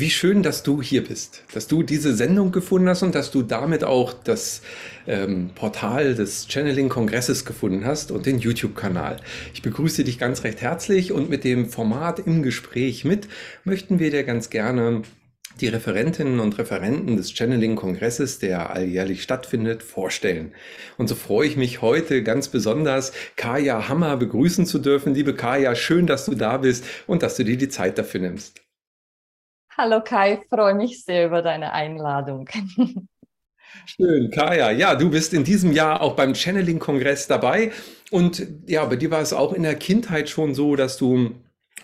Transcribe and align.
Wie 0.00 0.08
schön, 0.08 0.42
dass 0.42 0.62
du 0.62 0.80
hier 0.80 1.04
bist, 1.04 1.42
dass 1.52 1.66
du 1.66 1.82
diese 1.82 2.14
Sendung 2.14 2.52
gefunden 2.52 2.88
hast 2.88 3.02
und 3.02 3.14
dass 3.14 3.30
du 3.30 3.42
damit 3.42 3.84
auch 3.84 4.14
das 4.14 4.62
ähm, 5.06 5.50
Portal 5.54 6.14
des 6.14 6.48
Channeling-Kongresses 6.48 7.44
gefunden 7.44 7.84
hast 7.84 8.10
und 8.10 8.24
den 8.24 8.38
YouTube-Kanal. 8.38 9.18
Ich 9.52 9.60
begrüße 9.60 10.02
dich 10.02 10.18
ganz 10.18 10.42
recht 10.42 10.62
herzlich 10.62 11.12
und 11.12 11.28
mit 11.28 11.44
dem 11.44 11.68
Format 11.68 12.18
im 12.18 12.42
Gespräch 12.42 13.04
mit 13.04 13.28
möchten 13.64 13.98
wir 13.98 14.10
dir 14.10 14.24
ganz 14.24 14.48
gerne 14.48 15.02
die 15.60 15.68
Referentinnen 15.68 16.40
und 16.40 16.56
Referenten 16.56 17.18
des 17.18 17.32
Channeling-Kongresses, 17.32 18.38
der 18.38 18.70
alljährlich 18.70 19.22
stattfindet, 19.22 19.82
vorstellen. 19.82 20.54
Und 20.96 21.10
so 21.10 21.14
freue 21.14 21.46
ich 21.46 21.58
mich 21.58 21.82
heute 21.82 22.22
ganz 22.22 22.48
besonders, 22.48 23.12
Kaya 23.36 23.90
Hammer 23.90 24.16
begrüßen 24.16 24.64
zu 24.64 24.78
dürfen. 24.78 25.12
Liebe 25.12 25.34
Kaya, 25.34 25.74
schön, 25.74 26.06
dass 26.06 26.24
du 26.24 26.34
da 26.34 26.56
bist 26.56 26.86
und 27.06 27.22
dass 27.22 27.36
du 27.36 27.44
dir 27.44 27.58
die 27.58 27.68
Zeit 27.68 27.98
dafür 27.98 28.22
nimmst. 28.22 28.62
Hallo 29.82 30.02
Kai, 30.02 30.42
freue 30.50 30.74
mich 30.74 31.06
sehr 31.06 31.24
über 31.24 31.40
deine 31.40 31.72
Einladung. 31.72 32.46
Schön, 33.86 34.30
Kaya. 34.30 34.70
Ja, 34.72 34.94
du 34.94 35.08
bist 35.08 35.32
in 35.32 35.42
diesem 35.42 35.72
Jahr 35.72 36.02
auch 36.02 36.16
beim 36.16 36.34
Channeling-Kongress 36.34 37.28
dabei. 37.28 37.72
Und 38.10 38.46
ja, 38.66 38.84
bei 38.84 38.96
dir 38.96 39.10
war 39.10 39.22
es 39.22 39.32
auch 39.32 39.54
in 39.54 39.62
der 39.62 39.76
Kindheit 39.76 40.28
schon 40.28 40.54
so, 40.54 40.76
dass 40.76 40.98
du 40.98 41.34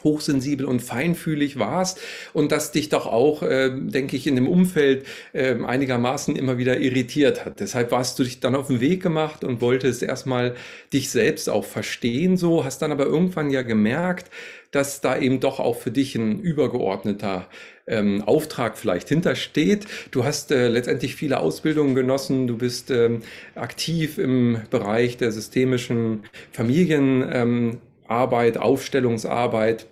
hochsensibel 0.04 0.66
und 0.66 0.80
feinfühlig 0.80 1.58
warst 1.58 1.98
und 2.34 2.52
das 2.52 2.70
dich 2.70 2.90
doch 2.90 3.06
auch, 3.06 3.42
äh, 3.42 3.70
denke 3.70 4.16
ich, 4.16 4.26
in 4.26 4.34
dem 4.36 4.46
Umfeld 4.46 5.06
äh, 5.32 5.54
einigermaßen 5.54 6.36
immer 6.36 6.58
wieder 6.58 6.78
irritiert 6.78 7.46
hat. 7.46 7.60
Deshalb 7.60 7.92
warst 7.92 8.18
du 8.18 8.24
dich 8.24 8.40
dann 8.40 8.54
auf 8.54 8.66
den 8.66 8.80
Weg 8.80 9.02
gemacht 9.02 9.42
und 9.42 9.62
wolltest 9.62 10.02
erstmal 10.02 10.54
dich 10.92 11.10
selbst 11.10 11.48
auch 11.48 11.64
verstehen, 11.64 12.36
so, 12.36 12.62
hast 12.62 12.82
dann 12.82 12.92
aber 12.92 13.06
irgendwann 13.06 13.50
ja 13.50 13.62
gemerkt, 13.62 14.30
dass 14.70 15.00
da 15.00 15.16
eben 15.18 15.40
doch 15.40 15.60
auch 15.60 15.76
für 15.76 15.90
dich 15.90 16.14
ein 16.14 16.40
übergeordneter 16.40 17.48
ähm, 17.86 18.22
Auftrag 18.22 18.78
vielleicht 18.78 19.08
hintersteht. 19.08 19.86
Du 20.10 20.24
hast 20.24 20.50
äh, 20.50 20.68
letztendlich 20.68 21.14
viele 21.14 21.40
Ausbildungen 21.40 21.94
genossen, 21.94 22.46
du 22.46 22.56
bist 22.56 22.90
ähm, 22.90 23.22
aktiv 23.54 24.18
im 24.18 24.60
Bereich 24.70 25.16
der 25.16 25.32
systemischen 25.32 26.24
Familienarbeit, 26.52 27.80
ähm, 28.56 28.62
Aufstellungsarbeit. 28.62 29.86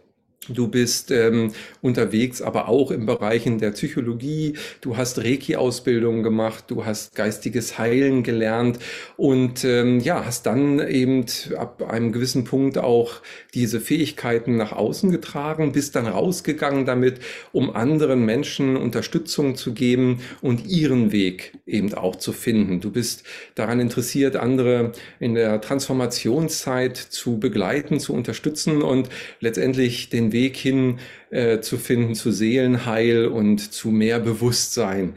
Du 0.48 0.68
bist 0.68 1.10
ähm, 1.10 1.52
unterwegs, 1.80 2.42
aber 2.42 2.68
auch 2.68 2.90
im 2.90 3.06
Bereichen 3.06 3.58
der 3.58 3.70
Psychologie. 3.70 4.58
Du 4.82 4.96
hast 4.96 5.18
Reiki-Ausbildung 5.18 6.22
gemacht, 6.22 6.64
du 6.68 6.84
hast 6.84 7.14
geistiges 7.14 7.78
Heilen 7.78 8.22
gelernt 8.22 8.78
und 9.16 9.64
ähm, 9.64 10.00
ja, 10.00 10.24
hast 10.24 10.44
dann 10.46 10.86
eben 10.86 11.24
ab 11.56 11.82
einem 11.88 12.12
gewissen 12.12 12.44
Punkt 12.44 12.76
auch 12.76 13.22
diese 13.54 13.80
Fähigkeiten 13.80 14.56
nach 14.56 14.72
außen 14.72 15.10
getragen, 15.10 15.72
bist 15.72 15.96
dann 15.96 16.06
rausgegangen 16.06 16.86
damit, 16.86 17.20
um 17.52 17.74
anderen 17.74 18.24
Menschen 18.24 18.76
Unterstützung 18.76 19.56
zu 19.56 19.72
geben 19.72 20.20
und 20.40 20.66
ihren 20.66 21.12
Weg 21.12 21.52
eben 21.66 21.94
auch 21.94 22.16
zu 22.16 22.32
finden. 22.32 22.80
Du 22.80 22.90
bist 22.90 23.24
daran 23.54 23.80
interessiert, 23.80 24.36
andere 24.36 24.92
in 25.20 25.34
der 25.34 25.60
Transformationszeit 25.60 26.96
zu 26.96 27.38
begleiten, 27.38 28.00
zu 28.00 28.12
unterstützen 28.12 28.82
und 28.82 29.08
letztendlich 29.40 30.08
den 30.10 30.32
Weg 30.32 30.56
hin 30.56 30.98
äh, 31.30 31.60
zu 31.60 31.78
finden 31.78 32.14
zu 32.14 32.30
Seelenheil 32.30 33.26
und 33.26 33.72
zu 33.72 33.88
mehr 33.88 34.20
Bewusstsein 34.20 35.14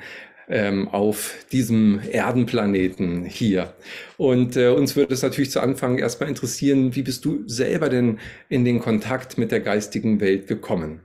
ähm, 0.48 0.88
auf 0.90 1.46
diesem 1.52 2.00
Erdenplaneten 2.00 3.26
hier. 3.26 3.74
Und 4.18 4.56
äh, 4.56 4.70
uns 4.70 4.96
würde 4.96 5.14
es 5.14 5.24
natürlich 5.24 5.52
zu 5.52 5.62
Anfang 5.62 5.98
erstmal 5.98 6.30
interessieren, 6.30 6.96
wie 6.96 7.04
bist 7.04 7.26
du 7.26 7.48
selber 7.48 7.90
denn 7.90 8.20
in 8.50 8.66
den 8.66 8.80
Kontakt 8.80 9.38
mit 9.38 9.52
der 9.52 9.60
geistigen 9.60 10.20
Welt 10.20 10.48
gekommen? 10.48 11.02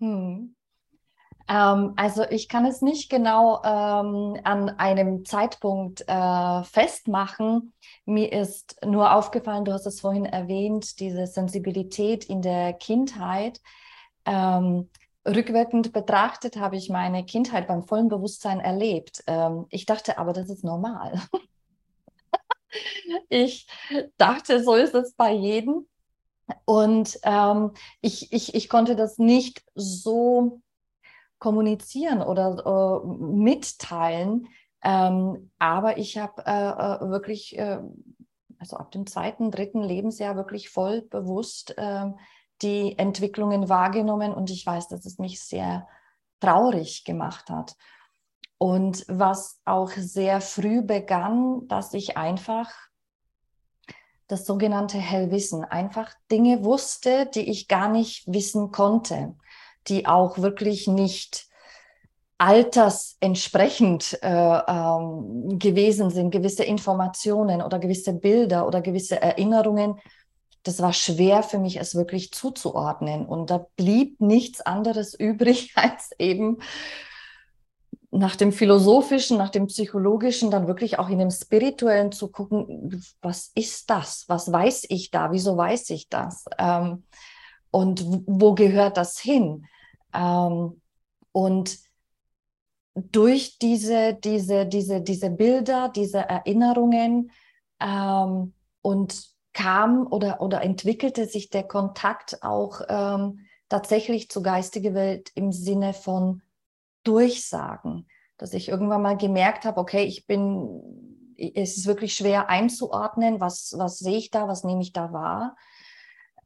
Hm. 0.00 0.54
Ähm, 1.48 1.92
also 1.96 2.24
ich 2.28 2.48
kann 2.48 2.66
es 2.66 2.82
nicht 2.82 3.08
genau 3.08 3.62
ähm, 3.62 4.40
an 4.42 4.70
einem 4.78 5.24
Zeitpunkt 5.24 6.02
äh, 6.08 6.64
festmachen. 6.64 7.72
Mir 8.04 8.32
ist 8.32 8.76
nur 8.84 9.14
aufgefallen, 9.14 9.64
du 9.64 9.72
hast 9.72 9.86
es 9.86 10.00
vorhin 10.00 10.24
erwähnt, 10.24 10.98
diese 10.98 11.26
Sensibilität 11.26 12.24
in 12.24 12.42
der 12.42 12.72
Kindheit. 12.72 13.60
Ähm, 14.24 14.88
rückwirkend 15.26 15.92
betrachtet 15.92 16.56
habe 16.56 16.76
ich 16.76 16.88
meine 16.88 17.24
Kindheit 17.24 17.66
beim 17.66 17.82
vollen 17.82 18.08
Bewusstsein 18.08 18.60
erlebt. 18.60 19.22
Ähm, 19.26 19.66
ich 19.70 19.86
dachte 19.86 20.18
aber, 20.18 20.32
das 20.32 20.48
ist 20.48 20.64
normal. 20.64 21.20
ich 23.28 23.66
dachte, 24.16 24.62
so 24.62 24.74
ist 24.74 24.94
es 24.94 25.14
bei 25.14 25.32
jedem. 25.32 25.86
Und 26.64 27.18
ähm, 27.24 27.72
ich, 28.00 28.32
ich, 28.32 28.54
ich 28.54 28.68
konnte 28.68 28.94
das 28.94 29.18
nicht 29.18 29.64
so 29.74 30.60
kommunizieren 31.38 32.22
oder 32.22 33.02
äh, 33.04 33.06
mitteilen. 33.06 34.48
Ähm, 34.82 35.50
aber 35.58 35.98
ich 35.98 36.18
habe 36.18 36.42
äh, 36.46 36.50
äh, 36.50 37.10
wirklich, 37.10 37.58
äh, 37.58 37.80
also 38.58 38.76
ab 38.76 38.92
dem 38.92 39.06
zweiten, 39.06 39.50
dritten 39.50 39.82
Lebensjahr 39.82 40.36
wirklich 40.36 40.68
voll 40.70 41.02
bewusst 41.02 41.74
ähm, 41.76 42.16
die 42.62 42.98
Entwicklungen 42.98 43.68
wahrgenommen 43.68 44.32
und 44.32 44.50
ich 44.50 44.64
weiß, 44.64 44.88
dass 44.88 45.04
es 45.04 45.18
mich 45.18 45.40
sehr 45.40 45.86
traurig 46.40 47.04
gemacht 47.04 47.50
hat. 47.50 47.76
Und 48.58 49.04
was 49.08 49.60
auch 49.64 49.90
sehr 49.90 50.40
früh 50.40 50.82
begann, 50.82 51.68
dass 51.68 51.92
ich 51.92 52.16
einfach 52.16 52.72
das 54.28 54.44
sogenannte 54.46 54.98
Hellwissen, 54.98 55.64
einfach 55.64 56.12
Dinge 56.30 56.64
wusste, 56.64 57.26
die 57.26 57.48
ich 57.50 57.68
gar 57.68 57.88
nicht 57.88 58.26
wissen 58.26 58.72
konnte, 58.72 59.34
die 59.88 60.06
auch 60.06 60.38
wirklich 60.38 60.88
nicht 60.88 61.48
altersentsprechend 62.38 64.18
äh, 64.22 64.28
ähm, 64.28 65.58
gewesen 65.58 66.10
sind, 66.10 66.30
gewisse 66.30 66.64
Informationen 66.64 67.62
oder 67.62 67.78
gewisse 67.78 68.12
Bilder 68.12 68.66
oder 68.66 68.82
gewisse 68.82 69.20
Erinnerungen, 69.20 69.98
das 70.66 70.80
war 70.80 70.92
schwer 70.92 71.42
für 71.42 71.58
mich, 71.58 71.78
es 71.78 71.94
wirklich 71.94 72.32
zuzuordnen. 72.32 73.26
Und 73.26 73.50
da 73.50 73.66
blieb 73.76 74.20
nichts 74.20 74.60
anderes 74.60 75.14
übrig, 75.18 75.72
als 75.76 76.10
eben 76.18 76.58
nach 78.10 78.36
dem 78.36 78.52
philosophischen, 78.52 79.36
nach 79.36 79.50
dem 79.50 79.66
psychologischen, 79.66 80.50
dann 80.50 80.66
wirklich 80.66 80.98
auch 80.98 81.08
in 81.08 81.18
dem 81.18 81.30
spirituellen 81.30 82.12
zu 82.12 82.28
gucken, 82.28 83.04
was 83.20 83.50
ist 83.54 83.90
das? 83.90 84.24
Was 84.28 84.50
weiß 84.50 84.86
ich 84.88 85.10
da? 85.10 85.32
Wieso 85.32 85.56
weiß 85.56 85.90
ich 85.90 86.08
das? 86.08 86.46
Ähm, 86.58 87.04
und 87.70 88.04
wo 88.26 88.54
gehört 88.54 88.96
das 88.96 89.18
hin? 89.18 89.66
Ähm, 90.14 90.80
und 91.32 91.78
durch 92.94 93.58
diese, 93.58 94.14
diese, 94.14 94.64
diese, 94.66 95.02
diese 95.02 95.28
Bilder, 95.30 95.90
diese 95.94 96.20
Erinnerungen 96.20 97.30
ähm, 97.80 98.54
und 98.80 99.35
kam 99.56 100.06
oder, 100.06 100.42
oder 100.42 100.60
entwickelte 100.60 101.24
sich 101.24 101.48
der 101.48 101.62
Kontakt 101.62 102.42
auch 102.42 102.82
ähm, 102.90 103.46
tatsächlich 103.70 104.30
zur 104.30 104.42
geistigen 104.42 104.94
Welt 104.94 105.30
im 105.34 105.50
Sinne 105.50 105.94
von 105.94 106.42
Durchsagen, 107.04 108.06
dass 108.36 108.52
ich 108.52 108.68
irgendwann 108.68 109.00
mal 109.00 109.16
gemerkt 109.16 109.64
habe, 109.64 109.80
okay, 109.80 110.04
ich 110.04 110.26
bin, 110.26 111.32
es 111.38 111.78
ist 111.78 111.86
wirklich 111.86 112.14
schwer 112.14 112.50
einzuordnen, 112.50 113.40
was, 113.40 113.74
was 113.78 113.98
sehe 113.98 114.18
ich 114.18 114.30
da, 114.30 114.46
was 114.46 114.62
nehme 114.62 114.82
ich 114.82 114.92
da 114.92 115.14
wahr, 115.14 115.56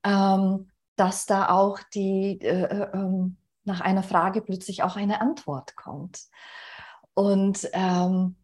ähm, 0.04 0.70
dass 0.94 1.26
da 1.26 1.48
auch 1.50 1.80
die, 1.92 2.40
äh, 2.40 2.62
äh, 2.62 2.90
ähm, 2.94 3.38
nach 3.64 3.80
einer 3.80 4.04
Frage 4.04 4.40
plötzlich 4.40 4.84
auch 4.84 4.94
eine 4.94 5.20
Antwort 5.20 5.74
kommt. 5.74 6.20
Und 7.14 7.68
ähm, 7.72 8.36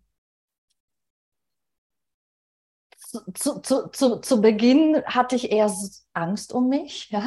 zu, 3.34 3.60
zu, 3.60 3.88
zu, 3.88 4.16
zu 4.20 4.40
Beginn 4.40 5.02
hatte 5.06 5.36
ich 5.36 5.50
eher 5.52 5.72
Angst 6.12 6.52
um 6.52 6.68
mich. 6.68 7.10
Ja? 7.10 7.22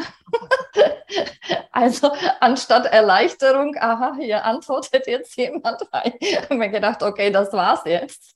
also 1.72 2.12
anstatt 2.40 2.86
Erleichterung, 2.86 3.76
aha, 3.80 4.16
hier 4.20 4.46
antwortet 4.46 5.08
jetzt 5.08 5.36
jemand, 5.38 5.82
ich 6.20 6.42
habe 6.42 6.56
mir 6.56 6.70
gedacht, 6.70 7.04
okay, 7.04 7.32
das 7.32 7.54
war's 7.54 7.82
jetzt. 7.86 8.36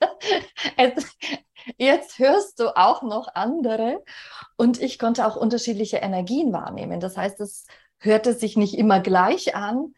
jetzt 1.77 2.19
hörst 2.19 2.59
du 2.59 2.75
auch 2.75 3.01
noch 3.01 3.27
andere 3.33 4.03
und 4.57 4.81
ich 4.81 4.99
konnte 4.99 5.25
auch 5.25 5.35
unterschiedliche 5.35 5.97
Energien 5.97 6.53
wahrnehmen. 6.53 6.99
Das 6.99 7.17
heißt, 7.17 7.39
es 7.41 7.65
hörte 7.99 8.33
sich 8.33 8.57
nicht 8.57 8.77
immer 8.77 8.99
gleich 8.99 9.55
an. 9.55 9.93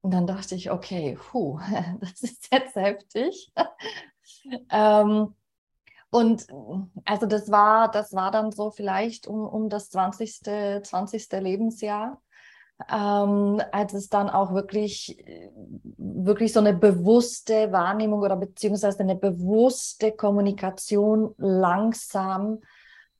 Und 0.00 0.12
dann 0.12 0.26
dachte 0.26 0.56
ich, 0.56 0.70
okay, 0.70 1.16
puh, 1.30 1.60
das 2.00 2.22
ist 2.22 2.48
jetzt 2.52 2.74
heftig. 2.74 3.52
ähm, 4.70 5.34
und 6.12 6.46
also 7.06 7.24
das 7.24 7.50
war, 7.50 7.90
das 7.90 8.12
war 8.12 8.30
dann 8.30 8.52
so 8.52 8.70
vielleicht 8.70 9.26
um, 9.26 9.46
um 9.46 9.70
das 9.70 9.88
20. 9.88 10.42
20. 10.84 11.32
Lebensjahr, 11.40 12.20
ähm, 12.92 13.62
als 13.72 13.94
es 13.94 14.10
dann 14.10 14.28
auch 14.28 14.52
wirklich, 14.52 15.16
wirklich 15.96 16.52
so 16.52 16.60
eine 16.60 16.74
bewusste 16.74 17.72
Wahrnehmung 17.72 18.20
oder 18.20 18.36
beziehungsweise 18.36 19.00
eine 19.00 19.16
bewusste 19.16 20.12
Kommunikation 20.12 21.34
langsam 21.38 22.58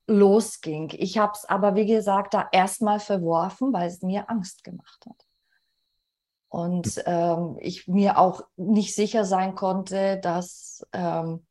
losging. 0.06 0.92
Ich 0.98 1.16
habe 1.16 1.32
es 1.34 1.46
aber, 1.46 1.74
wie 1.74 1.86
gesagt, 1.86 2.34
da 2.34 2.46
erstmal 2.52 3.00
verworfen, 3.00 3.72
weil 3.72 3.88
es 3.88 4.02
mir 4.02 4.28
Angst 4.28 4.64
gemacht 4.64 5.06
hat. 5.08 5.26
Und 6.50 7.02
ähm, 7.06 7.56
ich 7.58 7.88
mir 7.88 8.18
auch 8.18 8.42
nicht 8.56 8.94
sicher 8.94 9.24
sein 9.24 9.54
konnte, 9.54 10.18
dass, 10.18 10.86
ähm, 10.92 11.46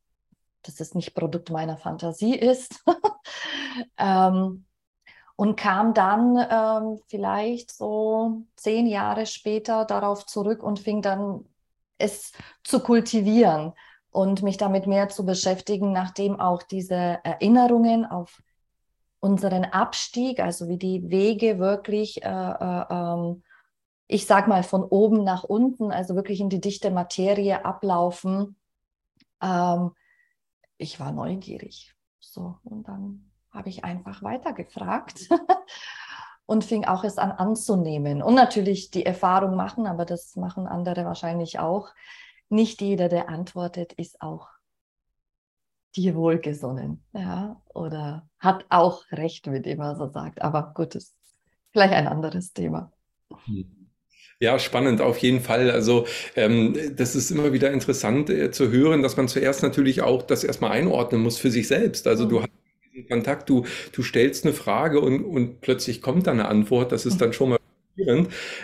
dass 0.63 0.79
es 0.79 0.95
nicht 0.95 1.13
Produkt 1.13 1.49
meiner 1.49 1.77
Fantasie 1.77 2.35
ist. 2.35 2.83
ähm, 3.97 4.65
und 5.35 5.55
kam 5.55 5.93
dann 5.93 6.37
ähm, 6.51 6.99
vielleicht 7.07 7.71
so 7.71 8.43
zehn 8.55 8.85
Jahre 8.85 9.25
später 9.25 9.85
darauf 9.85 10.25
zurück 10.27 10.61
und 10.61 10.79
fing 10.79 11.01
dann 11.01 11.45
es 11.97 12.31
zu 12.63 12.79
kultivieren 12.79 13.73
und 14.11 14.43
mich 14.43 14.57
damit 14.57 14.87
mehr 14.87 15.09
zu 15.09 15.25
beschäftigen, 15.25 15.93
nachdem 15.93 16.39
auch 16.39 16.61
diese 16.63 17.19
Erinnerungen 17.23 18.05
auf 18.05 18.43
unseren 19.19 19.65
Abstieg, 19.65 20.39
also 20.39 20.67
wie 20.67 20.77
die 20.77 21.09
Wege 21.09 21.59
wirklich, 21.59 22.23
äh, 22.23 22.27
äh, 22.27 22.85
ähm, 22.89 23.43
ich 24.07 24.25
sag 24.25 24.47
mal, 24.47 24.63
von 24.63 24.83
oben 24.83 25.23
nach 25.23 25.43
unten, 25.43 25.91
also 25.91 26.15
wirklich 26.15 26.41
in 26.41 26.49
die 26.49 26.59
dichte 26.59 26.91
Materie 26.91 27.63
ablaufen. 27.63 28.57
Ähm, 29.41 29.91
ich 30.81 30.99
war 30.99 31.11
neugierig. 31.11 31.93
So, 32.19 32.57
und 32.63 32.87
dann 32.87 33.31
habe 33.51 33.69
ich 33.69 33.83
einfach 33.83 34.23
weitergefragt 34.23 35.29
und 36.45 36.63
fing 36.63 36.85
auch 36.85 37.03
es 37.03 37.17
an 37.17 37.31
anzunehmen. 37.31 38.21
Und 38.21 38.35
natürlich 38.35 38.91
die 38.91 39.05
Erfahrung 39.05 39.55
machen, 39.55 39.87
aber 39.87 40.05
das 40.05 40.35
machen 40.35 40.67
andere 40.67 41.05
wahrscheinlich 41.05 41.59
auch. 41.59 41.89
Nicht 42.49 42.81
jeder, 42.81 43.07
der 43.07 43.29
antwortet, 43.29 43.93
ist 43.93 44.21
auch 44.21 44.49
dir 45.95 46.15
wohlgesonnen, 46.15 47.03
ja, 47.13 47.61
oder 47.73 48.29
hat 48.39 48.65
auch 48.69 49.03
recht 49.11 49.47
mit 49.47 49.65
dem, 49.65 49.79
was 49.79 49.99
er 49.99 50.09
sagt. 50.09 50.41
Aber 50.41 50.73
gut, 50.73 50.95
ist 50.95 51.15
vielleicht 51.71 51.93
ein 51.93 52.07
anderes 52.07 52.53
Thema. 52.53 52.91
Ja, 54.41 54.57
spannend, 54.57 55.01
auf 55.01 55.19
jeden 55.19 55.39
Fall. 55.39 55.69
Also 55.69 56.07
ähm, 56.35 56.75
das 56.95 57.15
ist 57.15 57.29
immer 57.29 57.53
wieder 57.53 57.71
interessant 57.71 58.31
äh, 58.31 58.49
zu 58.49 58.71
hören, 58.71 59.03
dass 59.03 59.15
man 59.15 59.27
zuerst 59.27 59.61
natürlich 59.61 60.01
auch 60.01 60.23
das 60.23 60.43
erstmal 60.43 60.71
einordnen 60.71 61.21
muss 61.21 61.37
für 61.37 61.51
sich 61.51 61.67
selbst. 61.67 62.07
Also 62.07 62.25
mhm. 62.25 62.29
du 62.29 62.41
hast 62.41 62.49
diesen 62.91 63.07
Kontakt, 63.07 63.49
du, 63.49 63.65
du 63.91 64.01
stellst 64.01 64.43
eine 64.43 64.55
Frage 64.55 64.99
und, 64.99 65.23
und 65.23 65.61
plötzlich 65.61 66.01
kommt 66.01 66.25
da 66.25 66.31
eine 66.31 66.47
Antwort. 66.47 66.91
Das 66.91 67.05
ist 67.05 67.15
mhm. 67.15 67.19
dann 67.19 67.33
schon 67.33 67.49
mal 67.49 67.60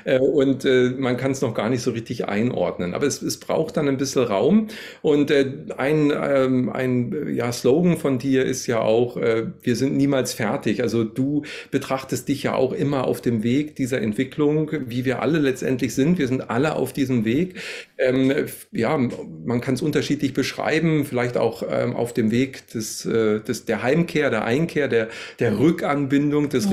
äh, 0.06 0.20
und 0.20 0.66
äh, 0.66 0.92
man 0.98 1.18
kann 1.18 1.32
es 1.32 1.42
noch 1.42 1.54
gar 1.54 1.70
nicht 1.70 1.82
so 1.82 1.92
richtig 1.92 2.28
einordnen. 2.28 2.94
Aber 2.94 3.06
es, 3.06 3.22
es 3.22 3.38
braucht 3.40 3.78
dann 3.78 3.88
ein 3.88 3.98
bisschen 3.98 4.24
Raum. 4.24 4.68
Und 5.02 5.32
äh, 5.32 5.52
ein, 5.78 6.12
ähm, 6.16 6.70
ein 6.70 7.36
ja, 7.36 7.52
Slogan 7.52 7.98
von 7.98 8.20
dir 8.20 8.46
ist 8.46 8.68
ja 8.68 8.80
auch, 8.80 9.18
wir 9.18 9.76
sind 9.76 9.96
niemals 9.96 10.34
fertig. 10.34 10.82
Also 10.82 11.04
du 11.04 11.44
betrachtest 11.72 12.28
dich 12.28 12.44
ja 12.44 12.56
auch 12.56 12.74
immer 12.74 13.06
auf 13.06 13.22
dem 13.22 13.44
Weg 13.44 13.76
dieser 13.76 14.02
Entwicklung, 14.02 14.72
wie 14.88 15.06
wir 15.06 15.22
alle 15.22 15.40
letztendlich 15.40 15.94
sind. 15.96 16.18
Wir 16.20 16.28
sind 16.28 16.50
alle 16.50 16.76
auf 16.76 16.94
diesem 16.94 17.26
Weg. 17.26 17.56
Ähm, 17.98 18.32
ja, 18.72 18.98
man 18.98 19.62
kann 19.62 19.76
es 19.76 19.82
unterschiedlich 19.82 20.34
beschreiben, 20.34 21.06
vielleicht 21.06 21.38
auch 21.38 21.64
ähm, 21.70 21.96
auf 21.96 22.14
dem 22.14 22.32
Weg 22.32 22.68
des, 22.68 23.04
des, 23.04 23.66
der 23.66 23.84
Heimkehr, 23.84 24.30
der 24.30 24.46
Einkehr, 24.46 24.88
der, 24.88 25.10
der 25.40 25.60
Rückanbindung, 25.60 26.50
des 26.50 26.66
mhm. 26.66 26.72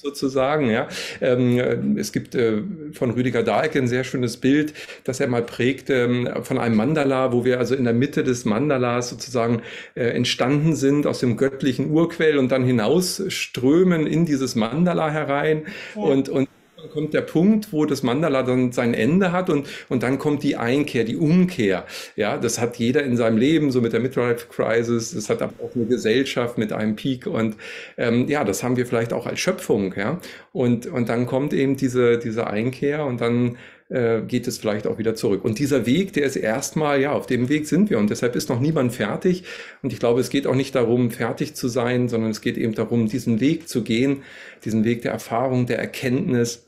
Sozusagen. 0.00 0.70
Ja. 0.70 0.88
Ähm, 1.20 1.96
es 1.98 2.12
gibt 2.12 2.34
äh, 2.34 2.62
von 2.92 3.10
Rüdiger 3.10 3.42
Dahlke 3.42 3.78
ein 3.78 3.88
sehr 3.88 4.04
schönes 4.04 4.36
Bild, 4.36 4.74
das 5.04 5.20
er 5.20 5.28
mal 5.28 5.42
prägt 5.42 5.90
ähm, 5.90 6.28
von 6.42 6.58
einem 6.58 6.76
Mandala, 6.76 7.32
wo 7.32 7.44
wir 7.44 7.58
also 7.58 7.74
in 7.74 7.84
der 7.84 7.92
Mitte 7.92 8.24
des 8.24 8.44
Mandalas 8.44 9.10
sozusagen 9.10 9.62
äh, 9.94 10.04
entstanden 10.08 10.74
sind 10.74 11.06
aus 11.06 11.20
dem 11.20 11.36
göttlichen 11.36 11.90
Urquell 11.90 12.38
und 12.38 12.52
dann 12.52 12.64
hinausströmen 12.64 14.06
in 14.06 14.26
dieses 14.26 14.54
Mandala 14.54 15.10
herein 15.10 15.66
ja. 15.94 16.02
und, 16.02 16.28
und 16.28 16.48
dann 16.76 16.90
kommt 16.90 17.14
der 17.14 17.22
Punkt, 17.22 17.72
wo 17.72 17.86
das 17.86 18.02
Mandala 18.02 18.42
dann 18.42 18.70
sein 18.70 18.92
Ende 18.92 19.32
hat 19.32 19.48
und, 19.48 19.66
und 19.88 20.02
dann 20.02 20.18
kommt 20.18 20.42
die 20.42 20.56
Einkehr, 20.56 21.04
die 21.04 21.16
Umkehr. 21.16 21.86
Ja, 22.16 22.36
das 22.36 22.60
hat 22.60 22.76
jeder 22.76 23.02
in 23.02 23.16
seinem 23.16 23.38
Leben, 23.38 23.70
so 23.70 23.80
mit 23.80 23.94
der 23.94 24.00
Midlife 24.00 24.46
Crisis. 24.48 25.12
Das 25.12 25.30
hat 25.30 25.40
aber 25.40 25.54
auch 25.64 25.74
eine 25.74 25.86
Gesellschaft 25.86 26.58
mit 26.58 26.72
einem 26.72 26.94
Peak 26.94 27.26
und 27.26 27.56
ähm, 27.96 28.28
ja, 28.28 28.44
das 28.44 28.62
haben 28.62 28.76
wir 28.76 28.86
vielleicht 28.86 29.12
auch 29.14 29.26
als 29.26 29.40
Schöpfung. 29.40 29.94
Ja, 29.96 30.20
und, 30.52 30.86
und 30.86 31.08
dann 31.08 31.26
kommt 31.26 31.54
eben 31.54 31.76
diese, 31.76 32.18
diese 32.18 32.46
Einkehr 32.46 33.06
und 33.06 33.20
dann 33.20 33.56
äh, 33.88 34.22
geht 34.22 34.46
es 34.46 34.58
vielleicht 34.58 34.86
auch 34.86 34.98
wieder 34.98 35.14
zurück. 35.14 35.44
Und 35.44 35.58
dieser 35.58 35.86
Weg, 35.86 36.12
der 36.12 36.24
ist 36.24 36.36
erstmal, 36.36 37.00
ja, 37.00 37.12
auf 37.12 37.26
dem 37.26 37.48
Weg 37.48 37.66
sind 37.66 37.90
wir 37.90 37.98
und 37.98 38.10
deshalb 38.10 38.34
ist 38.36 38.48
noch 38.48 38.60
niemand 38.60 38.92
fertig. 38.92 39.44
Und 39.82 39.92
ich 39.92 40.00
glaube, 40.00 40.20
es 40.20 40.30
geht 40.30 40.46
auch 40.46 40.54
nicht 40.54 40.74
darum, 40.74 41.10
fertig 41.10 41.54
zu 41.54 41.68
sein, 41.68 42.08
sondern 42.08 42.30
es 42.30 42.40
geht 42.40 42.56
eben 42.56 42.74
darum, 42.74 43.06
diesen 43.08 43.40
Weg 43.40 43.68
zu 43.68 43.82
gehen, 43.82 44.22
diesen 44.64 44.84
Weg 44.84 45.02
der 45.02 45.12
Erfahrung, 45.12 45.66
der 45.66 45.78
Erkenntnis 45.78 46.66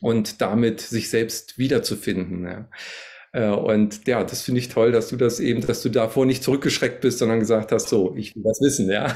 und 0.00 0.40
damit 0.40 0.80
sich 0.80 1.10
selbst 1.10 1.58
wiederzufinden. 1.58 2.44
Ja. 2.44 2.68
Äh, 3.32 3.48
und 3.48 4.08
ja, 4.08 4.24
das 4.24 4.42
finde 4.42 4.60
ich 4.60 4.68
toll, 4.68 4.90
dass 4.90 5.08
du 5.08 5.16
das 5.16 5.38
eben, 5.38 5.64
dass 5.64 5.82
du 5.82 5.88
davor 5.88 6.26
nicht 6.26 6.42
zurückgeschreckt 6.42 7.00
bist, 7.00 7.18
sondern 7.18 7.38
gesagt 7.38 7.70
hast, 7.70 7.88
so, 7.88 8.14
ich 8.16 8.34
will 8.34 8.42
das 8.42 8.60
wissen, 8.60 8.90
ja. 8.90 9.14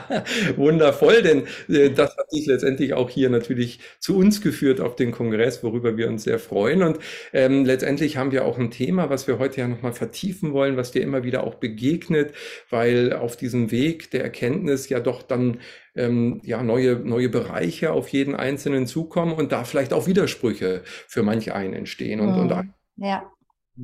Wundervoll, 0.56 1.22
denn 1.22 1.44
äh, 1.68 1.90
das 1.90 2.16
hat 2.16 2.32
dich 2.32 2.46
letztendlich 2.46 2.94
auch 2.94 3.10
hier 3.10 3.28
natürlich 3.28 3.80
zu 3.98 4.16
uns 4.16 4.40
geführt 4.40 4.80
auf 4.80 4.94
den 4.94 5.10
Kongress, 5.10 5.64
worüber 5.64 5.96
wir 5.96 6.06
uns 6.08 6.22
sehr 6.22 6.38
freuen. 6.38 6.84
Und 6.84 6.98
ähm, 7.32 7.64
letztendlich 7.64 8.16
haben 8.16 8.30
wir 8.30 8.44
auch 8.44 8.56
ein 8.56 8.70
Thema, 8.70 9.10
was 9.10 9.26
wir 9.26 9.40
heute 9.40 9.60
ja 9.60 9.68
nochmal 9.68 9.92
vertiefen 9.92 10.52
wollen, 10.52 10.76
was 10.76 10.92
dir 10.92 11.02
immer 11.02 11.24
wieder 11.24 11.42
auch 11.42 11.56
begegnet, 11.56 12.34
weil 12.70 13.12
auf 13.12 13.36
diesem 13.36 13.72
Weg 13.72 14.12
der 14.12 14.22
Erkenntnis 14.22 14.88
ja 14.88 15.00
doch 15.00 15.22
dann 15.22 15.58
ähm, 15.96 16.40
ja, 16.44 16.62
neue, 16.62 16.96
neue 16.96 17.28
Bereiche 17.28 17.90
auf 17.90 18.10
jeden 18.10 18.36
Einzelnen 18.36 18.86
zukommen 18.86 19.32
und 19.32 19.50
da 19.50 19.64
vielleicht 19.64 19.92
auch 19.92 20.06
Widersprüche 20.06 20.82
für 20.84 21.24
manche 21.24 21.54
einen 21.54 21.72
entstehen. 21.72 22.20
Und, 22.20 22.32
mhm. 22.32 22.38
und 22.38 22.70
ja 22.98 23.32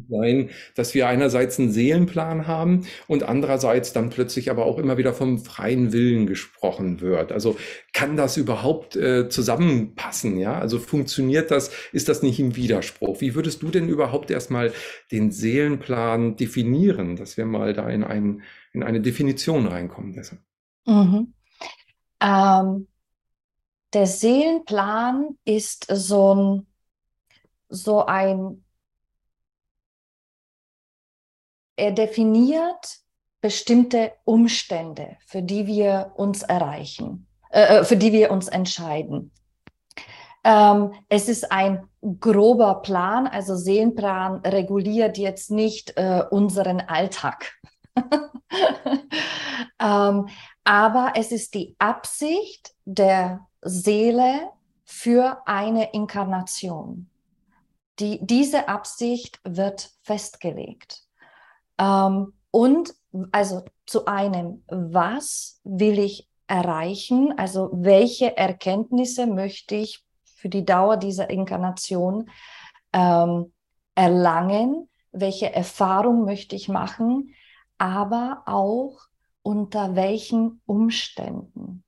sein, 0.09 0.51
dass 0.75 0.95
wir 0.95 1.09
einerseits 1.09 1.59
einen 1.59 1.71
Seelenplan 1.71 2.47
haben 2.47 2.87
und 3.07 3.23
andererseits 3.23 3.93
dann 3.93 4.11
plötzlich 4.11 4.51
aber 4.51 4.67
auch 4.67 4.79
immer 4.79 4.97
wieder 4.97 5.13
vom 5.13 5.39
freien 5.39 5.93
Willen 5.93 6.27
gesprochen 6.27 7.01
wird. 7.01 7.33
Also 7.33 7.57
kann 7.93 8.17
das 8.17 8.37
überhaupt 8.37 8.97
äh, 8.97 9.29
zusammenpassen? 9.29 10.39
Ja, 10.39 10.59
also 10.59 10.79
funktioniert 10.79 11.51
das? 11.51 11.71
Ist 11.93 12.09
das 12.09 12.23
nicht 12.23 12.41
im 12.41 12.57
Widerspruch? 12.57 13.21
Wie 13.21 13.35
würdest 13.35 13.63
du 13.63 13.69
denn 13.69 13.89
überhaupt 13.89 14.31
erstmal 14.31 14.73
den 15.11 15.31
Seelenplan 15.31 16.37
definieren, 16.37 17.17
dass 17.17 17.37
wir 17.37 17.47
mal 17.47 17.73
da 17.73 17.89
in, 17.89 18.05
ein, 18.05 18.43
in 18.73 18.83
eine 18.83 19.01
Definition 19.01 19.67
reinkommen? 19.67 20.13
Mhm. 20.87 21.35
Ähm, 22.21 22.87
der 23.93 24.07
Seelenplan 24.07 25.37
ist 25.45 25.87
so 25.91 26.35
ein, 26.35 26.67
so 27.69 28.07
ein 28.07 28.65
er 31.83 31.91
definiert 31.91 33.01
bestimmte 33.41 34.13
Umstände, 34.23 35.17
für 35.27 35.43
die 35.43 35.67
wir 35.67 36.13
uns 36.15 36.45
erreichen, 36.45 37.27
äh, 37.51 37.81
äh, 37.81 37.85
für 37.85 37.97
die 37.97 38.13
wir 38.13 38.31
uns 38.31 38.47
entscheiden. 38.47 39.33
Ähm, 40.45 40.93
es 41.09 41.29
ist 41.29 41.51
ein 41.51 41.89
grober 42.21 42.83
Plan, 42.83 43.27
also 43.27 43.57
Seelenplan 43.57 44.43
reguliert 44.47 45.19
jetzt 45.19 45.51
nicht 45.51 45.97
äh, 45.97 46.23
unseren 46.31 46.81
Alltag. 46.83 47.53
ähm, 49.81 50.29
aber 50.63 51.13
es 51.17 51.33
ist 51.33 51.55
die 51.55 51.75
Absicht 51.81 52.75
der 52.85 53.49
Seele 53.61 54.51
für 54.85 55.43
eine 55.47 55.93
Inkarnation. 55.93 57.11
Die, 57.99 58.25
diese 58.25 58.69
Absicht 58.69 59.41
wird 59.43 59.91
festgelegt. 60.03 61.03
Ähm, 61.79 62.33
und 62.51 62.95
also 63.31 63.65
zu 63.87 64.07
einem, 64.07 64.65
was 64.69 65.61
will 65.65 65.99
ich 65.99 66.29
erreichen? 66.47 67.35
Also 67.39 67.71
welche 67.73 68.37
Erkenntnisse 68.37 69.27
möchte 69.27 69.75
ich 69.75 70.05
für 70.25 70.49
die 70.49 70.65
Dauer 70.65 70.97
dieser 70.97 71.31
Inkarnation 71.31 72.31
ähm, 72.93 73.53
erlangen? 73.95 74.89
Welche 75.13 75.53
Erfahrung 75.53 76.25
möchte 76.25 76.57
ich 76.57 76.69
machen? 76.69 77.35
Aber 77.79 78.43
auch 78.47 79.01
unter 79.43 79.95
welchen 79.95 80.61
Umständen? 80.67 81.85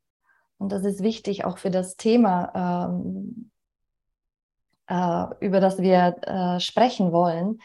Und 0.59 0.73
das 0.73 0.85
ist 0.85 1.03
wichtig 1.03 1.45
auch 1.45 1.59
für 1.59 1.71
das 1.71 1.97
Thema, 1.97 2.89
ähm, 2.89 3.51
äh, 4.87 5.45
über 5.45 5.61
das 5.61 5.79
wir 5.79 6.17
äh, 6.23 6.61
sprechen 6.61 7.13
wollen 7.13 7.59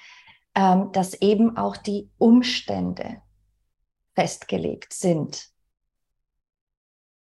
ähm, 0.60 0.90
dass 0.92 1.14
eben 1.22 1.56
auch 1.56 1.78
die 1.78 2.10
Umstände 2.18 3.22
festgelegt 4.14 4.92
sind. 4.92 5.48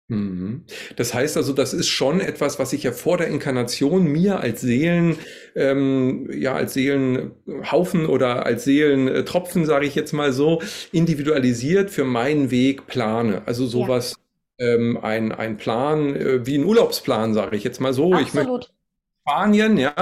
Mhm. 0.08 0.64
Das 0.96 1.14
heißt 1.14 1.36
also, 1.36 1.52
das 1.52 1.72
ist 1.72 1.88
schon 1.88 2.20
etwas, 2.20 2.58
was 2.58 2.72
ich 2.72 2.82
ja 2.82 2.90
vor 2.90 3.18
der 3.18 3.28
Inkarnation 3.28 4.06
mir 4.06 4.40
als 4.40 4.60
Seelen, 4.60 5.18
ähm, 5.54 6.28
ja, 6.32 6.54
als 6.54 6.74
Seelenhaufen 6.74 8.06
oder 8.06 8.44
als 8.44 8.64
Seelentropfen, 8.64 9.66
sage 9.66 9.86
ich 9.86 9.94
jetzt 9.94 10.12
mal 10.12 10.32
so, 10.32 10.60
individualisiert 10.90 11.90
für 11.90 12.04
meinen 12.04 12.50
Weg 12.50 12.88
plane. 12.88 13.42
Also 13.46 13.66
sowas, 13.66 14.16
ja. 14.58 14.66
ähm, 14.66 14.98
ein, 15.00 15.30
ein 15.30 15.58
Plan, 15.58 16.16
äh, 16.16 16.44
wie 16.44 16.58
ein 16.58 16.64
Urlaubsplan, 16.64 17.34
sage 17.34 17.56
ich 17.56 17.62
jetzt 17.62 17.80
mal 17.80 17.94
so. 17.94 18.14
Absolut. 18.14 18.26
Ich 18.26 18.34
möchte 18.34 18.81
Spanien, 19.24 19.78
ja, 19.78 19.94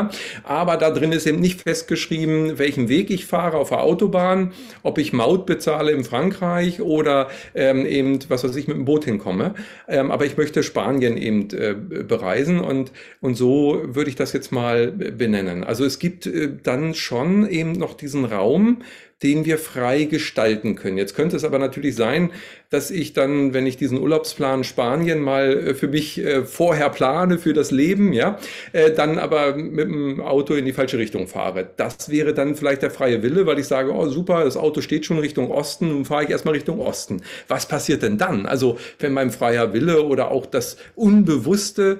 aber 0.44 0.78
da 0.78 0.90
drin 0.90 1.12
ist 1.12 1.26
eben 1.26 1.40
nicht 1.40 1.60
festgeschrieben, 1.60 2.58
welchen 2.58 2.88
Weg 2.88 3.10
ich 3.10 3.26
fahre 3.26 3.58
auf 3.58 3.68
der 3.68 3.82
Autobahn, 3.82 4.54
ob 4.82 4.96
ich 4.96 5.12
Maut 5.12 5.44
bezahle 5.44 5.92
in 5.92 6.04
Frankreich 6.04 6.80
oder 6.80 7.28
ähm, 7.54 7.84
eben, 7.84 8.18
was 8.28 8.44
weiß 8.44 8.56
ich, 8.56 8.66
mit 8.66 8.78
dem 8.78 8.86
Boot 8.86 9.04
hinkomme. 9.04 9.54
Ähm, 9.88 10.10
aber 10.10 10.24
ich 10.24 10.38
möchte 10.38 10.62
Spanien 10.62 11.18
eben 11.18 11.50
äh, 11.50 11.74
bereisen 11.74 12.60
und, 12.60 12.92
und 13.20 13.34
so 13.34 13.82
würde 13.84 14.08
ich 14.08 14.16
das 14.16 14.32
jetzt 14.32 14.52
mal 14.52 14.90
benennen. 14.90 15.64
Also 15.64 15.84
es 15.84 15.98
gibt 15.98 16.26
äh, 16.26 16.48
dann 16.62 16.94
schon 16.94 17.46
eben 17.46 17.72
noch 17.72 17.92
diesen 17.92 18.24
Raum, 18.24 18.78
den 19.22 19.44
wir 19.44 19.58
frei 19.58 20.04
gestalten 20.04 20.76
können. 20.76 20.96
Jetzt 20.96 21.14
könnte 21.14 21.36
es 21.36 21.44
aber 21.44 21.58
natürlich 21.58 21.94
sein, 21.94 22.30
dass 22.70 22.90
ich 22.90 23.12
dann, 23.12 23.52
wenn 23.52 23.66
ich 23.66 23.76
diesen 23.76 24.00
Urlaubsplan 24.00 24.64
Spanien 24.64 25.20
mal 25.20 25.52
äh, 25.52 25.74
für 25.74 25.88
mich 25.88 26.18
äh, 26.18 26.44
vorher 26.44 26.88
plane 26.88 27.38
für 27.38 27.52
das 27.52 27.70
Leben, 27.70 28.12
ja, 28.12 28.38
äh, 28.72 28.92
dann 28.92 29.18
aber 29.18 29.56
mit 29.56 29.88
dem 29.88 30.20
Auto 30.20 30.54
in 30.54 30.64
die 30.64 30.72
falsche 30.72 30.96
Richtung 30.96 31.26
fahre. 31.26 31.68
Das 31.76 32.10
wäre 32.10 32.32
dann 32.32 32.54
vielleicht 32.54 32.82
der 32.82 32.90
freie 32.90 33.22
Wille, 33.22 33.44
weil 33.44 33.58
ich 33.58 33.66
sage, 33.66 33.92
oh 33.92 34.08
super, 34.08 34.44
das 34.44 34.56
Auto 34.56 34.80
steht 34.80 35.04
schon 35.04 35.18
Richtung 35.18 35.50
Osten, 35.50 35.88
nun 35.88 36.04
fahre 36.04 36.24
ich 36.24 36.30
erstmal 36.30 36.54
Richtung 36.54 36.80
Osten. 36.80 37.22
Was 37.48 37.66
passiert 37.66 38.02
denn 38.02 38.16
dann? 38.16 38.46
Also 38.46 38.78
wenn 39.00 39.12
mein 39.12 39.30
freier 39.30 39.74
Wille 39.74 40.02
oder 40.04 40.30
auch 40.30 40.46
das 40.46 40.76
Unbewusste 40.94 41.98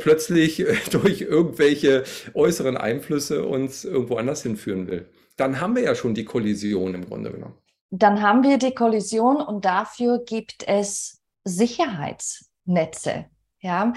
plötzlich 0.00 0.64
durch 0.90 1.20
irgendwelche 1.20 2.04
äußeren 2.34 2.76
Einflüsse 2.76 3.44
uns 3.44 3.84
irgendwo 3.84 4.16
anders 4.16 4.42
hinführen 4.42 4.88
will 4.88 5.04
dann 5.36 5.60
haben 5.60 5.76
wir 5.76 5.82
ja 5.82 5.94
schon 5.94 6.14
die 6.14 6.24
Kollision 6.24 6.94
im 6.94 7.06
Grunde 7.06 7.30
genommen. 7.30 7.58
Dann 7.90 8.20
haben 8.22 8.42
wir 8.42 8.58
die 8.58 8.74
Kollision 8.74 9.36
und 9.36 9.64
dafür 9.64 10.24
gibt 10.24 10.66
es 10.66 11.22
Sicherheitsnetze. 11.44 13.26
Ja, 13.60 13.92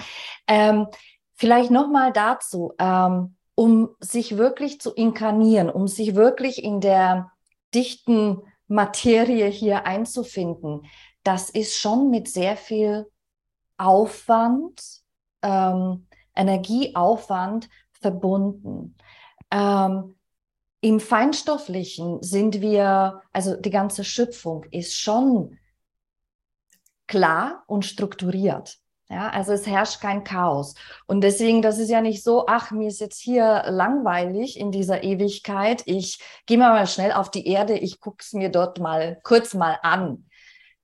ähm, 0.46 0.86
vielleicht 1.34 1.70
noch 1.70 1.88
mal 1.88 2.12
dazu, 2.12 2.72
ähm, 2.78 3.36
um 3.54 3.90
sich 4.00 4.36
wirklich 4.36 4.80
zu 4.80 4.92
inkarnieren, 4.92 5.68
um 5.70 5.86
sich 5.86 6.14
wirklich 6.14 6.62
in 6.62 6.80
der 6.80 7.30
dichten 7.74 8.42
Materie 8.68 9.46
hier 9.46 9.86
einzufinden. 9.86 10.86
Das 11.24 11.50
ist 11.50 11.76
schon 11.76 12.10
mit 12.10 12.28
sehr 12.28 12.56
viel 12.56 13.06
Aufwand, 13.76 15.02
ähm, 15.42 16.06
Energieaufwand 16.34 17.68
verbunden. 17.92 18.96
Ähm, 19.50 20.16
im 20.80 21.00
Feinstofflichen 21.00 22.22
sind 22.22 22.60
wir, 22.60 23.22
also 23.32 23.56
die 23.56 23.70
ganze 23.70 24.04
Schöpfung 24.04 24.64
ist 24.70 24.94
schon 24.94 25.58
klar 27.06 27.64
und 27.66 27.84
strukturiert. 27.84 28.78
Ja, 29.10 29.28
also 29.30 29.52
es 29.52 29.66
herrscht 29.66 30.00
kein 30.00 30.22
Chaos. 30.22 30.76
Und 31.06 31.22
deswegen, 31.22 31.62
das 31.62 31.78
ist 31.78 31.90
ja 31.90 32.00
nicht 32.00 32.22
so, 32.22 32.46
ach, 32.46 32.70
mir 32.70 32.86
ist 32.86 33.00
jetzt 33.00 33.20
hier 33.20 33.64
langweilig 33.68 34.56
in 34.56 34.70
dieser 34.70 35.02
Ewigkeit. 35.02 35.82
Ich 35.86 36.22
gehe 36.46 36.56
mal 36.56 36.86
schnell 36.86 37.10
auf 37.10 37.28
die 37.28 37.48
Erde, 37.48 37.76
ich 37.76 37.98
gucke 37.98 38.18
es 38.20 38.32
mir 38.32 38.50
dort 38.50 38.78
mal 38.78 39.18
kurz 39.24 39.52
mal 39.52 39.78
an. 39.82 40.28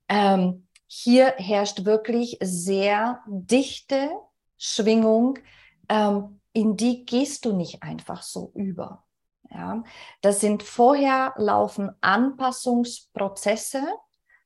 Ähm, 0.09 0.67
hier 0.87 1.33
herrscht 1.37 1.85
wirklich 1.85 2.37
sehr 2.41 3.21
dichte 3.27 4.09
Schwingung, 4.57 5.39
ähm, 5.87 6.41
in 6.51 6.75
die 6.75 7.05
gehst 7.05 7.45
du 7.45 7.53
nicht 7.53 7.81
einfach 7.81 8.23
so 8.23 8.51
über. 8.53 9.06
Ja, 9.51 9.83
das 10.21 10.41
sind 10.41 10.63
vorher 10.63 11.33
laufen 11.37 11.91
Anpassungsprozesse, 12.01 13.81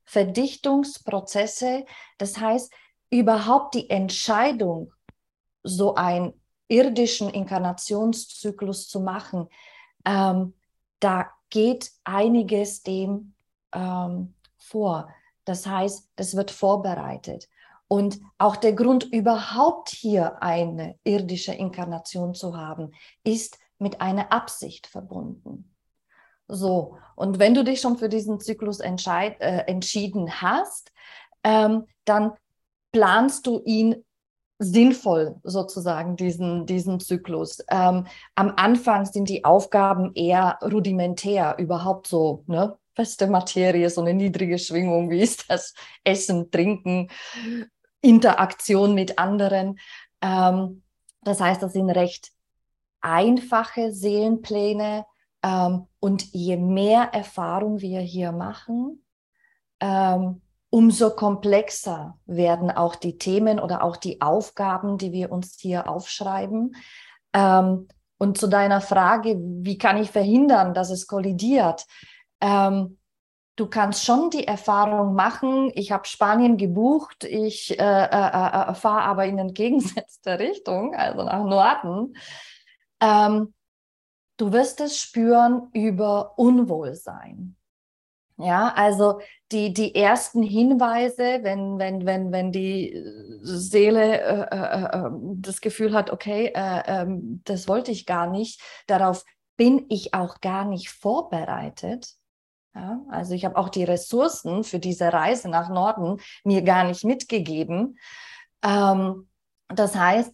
Verdichtungsprozesse. 0.05 1.85
Das 2.17 2.37
heißt, 2.37 2.71
überhaupt 3.09 3.75
die 3.75 3.89
Entscheidung, 3.89 4.93
so 5.63 5.95
einen 5.95 6.33
irdischen 6.67 7.29
Inkarnationszyklus 7.29 8.87
zu 8.87 9.01
machen, 9.01 9.47
ähm, 10.05 10.53
da 10.99 11.31
geht 11.49 11.91
einiges 12.03 12.83
dem 12.83 13.33
ähm, 13.73 14.33
vor. 14.57 15.09
Das 15.45 15.65
heißt, 15.65 16.09
das 16.15 16.35
wird 16.35 16.51
vorbereitet. 16.51 17.49
Und 17.87 18.21
auch 18.37 18.55
der 18.55 18.71
Grund, 18.71 19.03
überhaupt 19.03 19.89
hier 19.89 20.41
eine 20.41 20.97
irdische 21.03 21.53
Inkarnation 21.53 22.33
zu 22.33 22.55
haben, 22.55 22.93
ist, 23.25 23.59
mit 23.81 23.99
einer 23.99 24.31
Absicht 24.31 24.87
verbunden. 24.87 25.73
So, 26.47 26.97
und 27.15 27.39
wenn 27.39 27.53
du 27.53 27.63
dich 27.63 27.81
schon 27.81 27.97
für 27.97 28.09
diesen 28.09 28.39
Zyklus 28.39 28.79
äh, 28.79 29.63
entschieden 29.67 30.41
hast, 30.41 30.91
ähm, 31.43 31.85
dann 32.05 32.33
planst 32.91 33.47
du 33.47 33.61
ihn 33.65 34.03
sinnvoll 34.59 35.37
sozusagen, 35.43 36.15
diesen, 36.15 36.65
diesen 36.65 36.99
Zyklus. 36.99 37.63
Ähm, 37.69 38.05
am 38.35 38.53
Anfang 38.57 39.05
sind 39.05 39.27
die 39.29 39.43
Aufgaben 39.43 40.13
eher 40.13 40.59
rudimentär, 40.61 41.55
überhaupt 41.57 42.07
so, 42.07 42.43
ne? 42.47 42.77
feste 42.93 43.27
Materie, 43.27 43.89
so 43.89 44.01
eine 44.01 44.13
niedrige 44.13 44.59
Schwingung, 44.59 45.09
wie 45.09 45.21
ist 45.21 45.49
das 45.49 45.73
Essen, 46.03 46.51
Trinken, 46.51 47.09
Interaktion 48.01 48.93
mit 48.93 49.17
anderen. 49.17 49.79
Ähm, 50.21 50.83
das 51.23 51.39
heißt, 51.39 51.63
das 51.63 51.73
sind 51.73 51.89
recht 51.89 52.31
einfache 53.01 53.91
Seelenpläne. 53.91 55.05
Ähm, 55.43 55.87
und 55.99 56.33
je 56.33 56.57
mehr 56.57 57.13
Erfahrung 57.13 57.81
wir 57.81 57.99
hier 57.99 58.31
machen, 58.31 59.03
ähm, 59.79 60.41
umso 60.69 61.11
komplexer 61.11 62.17
werden 62.25 62.71
auch 62.71 62.95
die 62.95 63.17
Themen 63.17 63.59
oder 63.59 63.83
auch 63.83 63.97
die 63.97 64.21
Aufgaben, 64.21 64.97
die 64.97 65.11
wir 65.11 65.31
uns 65.31 65.57
hier 65.59 65.89
aufschreiben. 65.89 66.75
Ähm, 67.33 67.87
und 68.17 68.37
zu 68.37 68.47
deiner 68.47 68.81
Frage, 68.81 69.37
wie 69.39 69.77
kann 69.77 69.97
ich 69.97 70.11
verhindern, 70.11 70.73
dass 70.73 70.91
es 70.91 71.07
kollidiert? 71.07 71.85
Ähm, 72.39 72.99
du 73.55 73.67
kannst 73.67 74.05
schon 74.05 74.29
die 74.29 74.47
Erfahrung 74.47 75.13
machen, 75.13 75.71
ich 75.73 75.91
habe 75.91 76.07
Spanien 76.07 76.57
gebucht, 76.57 77.23
ich 77.23 77.79
äh, 77.79 77.83
äh, 77.83 78.05
äh, 78.05 78.69
äh 78.69 78.73
fahre 78.75 79.01
aber 79.03 79.25
in 79.25 79.39
entgegengesetzte 79.39 80.39
Richtung, 80.39 80.95
also 80.95 81.23
nach 81.23 81.43
Norden. 81.43 82.15
Ähm, 83.01 83.53
du 84.37 84.53
wirst 84.53 84.79
es 84.79 84.99
spüren 84.99 85.69
über 85.73 86.37
Unwohlsein. 86.37 87.57
Ja, 88.37 88.73
also 88.75 89.19
die, 89.51 89.71
die 89.71 89.93
ersten 89.93 90.41
Hinweise, 90.41 91.39
wenn, 91.43 91.77
wenn, 91.77 92.05
wenn, 92.07 92.31
wenn 92.31 92.51
die 92.51 92.99
Seele 93.43 94.21
äh, 94.21 94.55
äh, 94.55 95.05
äh, 95.05 95.09
das 95.35 95.61
Gefühl 95.61 95.93
hat, 95.93 96.09
okay, 96.09 96.51
äh, 96.55 96.83
ähm, 96.87 97.41
das 97.43 97.67
wollte 97.67 97.91
ich 97.91 98.07
gar 98.07 98.27
nicht, 98.27 98.59
darauf 98.87 99.25
bin 99.57 99.85
ich 99.89 100.15
auch 100.15 100.41
gar 100.41 100.65
nicht 100.65 100.89
vorbereitet. 100.89 102.15
Ja, 102.73 103.01
also 103.09 103.35
ich 103.35 103.45
habe 103.45 103.57
auch 103.57 103.69
die 103.69 103.83
Ressourcen 103.83 104.63
für 104.63 104.79
diese 104.79 105.11
Reise 105.11 105.49
nach 105.49 105.69
Norden 105.69 106.19
mir 106.43 106.63
gar 106.63 106.85
nicht 106.85 107.03
mitgegeben. 107.03 107.99
Ähm, 108.63 109.29
das 109.67 109.95
heißt, 109.95 110.33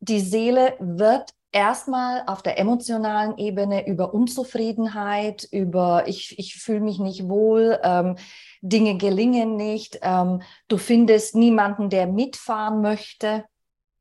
die 0.00 0.20
Seele 0.20 0.74
wird 0.80 1.30
erstmal 1.52 2.24
auf 2.26 2.42
der 2.42 2.58
emotionalen 2.58 3.36
Ebene 3.38 3.86
über 3.86 4.14
Unzufriedenheit, 4.14 5.48
über 5.50 6.04
ich, 6.06 6.38
ich 6.38 6.56
fühle 6.56 6.80
mich 6.80 6.98
nicht 6.98 7.28
wohl, 7.28 7.78
ähm, 7.82 8.16
Dinge 8.62 8.96
gelingen 8.98 9.56
nicht, 9.56 9.98
ähm, 10.02 10.42
du 10.68 10.76
findest 10.76 11.34
niemanden, 11.34 11.90
der 11.90 12.06
mitfahren 12.06 12.80
möchte. 12.80 13.44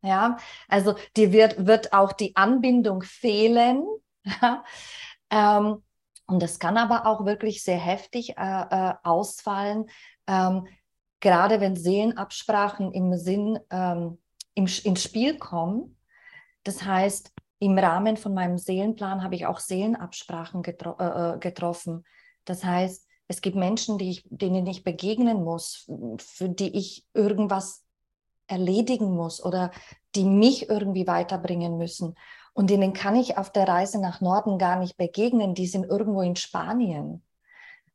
Ja, 0.02 0.38
also 0.68 0.96
dir 1.18 1.32
wird, 1.34 1.66
wird 1.66 1.94
auch 1.94 2.14
die 2.14 2.36
Anbindung 2.36 3.02
fehlen. 3.04 3.86
ähm, 5.30 5.84
und 6.28 6.44
das 6.44 6.60
kann 6.60 6.78
aber 6.78 7.06
auch 7.08 7.26
wirklich 7.26 7.64
sehr 7.64 7.80
heftig 7.80 8.38
äh, 8.38 8.62
äh, 8.70 8.94
ausfallen, 9.04 9.90
ähm, 10.28 10.68
gerade 11.20 11.60
wenn 11.60 11.76
Seelenabsprachen 11.76 12.94
im 12.94 13.18
Sinn 13.18 13.60
ähm, 13.72 14.20
im, 14.54 14.68
ins 14.84 15.04
Spiel 15.04 15.38
kommen. 15.38 15.98
Das 16.64 16.84
heißt, 16.84 17.34
im 17.60 17.78
Rahmen 17.78 18.18
von 18.18 18.34
meinem 18.34 18.58
Seelenplan 18.58 19.24
habe 19.24 19.36
ich 19.36 19.46
auch 19.46 19.60
Seelenabsprachen 19.60 20.64
getro 20.64 20.96
äh, 21.00 21.36
äh, 21.36 21.40
getroffen. 21.40 22.06
Das 22.46 22.64
heißt, 22.64 23.06
es 23.28 23.42
gibt 23.42 23.56
Menschen, 23.56 24.00
ich, 24.00 24.26
denen 24.30 24.66
ich 24.66 24.84
begegnen 24.84 25.44
muss, 25.44 25.88
für 26.18 26.50
die 26.50 26.76
ich 26.76 27.06
irgendwas 27.14 27.84
erledigen 28.48 29.12
muss 29.12 29.44
oder 29.44 29.72
die 30.16 30.24
mich 30.24 30.70
irgendwie 30.70 31.06
weiterbringen 31.06 31.78
müssen. 31.78 32.16
Und 32.54 32.70
denen 32.70 32.94
kann 32.94 33.16
ich 33.16 33.38
auf 33.38 33.52
der 33.52 33.68
Reise 33.68 34.02
nach 34.02 34.22
Norden 34.22 34.58
gar 34.58 34.80
nicht 34.80 34.98
begegnen. 34.98 35.54
Die 35.54 35.68
sind 35.68 35.86
irgendwo 35.86 36.22
in 36.22 36.36
Spanien. 36.36 37.22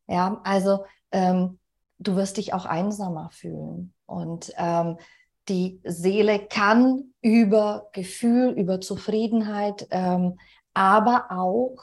Ja, 0.06 0.40
also 0.44 0.84
ähm, 1.10 1.58
du 1.98 2.14
wirst 2.14 2.36
dich 2.36 2.54
auch 2.54 2.66
einsamer 2.66 3.30
fühlen. 3.32 3.92
Und 4.06 4.52
ähm, 4.56 4.98
die 5.48 5.80
Seele 5.84 6.38
kann 6.38 7.14
über 7.20 7.88
Gefühl, 7.92 8.52
über 8.52 8.80
Zufriedenheit, 8.80 9.86
ähm, 9.90 10.38
aber 10.72 11.26
auch 11.30 11.76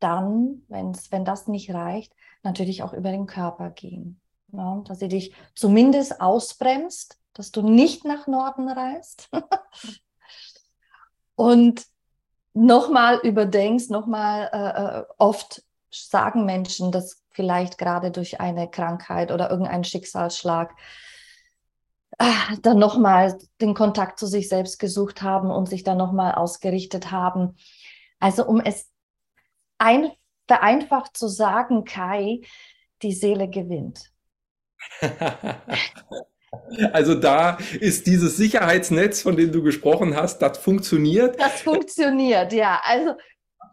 dann, 0.00 0.62
wenn's, 0.68 1.12
wenn 1.12 1.24
das 1.24 1.48
nicht 1.48 1.72
reicht, 1.72 2.12
natürlich 2.42 2.82
auch 2.82 2.92
über 2.92 3.10
den 3.10 3.26
Körper 3.26 3.70
gehen. 3.70 4.20
Ja, 4.52 4.82
dass 4.86 5.00
sie 5.00 5.08
dich 5.08 5.34
zumindest 5.54 6.20
ausbremst, 6.20 7.18
dass 7.32 7.50
du 7.50 7.62
nicht 7.62 8.04
nach 8.04 8.26
Norden 8.26 8.68
reist. 8.68 9.28
und 11.34 11.84
nochmal 12.52 13.18
überdenkst, 13.18 13.90
nochmal 13.90 14.50
äh, 14.52 15.00
äh, 15.00 15.04
oft 15.18 15.64
sagen 15.90 16.44
Menschen, 16.44 16.92
dass 16.92 17.22
vielleicht 17.30 17.78
gerade 17.78 18.10
durch 18.10 18.40
eine 18.40 18.70
Krankheit 18.70 19.32
oder 19.32 19.50
irgendeinen 19.50 19.84
Schicksalsschlag 19.84 20.72
dann 22.62 22.78
nochmal 22.78 23.38
den 23.60 23.74
Kontakt 23.74 24.18
zu 24.18 24.26
sich 24.26 24.48
selbst 24.48 24.78
gesucht 24.78 25.22
haben 25.22 25.50
und 25.50 25.68
sich 25.68 25.82
dann 25.82 25.98
nochmal 25.98 26.34
ausgerichtet 26.34 27.10
haben. 27.10 27.56
Also 28.20 28.46
um 28.46 28.60
es 28.60 28.90
ein, 29.78 30.10
vereinfacht 30.46 31.16
zu 31.16 31.28
sagen, 31.28 31.84
Kai, 31.84 32.40
die 33.02 33.12
Seele 33.12 33.48
gewinnt. 33.48 34.10
Also 36.92 37.16
da 37.16 37.58
ist 37.80 38.06
dieses 38.06 38.36
Sicherheitsnetz, 38.36 39.22
von 39.22 39.36
dem 39.36 39.50
du 39.52 39.62
gesprochen 39.62 40.14
hast, 40.16 40.38
das 40.38 40.58
funktioniert. 40.58 41.38
Das 41.40 41.62
funktioniert, 41.62 42.52
ja. 42.52 42.80
Also 42.84 43.10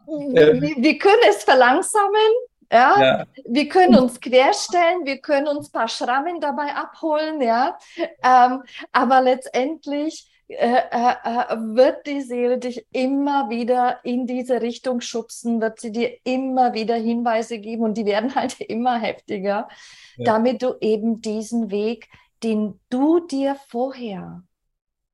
ähm, 0.08 0.60
wir, 0.60 0.74
wir, 0.78 0.98
können 0.98 1.22
es 1.28 1.44
verlangsamen, 1.44 2.32
ja? 2.72 3.00
ja? 3.00 3.26
Wir 3.44 3.68
können 3.68 3.96
uns 3.96 4.20
querstellen, 4.20 5.04
wir 5.04 5.18
können 5.18 5.46
uns 5.46 5.68
ein 5.68 5.72
paar 5.72 5.88
Schrammen 5.88 6.40
dabei 6.40 6.74
abholen, 6.74 7.40
ja. 7.40 7.78
Ähm, 8.24 8.62
aber 8.90 9.20
letztendlich 9.20 10.28
äh, 10.48 10.82
äh, 10.90 11.14
äh, 11.24 11.56
wird 11.56 12.06
die 12.06 12.22
Seele 12.22 12.58
dich 12.58 12.84
immer 12.92 13.50
wieder 13.50 14.04
in 14.04 14.26
diese 14.26 14.60
Richtung 14.60 15.00
schubsen, 15.00 15.60
wird 15.60 15.80
sie 15.80 15.92
dir 15.92 16.16
immer 16.24 16.74
wieder 16.74 16.96
Hinweise 16.96 17.58
geben 17.58 17.84
und 17.84 17.96
die 17.96 18.06
werden 18.06 18.34
halt 18.34 18.60
immer 18.60 18.98
heftiger, 18.98 19.68
ja. 20.16 20.24
damit 20.24 20.62
du 20.62 20.74
eben 20.80 21.20
diesen 21.20 21.70
Weg 21.70 22.08
den 22.42 22.80
du 22.90 23.20
dir 23.20 23.54
vorher 23.68 24.42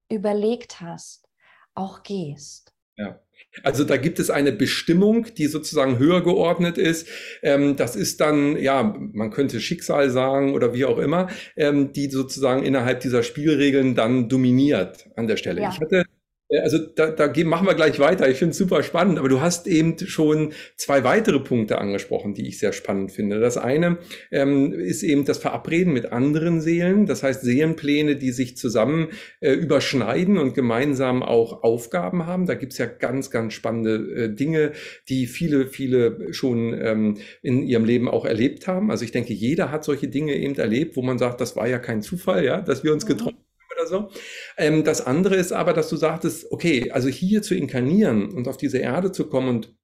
überlegt 0.08 0.80
hast, 0.80 1.28
auch 1.74 2.02
gehst. 2.02 2.72
Ja. 2.96 3.20
Also 3.62 3.84
da 3.84 3.96
gibt 3.96 4.18
es 4.18 4.30
eine 4.30 4.52
Bestimmung, 4.52 5.26
die 5.36 5.46
sozusagen 5.46 5.98
höher 5.98 6.22
geordnet 6.22 6.78
ist. 6.78 7.08
Ähm, 7.42 7.76
das 7.76 7.96
ist 7.96 8.20
dann, 8.20 8.56
ja, 8.56 8.94
man 9.12 9.30
könnte 9.30 9.60
Schicksal 9.60 10.10
sagen 10.10 10.54
oder 10.54 10.74
wie 10.74 10.84
auch 10.84 10.98
immer, 10.98 11.28
ähm, 11.56 11.92
die 11.92 12.10
sozusagen 12.10 12.62
innerhalb 12.64 13.00
dieser 13.00 13.22
Spielregeln 13.22 13.94
dann 13.94 14.28
dominiert 14.28 15.08
an 15.16 15.26
der 15.26 15.36
Stelle. 15.36 15.62
Ja. 15.62 15.70
Ich 15.70 15.80
hatte 15.80 16.04
also 16.50 16.78
da, 16.78 17.10
da 17.10 17.32
machen 17.44 17.66
wir 17.66 17.74
gleich 17.74 17.98
weiter. 17.98 18.28
Ich 18.28 18.38
finde 18.38 18.52
es 18.52 18.58
super 18.58 18.82
spannend, 18.82 19.18
aber 19.18 19.28
du 19.28 19.40
hast 19.40 19.66
eben 19.66 19.98
schon 19.98 20.52
zwei 20.76 21.04
weitere 21.04 21.40
Punkte 21.40 21.78
angesprochen, 21.78 22.32
die 22.34 22.48
ich 22.48 22.58
sehr 22.58 22.72
spannend 22.72 23.12
finde. 23.12 23.38
Das 23.38 23.58
eine 23.58 23.98
ähm, 24.30 24.72
ist 24.72 25.02
eben 25.02 25.26
das 25.26 25.38
Verabreden 25.38 25.92
mit 25.92 26.10
anderen 26.12 26.60
Seelen, 26.60 27.06
das 27.06 27.22
heißt 27.22 27.42
Seelenpläne, 27.42 28.16
die 28.16 28.30
sich 28.30 28.56
zusammen 28.56 29.08
äh, 29.40 29.52
überschneiden 29.52 30.38
und 30.38 30.54
gemeinsam 30.54 31.22
auch 31.22 31.62
Aufgaben 31.62 32.26
haben. 32.26 32.46
Da 32.46 32.54
gibt's 32.54 32.78
ja 32.78 32.86
ganz, 32.86 33.30
ganz 33.30 33.52
spannende 33.52 33.96
äh, 34.14 34.34
Dinge, 34.34 34.72
die 35.08 35.26
viele, 35.26 35.66
viele 35.66 36.32
schon 36.32 36.72
ähm, 36.80 37.18
in 37.42 37.62
ihrem 37.62 37.84
Leben 37.84 38.08
auch 38.08 38.24
erlebt 38.24 38.66
haben. 38.66 38.90
Also 38.90 39.04
ich 39.04 39.12
denke, 39.12 39.34
jeder 39.34 39.70
hat 39.70 39.84
solche 39.84 40.08
Dinge 40.08 40.34
eben 40.34 40.54
erlebt, 40.54 40.96
wo 40.96 41.02
man 41.02 41.18
sagt, 41.18 41.42
das 41.42 41.56
war 41.56 41.68
ja 41.68 41.78
kein 41.78 42.00
Zufall, 42.00 42.44
ja, 42.44 42.62
dass 42.62 42.84
wir 42.84 42.92
uns 42.94 43.04
mhm. 43.04 43.08
getroffen 43.08 43.47
oder 43.78 43.86
so. 43.86 44.10
Ähm, 44.56 44.84
das 44.84 45.06
andere 45.06 45.36
ist 45.36 45.52
aber, 45.52 45.72
dass 45.72 45.88
du 45.88 45.96
sagtest, 45.96 46.50
okay, 46.50 46.90
also 46.90 47.08
hier 47.08 47.42
zu 47.42 47.54
inkarnieren 47.54 48.30
und 48.32 48.48
auf 48.48 48.56
diese 48.56 48.78
Erde 48.78 49.12
zu 49.12 49.28
kommen 49.28 49.48
und 49.48 49.78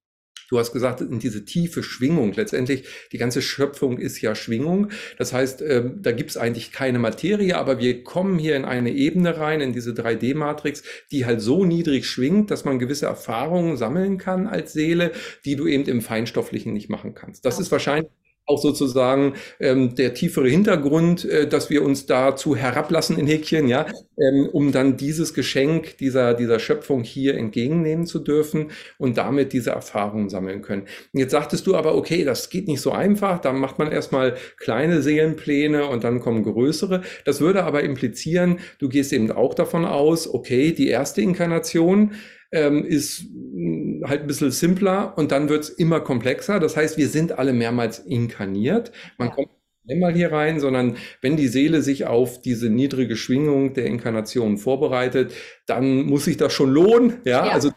Du 0.49 0.59
hast 0.59 0.73
gesagt, 0.73 1.01
in 1.01 1.19
diese 1.19 1.43
tiefe 1.43 1.81
Schwingung. 1.81 2.33
Letztendlich, 2.33 2.85
die 3.11 3.17
ganze 3.17 3.41
Schöpfung 3.41 3.97
ist 3.97 4.21
ja 4.21 4.35
Schwingung. 4.35 4.91
Das 5.17 5.33
heißt, 5.33 5.61
äh, 5.61 5.89
da 5.95 6.11
gibt 6.11 6.29
es 6.29 6.37
eigentlich 6.37 6.71
keine 6.71 6.99
Materie, 6.99 7.57
aber 7.57 7.79
wir 7.79 8.03
kommen 8.03 8.37
hier 8.37 8.55
in 8.55 8.65
eine 8.65 8.91
Ebene 8.91 9.37
rein, 9.37 9.61
in 9.61 9.73
diese 9.73 9.91
3D-Matrix, 9.91 10.83
die 11.11 11.25
halt 11.25 11.41
so 11.41 11.65
niedrig 11.65 12.05
schwingt, 12.07 12.51
dass 12.51 12.63
man 12.63 12.79
gewisse 12.79 13.07
Erfahrungen 13.07 13.75
sammeln 13.77 14.17
kann 14.17 14.45
als 14.47 14.73
Seele, 14.73 15.11
die 15.45 15.55
du 15.55 15.67
eben 15.67 15.85
im 15.85 16.01
Feinstofflichen 16.01 16.73
nicht 16.73 16.89
machen 16.89 17.15
kannst. 17.15 17.43
Das 17.45 17.59
ist 17.59 17.71
wahrscheinlich 17.71 18.11
auch 18.45 18.61
sozusagen 18.61 19.33
ähm, 19.59 19.95
der 19.95 20.13
tiefere 20.13 20.47
Hintergrund, 20.47 21.25
äh, 21.25 21.47
dass 21.47 21.69
wir 21.69 21.83
uns 21.83 22.05
dazu 22.05 22.55
herablassen 22.55 23.17
in 23.17 23.27
Häkchen, 23.27 23.67
ja, 23.67 23.87
ähm, 24.17 24.49
um 24.51 24.71
dann 24.71 24.97
dieses 24.97 25.33
Geschenk 25.33 25.97
dieser, 25.97 26.33
dieser 26.33 26.59
Schöpfung 26.59 27.03
hier 27.03 27.35
entgegennehmen 27.35 28.05
zu 28.05 28.19
dürfen 28.19 28.71
und 28.97 29.17
damit 29.17 29.53
diese 29.53 29.71
Erfahrungen 29.71 30.29
sammeln 30.29 30.61
können. 30.61 30.83
Jetzt 31.13 31.31
sagtest 31.31 31.65
du 31.65 31.75
aber, 31.75 31.95
okay, 31.95 32.23
das 32.23 32.49
geht 32.49 32.67
nicht 32.67 32.81
so 32.81 32.91
einfach, 32.91 33.39
dann 33.39 33.57
macht 33.57 33.79
man 33.79 33.91
erstmal 33.91 34.35
kleine 34.57 35.01
Seelenpläne 35.01 35.87
und 35.87 36.03
dann 36.03 36.19
kommen 36.19 36.43
größere. 36.43 37.01
Das 37.25 37.41
würde 37.41 37.63
aber 37.63 37.83
implizieren, 37.83 38.59
du 38.79 38.89
gehst 38.89 39.11
eben 39.11 39.31
auch 39.31 39.55
davon 39.55 39.85
aus, 39.85 40.31
okay, 40.31 40.71
die 40.71 40.87
erste 40.87 41.21
Inkarnation, 41.21 42.11
ähm, 42.51 42.85
ist 42.85 43.19
hm, 43.19 44.03
halt 44.07 44.21
ein 44.21 44.27
bisschen 44.27 44.51
simpler 44.51 45.17
und 45.17 45.31
dann 45.31 45.49
wird 45.49 45.63
es 45.63 45.69
immer 45.69 45.99
komplexer. 45.99 46.59
Das 46.59 46.77
heißt, 46.77 46.97
wir 46.97 47.07
sind 47.07 47.37
alle 47.37 47.53
mehrmals 47.53 47.99
inkarniert. 47.99 48.91
Man 49.17 49.29
ja. 49.29 49.35
kommt 49.35 49.49
nicht 49.83 49.99
mal 49.99 50.13
hier 50.13 50.31
rein, 50.31 50.59
sondern 50.59 50.97
wenn 51.21 51.37
die 51.37 51.47
Seele 51.47 51.81
sich 51.81 52.05
auf 52.05 52.41
diese 52.41 52.69
niedrige 52.69 53.15
Schwingung 53.15 53.73
der 53.73 53.85
Inkarnation 53.85 54.57
vorbereitet, 54.57 55.33
dann 55.67 56.03
muss 56.05 56.25
sich 56.25 56.37
das 56.37 56.53
schon 56.53 56.71
lohnen. 56.71 57.17
Ja, 57.23 57.45
ja. 57.45 57.51
also 57.51 57.69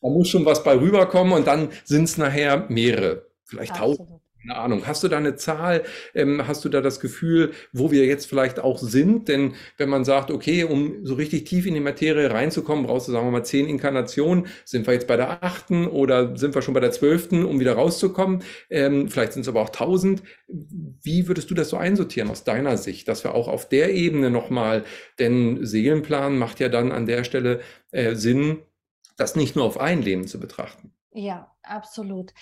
da 0.00 0.08
muss 0.08 0.28
schon 0.28 0.44
was 0.44 0.64
bei 0.64 0.76
rüberkommen 0.76 1.32
und 1.32 1.46
dann 1.46 1.68
sind 1.84 2.04
es 2.04 2.18
nachher 2.18 2.66
mehrere, 2.68 3.26
vielleicht 3.44 3.76
tausend 3.76 4.21
keine 4.42 4.58
Ahnung. 4.58 4.86
Hast 4.86 5.02
du 5.02 5.08
da 5.08 5.18
eine 5.18 5.36
Zahl? 5.36 5.84
Ähm, 6.14 6.46
hast 6.46 6.64
du 6.64 6.68
da 6.68 6.80
das 6.80 7.00
Gefühl, 7.00 7.52
wo 7.72 7.90
wir 7.90 8.06
jetzt 8.06 8.26
vielleicht 8.26 8.58
auch 8.58 8.78
sind? 8.78 9.28
Denn 9.28 9.54
wenn 9.78 9.88
man 9.88 10.04
sagt, 10.04 10.30
okay, 10.30 10.64
um 10.64 11.04
so 11.04 11.14
richtig 11.14 11.44
tief 11.44 11.66
in 11.66 11.74
die 11.74 11.80
Materie 11.80 12.30
reinzukommen, 12.30 12.86
brauchst 12.86 13.08
du, 13.08 13.12
sagen 13.12 13.26
wir 13.26 13.30
mal, 13.30 13.44
zehn 13.44 13.68
Inkarnationen. 13.68 14.46
Sind 14.64 14.86
wir 14.86 14.94
jetzt 14.94 15.06
bei 15.06 15.16
der 15.16 15.42
achten 15.42 15.86
oder 15.86 16.36
sind 16.36 16.54
wir 16.54 16.62
schon 16.62 16.74
bei 16.74 16.80
der 16.80 16.92
zwölften, 16.92 17.44
um 17.44 17.60
wieder 17.60 17.74
rauszukommen? 17.74 18.42
Ähm, 18.70 19.08
vielleicht 19.08 19.34
sind 19.34 19.42
es 19.42 19.48
aber 19.48 19.62
auch 19.62 19.70
tausend. 19.70 20.22
Wie 20.48 21.28
würdest 21.28 21.50
du 21.50 21.54
das 21.54 21.68
so 21.68 21.76
einsortieren 21.76 22.30
aus 22.30 22.44
deiner 22.44 22.76
Sicht, 22.76 23.08
dass 23.08 23.24
wir 23.24 23.34
auch 23.34 23.48
auf 23.48 23.68
der 23.68 23.92
Ebene 23.94 24.30
nochmal, 24.30 24.84
denn 25.18 25.64
Seelenplan 25.64 26.36
macht 26.38 26.60
ja 26.60 26.68
dann 26.68 26.92
an 26.92 27.06
der 27.06 27.24
Stelle 27.24 27.60
äh, 27.90 28.14
Sinn, 28.14 28.58
das 29.16 29.36
nicht 29.36 29.56
nur 29.56 29.64
auf 29.64 29.78
ein 29.78 30.02
Leben 30.02 30.26
zu 30.26 30.40
betrachten. 30.40 30.92
Ja, 31.14 31.54
absolut. 31.62 32.32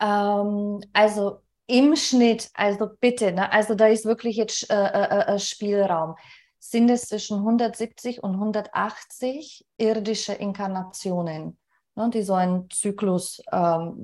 Ähm, 0.00 0.80
also 0.92 1.40
im 1.66 1.96
Schnitt, 1.96 2.50
also 2.54 2.88
bitte, 3.00 3.32
ne, 3.32 3.52
also 3.52 3.74
da 3.74 3.86
ist 3.86 4.06
wirklich 4.06 4.36
jetzt 4.36 4.70
äh, 4.70 4.74
äh, 4.74 5.34
äh 5.34 5.38
Spielraum. 5.38 6.16
Sind 6.58 6.90
es 6.90 7.02
zwischen 7.02 7.38
170 7.38 8.22
und 8.22 8.34
180 8.34 9.64
irdische 9.76 10.32
Inkarnationen, 10.32 11.58
ne, 11.94 12.10
die 12.10 12.22
so 12.22 12.34
einen 12.34 12.70
Zyklus 12.70 13.42
ähm, 13.52 13.94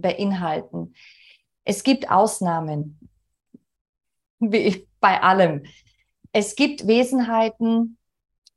beinhalten. 0.00 0.94
Es 1.64 1.84
gibt 1.84 2.10
Ausnahmen, 2.10 3.08
wie 4.40 4.88
bei 5.00 5.22
allem. 5.22 5.64
Es 6.32 6.56
gibt 6.56 6.86
Wesenheiten, 6.86 7.98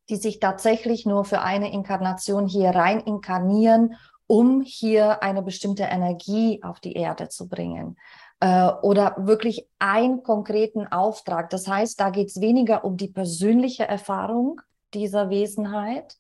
die 0.10 0.16
sich 0.16 0.40
tatsächlich 0.40 1.06
nur 1.06 1.24
für 1.24 1.42
eine 1.42 1.72
Inkarnation 1.72 2.48
hier 2.48 2.72
rein 2.72 3.00
inkarnieren 3.00 3.96
um 4.34 4.62
hier 4.62 5.22
eine 5.22 5.44
bestimmte 5.44 5.84
Energie 5.84 6.60
auf 6.64 6.80
die 6.80 6.94
Erde 6.94 7.30
zu 7.30 7.48
bringen 7.48 7.98
äh, 8.40 8.68
oder 8.82 9.14
wirklich 9.20 9.68
einen 9.78 10.24
konkreten 10.24 10.88
Auftrag. 10.88 11.52
Das 11.52 11.68
heißt, 11.68 12.00
da 12.00 12.10
geht 12.10 12.30
es 12.30 12.42
weniger 12.42 12.84
um 12.84 12.98
die 12.98 13.10
persönliche 13.10 13.88
Erfahrung 13.88 14.60
dieser 14.96 15.30
Wesenheit, 15.30 16.18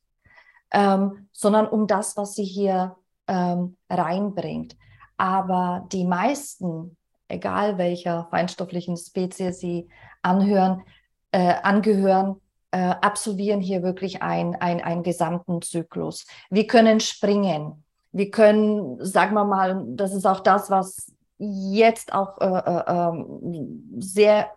ähm, 0.69 1.27
sondern 1.31 1.67
um 1.67 1.87
das, 1.87 2.15
was 2.15 2.35
sie 2.35 2.43
hier 2.43 2.97
ähm, 3.27 3.77
reinbringt. 3.89 4.77
Aber 5.17 5.87
die 5.91 6.05
meisten, 6.05 6.95
egal 7.27 7.79
welcher 7.79 8.27
feinstofflichen 8.29 8.95
Spezies 8.95 9.59
sie 9.59 9.89
anhören, 10.21 10.83
äh, 11.31 11.55
angehören, 11.63 12.39
äh, 12.69 12.77
absolvieren 12.77 13.59
hier 13.59 13.81
wirklich 13.81 14.21
ein, 14.21 14.53
ein, 14.53 14.81
einen 14.81 15.01
gesamten 15.01 15.63
Zyklus. 15.63 16.27
Wir 16.51 16.67
können 16.67 16.99
springen, 16.99 17.83
wir 18.13 18.29
können, 18.29 19.03
sagen 19.03 19.33
wir 19.33 19.43
mal, 19.43 19.83
das 19.87 20.13
ist 20.13 20.25
auch 20.25 20.39
das, 20.39 20.69
was 20.69 21.11
jetzt 21.39 22.13
auch 22.13 22.39
äh, 22.39 22.45
äh, 22.45 22.83
ähm, 22.87 23.97
sehr 23.99 24.51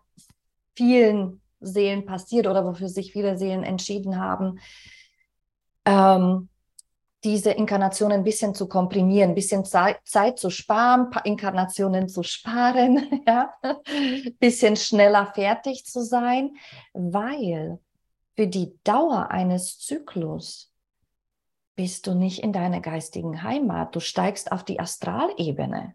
vielen 0.76 1.40
Seelen 1.60 2.04
passiert 2.04 2.46
oder 2.46 2.64
wofür 2.64 2.88
sich 2.88 3.12
viele 3.12 3.38
Seelen 3.38 3.64
entschieden 3.64 4.20
haben, 4.20 4.60
ähm, 5.86 6.48
diese 7.24 7.50
Inkarnationen 7.50 8.18
ein 8.18 8.24
bisschen 8.24 8.54
zu 8.54 8.68
komprimieren, 8.68 9.30
ein 9.30 9.34
bisschen 9.34 9.64
Zeit, 9.64 9.98
Zeit 10.04 10.38
zu 10.38 10.50
sparen, 10.50 11.10
paar 11.10 11.24
Inkarnationen 11.24 12.08
zu 12.08 12.22
sparen, 12.22 13.22
ja, 13.26 13.54
ein 13.62 14.36
bisschen 14.38 14.76
schneller 14.76 15.26
fertig 15.34 15.86
zu 15.86 16.04
sein, 16.04 16.56
weil 16.92 17.78
für 18.36 18.46
die 18.46 18.78
Dauer 18.84 19.30
eines 19.30 19.78
Zyklus 19.78 20.70
bist 21.76 22.06
du 22.06 22.14
nicht 22.14 22.42
in 22.42 22.52
deiner 22.52 22.80
geistigen 22.80 23.42
Heimat. 23.42 23.94
Du 23.94 24.00
steigst 24.00 24.50
auf 24.50 24.64
die 24.64 24.80
Astralebene. 24.80 25.94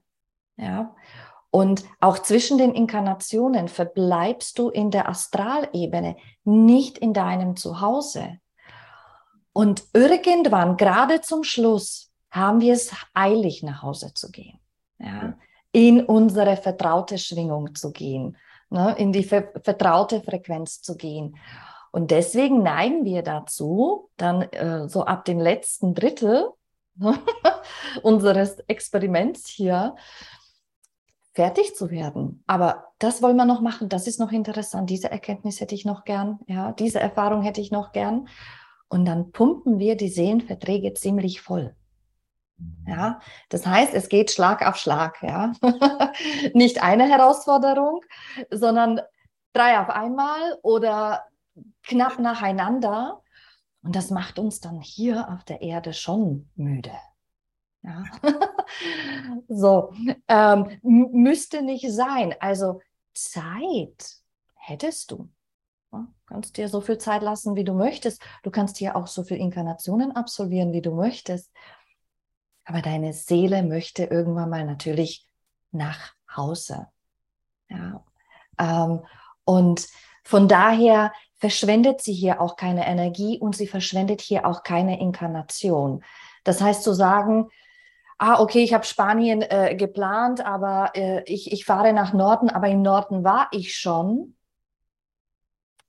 Ja. 0.55 0.95
Und 1.49 1.83
auch 1.99 2.19
zwischen 2.19 2.57
den 2.57 2.73
Inkarnationen 2.73 3.67
verbleibst 3.67 4.57
du 4.57 4.69
in 4.69 4.89
der 4.89 5.09
Astralebene, 5.09 6.15
nicht 6.45 6.97
in 6.97 7.13
deinem 7.13 7.57
Zuhause. 7.57 8.39
Und 9.51 9.83
irgendwann, 9.93 10.77
gerade 10.77 11.19
zum 11.19 11.43
Schluss, 11.43 12.11
haben 12.29 12.61
wir 12.61 12.73
es 12.73 12.93
eilig, 13.13 13.63
nach 13.63 13.83
Hause 13.83 14.13
zu 14.13 14.31
gehen. 14.31 14.59
Ja? 14.97 15.37
In 15.73 16.05
unsere 16.05 16.55
vertraute 16.55 17.17
Schwingung 17.17 17.75
zu 17.75 17.91
gehen, 17.91 18.37
ne? 18.69 18.95
in 18.97 19.11
die 19.11 19.23
ver 19.23 19.51
vertraute 19.61 20.21
Frequenz 20.21 20.81
zu 20.81 20.95
gehen. 20.95 21.35
Und 21.91 22.11
deswegen 22.11 22.63
neigen 22.63 23.03
wir 23.03 23.21
dazu, 23.21 24.09
dann 24.17 24.43
äh, 24.43 24.87
so 24.87 25.05
ab 25.05 25.25
dem 25.25 25.39
letzten 25.39 25.93
Drittel 25.93 26.49
unseres 28.01 28.59
Experiments 28.67 29.47
hier 29.47 29.95
fertig 31.33 31.75
zu 31.75 31.89
werden. 31.89 32.43
Aber 32.47 32.85
das 32.99 33.21
wollen 33.21 33.37
wir 33.37 33.45
noch 33.45 33.61
machen. 33.61 33.89
Das 33.89 34.07
ist 34.07 34.19
noch 34.19 34.31
interessant. 34.31 34.89
Diese 34.89 35.11
Erkenntnis 35.11 35.59
hätte 35.59 35.75
ich 35.75 35.85
noch 35.85 36.03
gern. 36.03 36.39
Ja, 36.47 36.71
diese 36.71 36.99
Erfahrung 36.99 37.41
hätte 37.41 37.61
ich 37.61 37.71
noch 37.71 37.91
gern. 37.91 38.27
Und 38.89 39.05
dann 39.05 39.31
pumpen 39.31 39.79
wir 39.79 39.95
die 39.95 40.09
Seelenverträge 40.09 40.93
ziemlich 40.93 41.41
voll. 41.41 41.75
Ja, 42.85 43.19
das 43.49 43.65
heißt, 43.65 43.93
es 43.93 44.09
geht 44.09 44.31
Schlag 44.31 44.67
auf 44.67 44.75
Schlag. 44.75 45.21
Ja, 45.23 45.53
nicht 46.53 46.83
eine 46.83 47.07
Herausforderung, 47.07 48.01
sondern 48.51 49.01
drei 49.53 49.79
auf 49.79 49.89
einmal 49.89 50.59
oder 50.61 51.23
knapp 51.83 52.19
nacheinander. 52.19 53.21
Und 53.83 53.95
das 53.95 54.11
macht 54.11 54.37
uns 54.37 54.59
dann 54.59 54.81
hier 54.81 55.29
auf 55.31 55.43
der 55.43 55.61
Erde 55.61 55.93
schon 55.93 56.49
müde. 56.55 56.91
Ja. 57.83 58.03
so, 59.47 59.93
ähm, 60.27 60.79
müsste 60.83 61.61
nicht 61.63 61.91
sein. 61.91 62.35
Also 62.39 62.81
Zeit 63.13 64.17
hättest 64.55 65.11
du. 65.11 65.29
Ja, 65.91 66.07
kannst 66.27 66.57
dir 66.57 66.69
so 66.69 66.79
viel 66.79 66.97
Zeit 66.97 67.21
lassen, 67.21 67.55
wie 67.55 67.63
du 67.63 67.73
möchtest. 67.73 68.21
Du 68.43 68.51
kannst 68.51 68.77
hier 68.77 68.95
auch 68.95 69.07
so 69.07 69.23
viele 69.23 69.39
Inkarnationen 69.39 70.15
absolvieren, 70.15 70.73
wie 70.73 70.81
du 70.81 70.93
möchtest. 70.93 71.51
Aber 72.65 72.81
deine 72.81 73.13
Seele 73.13 73.63
möchte 73.63 74.03
irgendwann 74.03 74.49
mal 74.49 74.65
natürlich 74.65 75.27
nach 75.71 76.13
Hause. 76.35 76.87
Ja. 77.67 78.05
Ähm, 78.59 79.01
und 79.43 79.87
von 80.23 80.47
daher 80.47 81.11
verschwendet 81.37 82.01
sie 82.01 82.13
hier 82.13 82.39
auch 82.39 82.55
keine 82.55 82.87
Energie 82.87 83.39
und 83.39 83.55
sie 83.55 83.67
verschwendet 83.67 84.21
hier 84.21 84.45
auch 84.45 84.63
keine 84.63 84.99
Inkarnation. 84.99 86.03
Das 86.43 86.61
heißt 86.61 86.83
zu 86.83 86.93
sagen, 86.93 87.49
ah, 88.17 88.39
okay, 88.39 88.63
ich 88.63 88.73
habe 88.73 88.85
Spanien 88.85 89.41
äh, 89.41 89.75
geplant, 89.75 90.45
aber 90.45 90.91
äh, 90.93 91.23
ich, 91.23 91.51
ich 91.51 91.65
fahre 91.65 91.93
nach 91.93 92.13
Norden, 92.13 92.49
aber 92.49 92.67
im 92.67 92.83
Norden 92.83 93.23
war 93.23 93.47
ich 93.51 93.75
schon. 93.75 94.35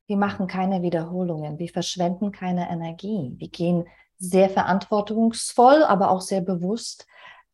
Wir 0.07 0.17
machen 0.17 0.47
keine 0.47 0.83
Wiederholungen, 0.83 1.59
wir 1.59 1.69
verschwenden 1.69 2.33
keine 2.33 2.71
Energie. 2.71 3.35
Wir 3.37 3.49
gehen 3.49 3.87
sehr 4.17 4.49
verantwortungsvoll, 4.49 5.83
aber 5.85 6.11
auch 6.11 6.21
sehr 6.23 6.41
bewusst 6.41 7.07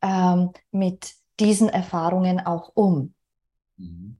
ähm, 0.03 0.53
mit 0.71 1.15
diesen 1.41 1.69
Erfahrungen 1.69 2.41
auch 2.41 2.71
um. 2.75 3.15
Mhm. 3.77 4.18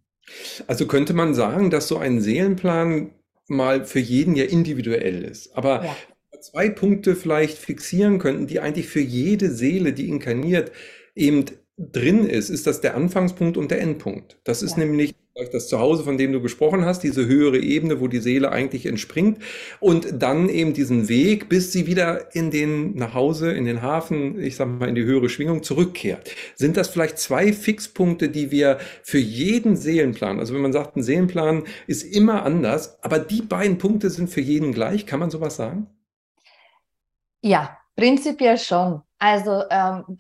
Also 0.67 0.87
könnte 0.87 1.15
man 1.15 1.35
sagen, 1.35 1.71
dass 1.71 1.89
so 1.89 1.99
ein 1.99 2.21
Seelenplan 2.21 3.11
mal 3.47 3.85
für 3.85 4.01
jeden 4.01 4.37
ja 4.37 4.45
individuell 4.45 5.25
ist. 5.25 5.57
Aber 5.57 5.85
ja 5.85 5.97
zwei 6.41 6.69
Punkte 6.69 7.17
vielleicht 7.17 7.59
fixieren 7.59 8.19
könnten, 8.19 8.47
die 8.47 8.61
eigentlich 8.61 8.89
für 8.89 9.01
jede 9.01 9.51
Seele, 9.51 9.93
die 9.93 10.09
inkarniert, 10.09 10.73
eben 11.15 11.45
drin 11.77 12.27
ist, 12.27 12.51
ist 12.51 12.67
das 12.67 12.81
der 12.81 12.97
Anfangspunkt 12.97 13.57
und 13.57 13.71
der 13.71 13.81
Endpunkt. 13.81 14.39
Das 14.45 14.63
ist 14.63 14.73
ja. 14.73 14.85
nämlich 14.85 15.15
das 15.51 15.69
Zuhause, 15.69 16.05
von 16.05 16.19
dem 16.19 16.33
du 16.33 16.41
gesprochen 16.41 16.85
hast, 16.85 17.03
diese 17.03 17.27
höhere 17.27 17.59
Ebene, 17.59 18.01
wo 18.01 18.09
die 18.09 18.19
Seele 18.19 18.51
eigentlich 18.51 18.87
entspringt 18.87 19.39
und 19.81 20.23
dann 20.23 20.49
eben 20.49 20.73
diesen 20.73 21.09
Weg, 21.09 21.49
bis 21.49 21.73
sie 21.73 21.87
wieder 21.87 22.35
in 22.35 22.51
den 22.51 22.97
nach 22.97 23.15
Hause, 23.15 23.53
in 23.53 23.65
den 23.65 23.83
Hafen, 23.83 24.41
ich 24.41 24.57
sag 24.57 24.67
mal 24.67 24.89
in 24.89 24.95
die 24.95 25.05
höhere 25.05 25.29
Schwingung 25.29 25.63
zurückkehrt. 25.63 26.31
Sind 26.57 26.77
das 26.77 26.89
vielleicht 26.89 27.19
zwei 27.19 27.53
Fixpunkte, 27.53 28.29
die 28.29 28.51
wir 28.51 28.79
für 29.03 29.19
jeden 29.19 29.77
Seelenplan, 29.77 30.41
also 30.41 30.55
wenn 30.55 30.63
man 30.63 30.73
sagt, 30.73 30.97
ein 30.97 31.03
Seelenplan 31.03 31.65
ist 31.87 32.03
immer 32.03 32.43
anders, 32.43 33.03
aber 33.03 33.19
die 33.19 33.43
beiden 33.43 33.79
Punkte 33.79 34.11
sind 34.11 34.29
für 34.29 34.41
jeden 34.41 34.73
gleich, 34.73 35.07
kann 35.07 35.21
man 35.21 35.31
sowas 35.31 35.57
sagen? 35.57 35.87
Ja, 37.43 37.79
prinzipiell 37.95 38.59
schon. 38.59 39.03
Also 39.19 39.63
ähm, 39.71 40.19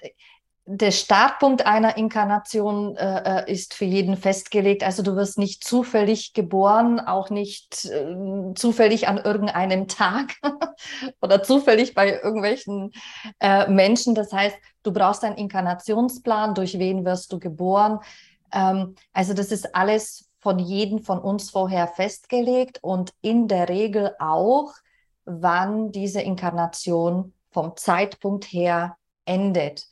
der 0.70 0.90
Startpunkt 0.90 1.64
einer 1.64 1.96
Inkarnation 1.96 2.94
äh, 2.96 3.44
äh, 3.46 3.50
ist 3.50 3.72
für 3.72 3.86
jeden 3.86 4.18
festgelegt. 4.18 4.82
Also 4.82 5.02
du 5.02 5.16
wirst 5.16 5.38
nicht 5.38 5.64
zufällig 5.64 6.34
geboren, 6.34 7.00
auch 7.00 7.30
nicht 7.30 7.86
äh, 7.86 8.52
zufällig 8.54 9.08
an 9.08 9.16
irgendeinem 9.16 9.88
Tag 9.88 10.34
oder 11.22 11.42
zufällig 11.42 11.94
bei 11.94 12.20
irgendwelchen 12.20 12.92
äh, 13.40 13.66
Menschen. 13.66 14.14
Das 14.14 14.30
heißt, 14.30 14.58
du 14.82 14.92
brauchst 14.92 15.24
einen 15.24 15.36
Inkarnationsplan, 15.36 16.54
durch 16.54 16.78
wen 16.78 17.06
wirst 17.06 17.32
du 17.32 17.38
geboren. 17.38 18.00
Ähm, 18.52 18.94
also 19.14 19.32
das 19.32 19.50
ist 19.50 19.74
alles 19.74 20.28
von 20.38 20.58
jedem 20.58 20.98
von 20.98 21.18
uns 21.18 21.48
vorher 21.48 21.88
festgelegt 21.88 22.78
und 22.82 23.14
in 23.22 23.48
der 23.48 23.70
Regel 23.70 24.14
auch 24.18 24.74
wann 25.24 25.92
diese 25.92 26.20
Inkarnation 26.20 27.32
vom 27.52 27.74
Zeitpunkt 27.74 28.44
her 28.44 28.98
endet. 29.24 29.88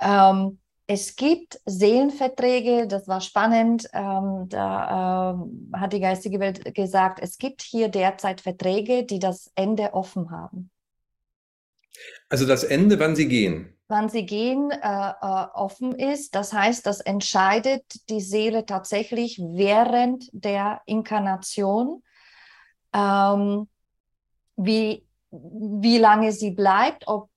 Ähm, 0.00 0.58
es 0.86 1.14
gibt 1.14 1.60
Seelenverträge, 1.66 2.88
das 2.88 3.06
war 3.06 3.20
spannend. 3.20 3.88
Ähm, 3.92 4.46
da 4.48 5.30
ähm, 5.32 5.70
hat 5.72 5.92
die 5.92 6.00
geistige 6.00 6.40
Welt 6.40 6.74
gesagt, 6.74 7.20
es 7.22 7.38
gibt 7.38 7.62
hier 7.62 7.88
derzeit 7.88 8.40
Verträge, 8.40 9.04
die 9.04 9.20
das 9.20 9.52
Ende 9.54 9.94
offen 9.94 10.32
haben. 10.32 10.70
Also 12.28 12.46
das 12.46 12.64
Ende, 12.64 12.98
wann 12.98 13.14
sie 13.14 13.28
gehen. 13.28 13.76
Wann 13.86 14.08
sie 14.08 14.26
gehen, 14.26 14.70
äh, 14.70 15.10
äh, 15.10 15.46
offen 15.54 15.94
ist. 15.94 16.34
Das 16.34 16.52
heißt, 16.52 16.84
das 16.86 17.00
entscheidet 17.00 17.84
die 18.08 18.20
Seele 18.20 18.66
tatsächlich 18.66 19.38
während 19.38 20.28
der 20.32 20.80
Inkarnation. 20.86 22.02
Ähm, 22.92 23.68
wie, 24.56 25.06
wie 25.30 25.98
lange 25.98 26.32
sie 26.32 26.50
bleibt, 26.50 27.06
ob, 27.06 27.30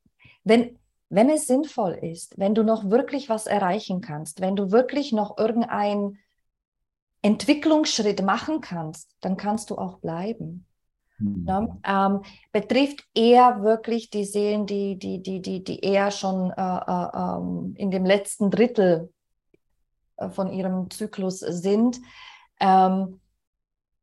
wenn, 0.43 0.80
wenn 1.13 1.30
es 1.30 1.45
sinnvoll 1.45 1.93
ist, 1.93 2.38
wenn 2.39 2.56
du 2.56 2.63
noch 2.63 2.89
wirklich 2.89 3.30
was 3.30 3.45
erreichen 3.45 4.02
kannst, 4.02 4.41
wenn 4.41 4.56
du 4.56 4.71
wirklich 4.71 5.12
noch 5.12 5.38
irgendeinen 5.38 6.17
Entwicklungsschritt 7.21 8.23
machen 8.23 8.62
kannst, 8.62 9.12
dann 9.21 9.38
kannst 9.38 9.69
du 9.69 9.78
auch 9.78 9.99
bleiben. 9.99 10.65
Mhm. 11.19 11.45
Ja, 11.47 12.08
ähm, 12.08 12.21
betrifft 12.52 13.06
eher 13.13 13.62
wirklich 13.62 14.10
die 14.10 14.26
Seelen, 14.26 14.65
die, 14.65 14.97
die, 14.97 15.21
die, 15.21 15.41
die, 15.41 15.63
die 15.63 15.80
eher 15.82 16.10
schon 16.12 16.52
äh, 16.52 16.62
äh, 16.62 17.08
ähm, 17.13 17.76
in 17.78 17.91
dem 17.91 18.06
letzten 18.06 18.49
Drittel 18.49 19.13
äh, 20.17 20.30
von 20.30 20.52
ihrem 20.52 20.89
Zyklus 20.89 21.39
sind. 21.39 21.99
Ähm, 22.60 23.19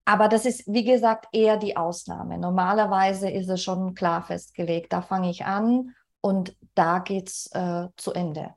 aber 0.05 0.29
das 0.29 0.47
ist, 0.47 0.65
wie 0.67 0.85
gesagt, 0.85 1.27
eher 1.33 1.57
die 1.57 1.77
Ausnahme. 1.77 2.39
Normalerweise 2.39 3.31
ist 3.31 3.49
es 3.49 3.63
schon 3.63 3.95
klar 3.95 4.23
festgelegt. 4.23 4.93
Da 4.93 5.03
fange 5.03 5.31
ich 5.31 5.45
an 5.45 5.95
und 6.21 6.57
da 6.75 6.99
geht 7.01 7.29
es 7.29 7.51
äh, 7.53 7.87
zu 7.97 8.13
Ende. 8.13 8.55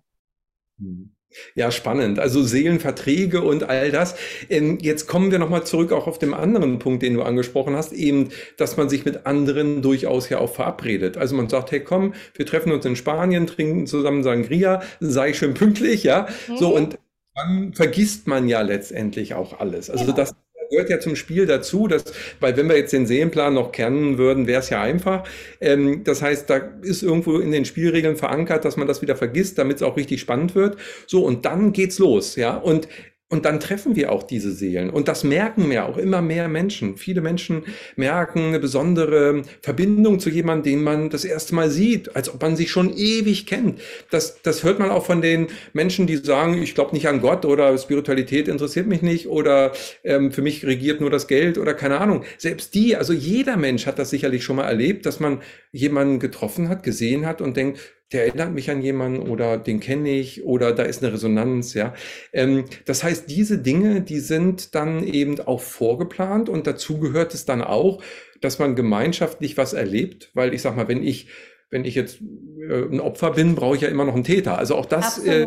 Mhm. 0.78 1.15
Ja, 1.56 1.71
spannend. 1.71 2.19
Also 2.19 2.43
Seelenverträge 2.43 3.41
und 3.41 3.63
all 3.63 3.91
das. 3.91 4.15
Ähm, 4.49 4.78
jetzt 4.82 5.08
kommen 5.08 5.32
wir 5.32 5.39
nochmal 5.39 5.65
zurück 5.65 5.91
auch 5.91 6.08
auf 6.08 6.19
den 6.19 6.34
anderen 6.34 6.80
Punkt, 6.80 7.04
den 7.04 7.15
du 7.15 7.23
angesprochen 7.23 7.76
hast, 7.76 7.91
eben, 7.91 8.30
dass 8.58 8.78
man 8.78 8.89
sich 8.89 9.06
mit 9.06 9.26
anderen 9.26 9.82
durchaus 9.82 10.30
ja 10.30 10.39
auch 10.39 10.54
verabredet. 10.54 11.17
Also 11.17 11.36
man 11.36 11.49
sagt, 11.49 11.71
hey 11.71 11.80
komm, 11.80 12.13
wir 12.36 12.45
treffen 12.45 12.71
uns 12.71 12.86
in 12.86 12.95
Spanien, 12.95 13.47
trinken 13.47 13.88
zusammen 13.88 14.23
Sangria, 14.23 14.82
sei 14.99 15.34
schön 15.34 15.54
pünktlich, 15.54 16.04
ja. 16.04 16.28
Mhm. 16.47 16.58
So 16.58 16.76
und 16.76 16.99
dann 17.36 17.73
vergisst 17.73 18.28
man 18.28 18.47
ja 18.47 18.62
letztendlich 18.62 19.34
auch 19.34 19.60
alles. 19.60 19.89
Also 19.89 20.06
genau. 20.06 20.17
das 20.17 20.36
gehört 20.73 20.89
ja 20.89 20.99
zum 20.99 21.15
Spiel 21.15 21.45
dazu, 21.45 21.88
dass, 21.88 22.03
weil 22.39 22.57
wenn 22.57 22.67
wir 22.67 22.77
jetzt 22.77 22.93
den 22.93 23.05
Seelenplan 23.05 23.53
noch 23.53 23.71
kennen 23.71 24.17
würden, 24.17 24.47
wäre 24.47 24.59
es 24.59 24.69
ja 24.69 24.81
einfach. 24.81 25.23
Ähm, 25.62 26.03
das 26.03 26.21
heißt, 26.21 26.49
da 26.49 26.57
ist 26.81 27.03
irgendwo 27.03 27.39
in 27.39 27.51
den 27.51 27.65
Spielregeln 27.65 28.15
verankert, 28.17 28.65
dass 28.65 28.77
man 28.77 28.88
das 28.88 29.01
wieder 29.01 29.15
vergisst, 29.15 29.57
damit 29.57 29.77
es 29.77 29.83
auch 29.83 29.97
richtig 29.97 30.19
spannend 30.21 30.55
wird. 30.55 30.77
So, 31.07 31.25
und 31.25 31.45
dann 31.45 31.73
geht's 31.73 31.99
los, 31.99 32.36
ja. 32.36 32.55
Und 32.57 32.88
und 33.33 33.45
dann 33.45 33.59
treffen 33.59 33.95
wir 33.95 34.11
auch 34.11 34.21
diese 34.21 34.51
Seelen. 34.51 34.91
Und 34.91 35.07
das 35.07 35.23
merken 35.23 35.67
mir 35.67 35.85
auch 35.85 35.97
immer 35.97 36.21
mehr 36.21 36.47
Menschen. 36.47 36.97
Viele 36.97 37.19
Menschen 37.19 37.63
merken 37.95 38.49
eine 38.49 38.59
besondere 38.59 39.41
Verbindung 39.59 40.19
zu 40.19 40.29
jemandem, 40.29 40.73
den 40.73 40.83
man 40.83 41.09
das 41.09 41.25
erste 41.25 41.55
Mal 41.55 41.71
sieht, 41.71 42.15
als 42.15 42.31
ob 42.31 42.39
man 42.43 42.55
sich 42.55 42.69
schon 42.69 42.95
ewig 42.95 43.47
kennt. 43.47 43.81
Das, 44.11 44.43
das 44.43 44.63
hört 44.63 44.77
man 44.77 44.91
auch 44.91 45.07
von 45.07 45.23
den 45.23 45.47
Menschen, 45.73 46.05
die 46.05 46.17
sagen, 46.17 46.61
ich 46.61 46.75
glaube 46.75 46.93
nicht 46.93 47.07
an 47.07 47.21
Gott 47.21 47.43
oder 47.43 47.75
Spiritualität 47.75 48.47
interessiert 48.47 48.85
mich 48.85 49.01
nicht 49.01 49.27
oder 49.27 49.71
ähm, 50.03 50.31
für 50.31 50.43
mich 50.43 50.63
regiert 50.63 51.01
nur 51.01 51.09
das 51.09 51.27
Geld 51.27 51.57
oder 51.57 51.73
keine 51.73 51.99
Ahnung. 51.99 52.25
Selbst 52.37 52.75
die, 52.75 52.95
also 52.95 53.13
jeder 53.13 53.57
Mensch 53.57 53.87
hat 53.87 53.97
das 53.97 54.11
sicherlich 54.11 54.43
schon 54.43 54.57
mal 54.57 54.67
erlebt, 54.67 55.07
dass 55.07 55.19
man 55.19 55.41
jemanden 55.71 56.19
getroffen 56.19 56.69
hat, 56.69 56.83
gesehen 56.83 57.25
hat 57.25 57.41
und 57.41 57.57
denkt, 57.57 57.79
der 58.13 58.28
erinnert 58.28 58.54
mich 58.54 58.69
an 58.69 58.82
jemanden 58.82 59.28
oder 59.28 59.58
den 59.58 59.80
kenne 59.80 60.10
ich 60.10 60.43
oder 60.45 60.71
da 60.71 60.84
ist 60.84 61.04
eine 61.04 61.13
Resonanz, 61.13 61.73
ja. 61.73 61.93
Ähm, 62.32 62.65
das 62.86 63.04
heißt, 63.04 63.30
diese 63.30 63.58
Dinge, 63.58 64.02
die 64.02 64.19
sind 64.19 64.76
dann 64.76 65.04
eben 65.04 65.39
auch 65.41 65.60
vorgeplant 65.60 66.49
und 66.49 66.67
dazu 66.67 66.99
gehört 66.99 67.34
es 67.34 67.45
dann 67.45 67.62
auch, 67.62 68.02
dass 68.39 68.60
man 68.60 68.76
gemeinschaftlich 68.76 69.58
was 69.58 69.73
erlebt, 69.73 70.32
weil 70.34 70.54
ich 70.54 70.62
sag 70.62 70.76
mal, 70.76 70.88
wenn 70.88 71.04
ich, 71.04 71.28
wenn 71.69 71.86
ich 71.86 71.95
jetzt 71.95 72.21
äh, 72.21 72.84
ein 72.84 72.99
Opfer 72.99 73.32
bin, 73.32 73.56
brauche 73.56 73.76
ich 73.76 73.82
ja 73.82 73.89
immer 73.89 74.06
noch 74.06 74.15
einen 74.15 74.23
Täter. 74.23 74.58
Also 74.58 74.76
auch 74.76 74.86
das 74.86 75.17
äh, 75.17 75.45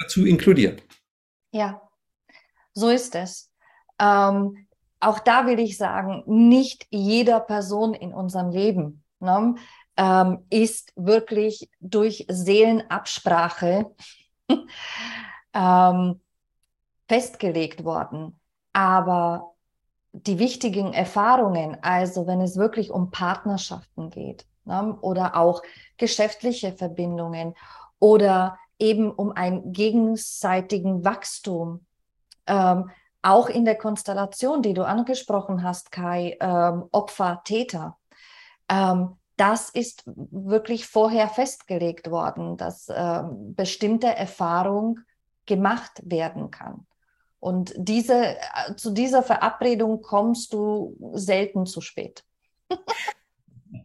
dazu 0.00 0.26
inkludiert. 0.26 0.82
Ja, 1.52 1.80
so 2.72 2.88
ist 2.88 3.14
es. 3.14 3.50
Ähm, 4.00 4.66
auch 5.00 5.20
da 5.20 5.46
will 5.46 5.60
ich 5.60 5.76
sagen, 5.76 6.24
nicht 6.26 6.86
jeder 6.90 7.40
Person 7.40 7.94
in 7.94 8.12
unserem 8.12 8.50
Leben 8.50 9.04
ne, 9.20 9.54
ähm, 9.96 10.44
ist 10.50 10.92
wirklich 10.96 11.68
durch 11.80 12.26
Seelenabsprache 12.28 13.94
ähm, 15.54 16.20
festgelegt 17.08 17.84
worden. 17.84 18.38
Aber 18.72 19.54
die 20.12 20.38
wichtigen 20.38 20.92
Erfahrungen, 20.92 21.76
also 21.82 22.26
wenn 22.26 22.40
es 22.40 22.56
wirklich 22.56 22.90
um 22.90 23.10
Partnerschaften 23.10 24.10
geht 24.10 24.46
ne, 24.64 24.96
oder 25.00 25.36
auch 25.36 25.62
geschäftliche 25.96 26.72
Verbindungen 26.72 27.54
oder 27.98 28.58
eben 28.78 29.10
um 29.10 29.32
einen 29.32 29.72
gegenseitigen 29.72 31.04
Wachstum, 31.04 31.84
ähm, 32.46 32.90
auch 33.22 33.48
in 33.48 33.64
der 33.64 33.76
Konstellation, 33.76 34.60
die 34.62 34.74
du 34.74 34.84
angesprochen 34.86 35.62
hast, 35.62 35.90
Kai, 35.90 36.36
ähm, 36.40 36.84
Opfer, 36.92 37.40
Täter. 37.44 37.96
Ähm, 38.68 39.16
das 39.36 39.70
ist 39.70 40.04
wirklich 40.06 40.86
vorher 40.86 41.28
festgelegt 41.28 42.10
worden, 42.10 42.56
dass 42.56 42.88
ähm, 42.94 43.54
bestimmte 43.54 44.06
Erfahrung 44.08 45.00
gemacht 45.46 46.00
werden 46.04 46.50
kann. 46.50 46.86
Und 47.40 47.74
diese, 47.76 48.36
äh, 48.36 48.74
zu 48.76 48.90
dieser 48.90 49.22
Verabredung 49.22 50.00
kommst 50.00 50.52
du 50.52 50.96
selten 51.12 51.66
zu 51.66 51.80
spät. 51.80 52.24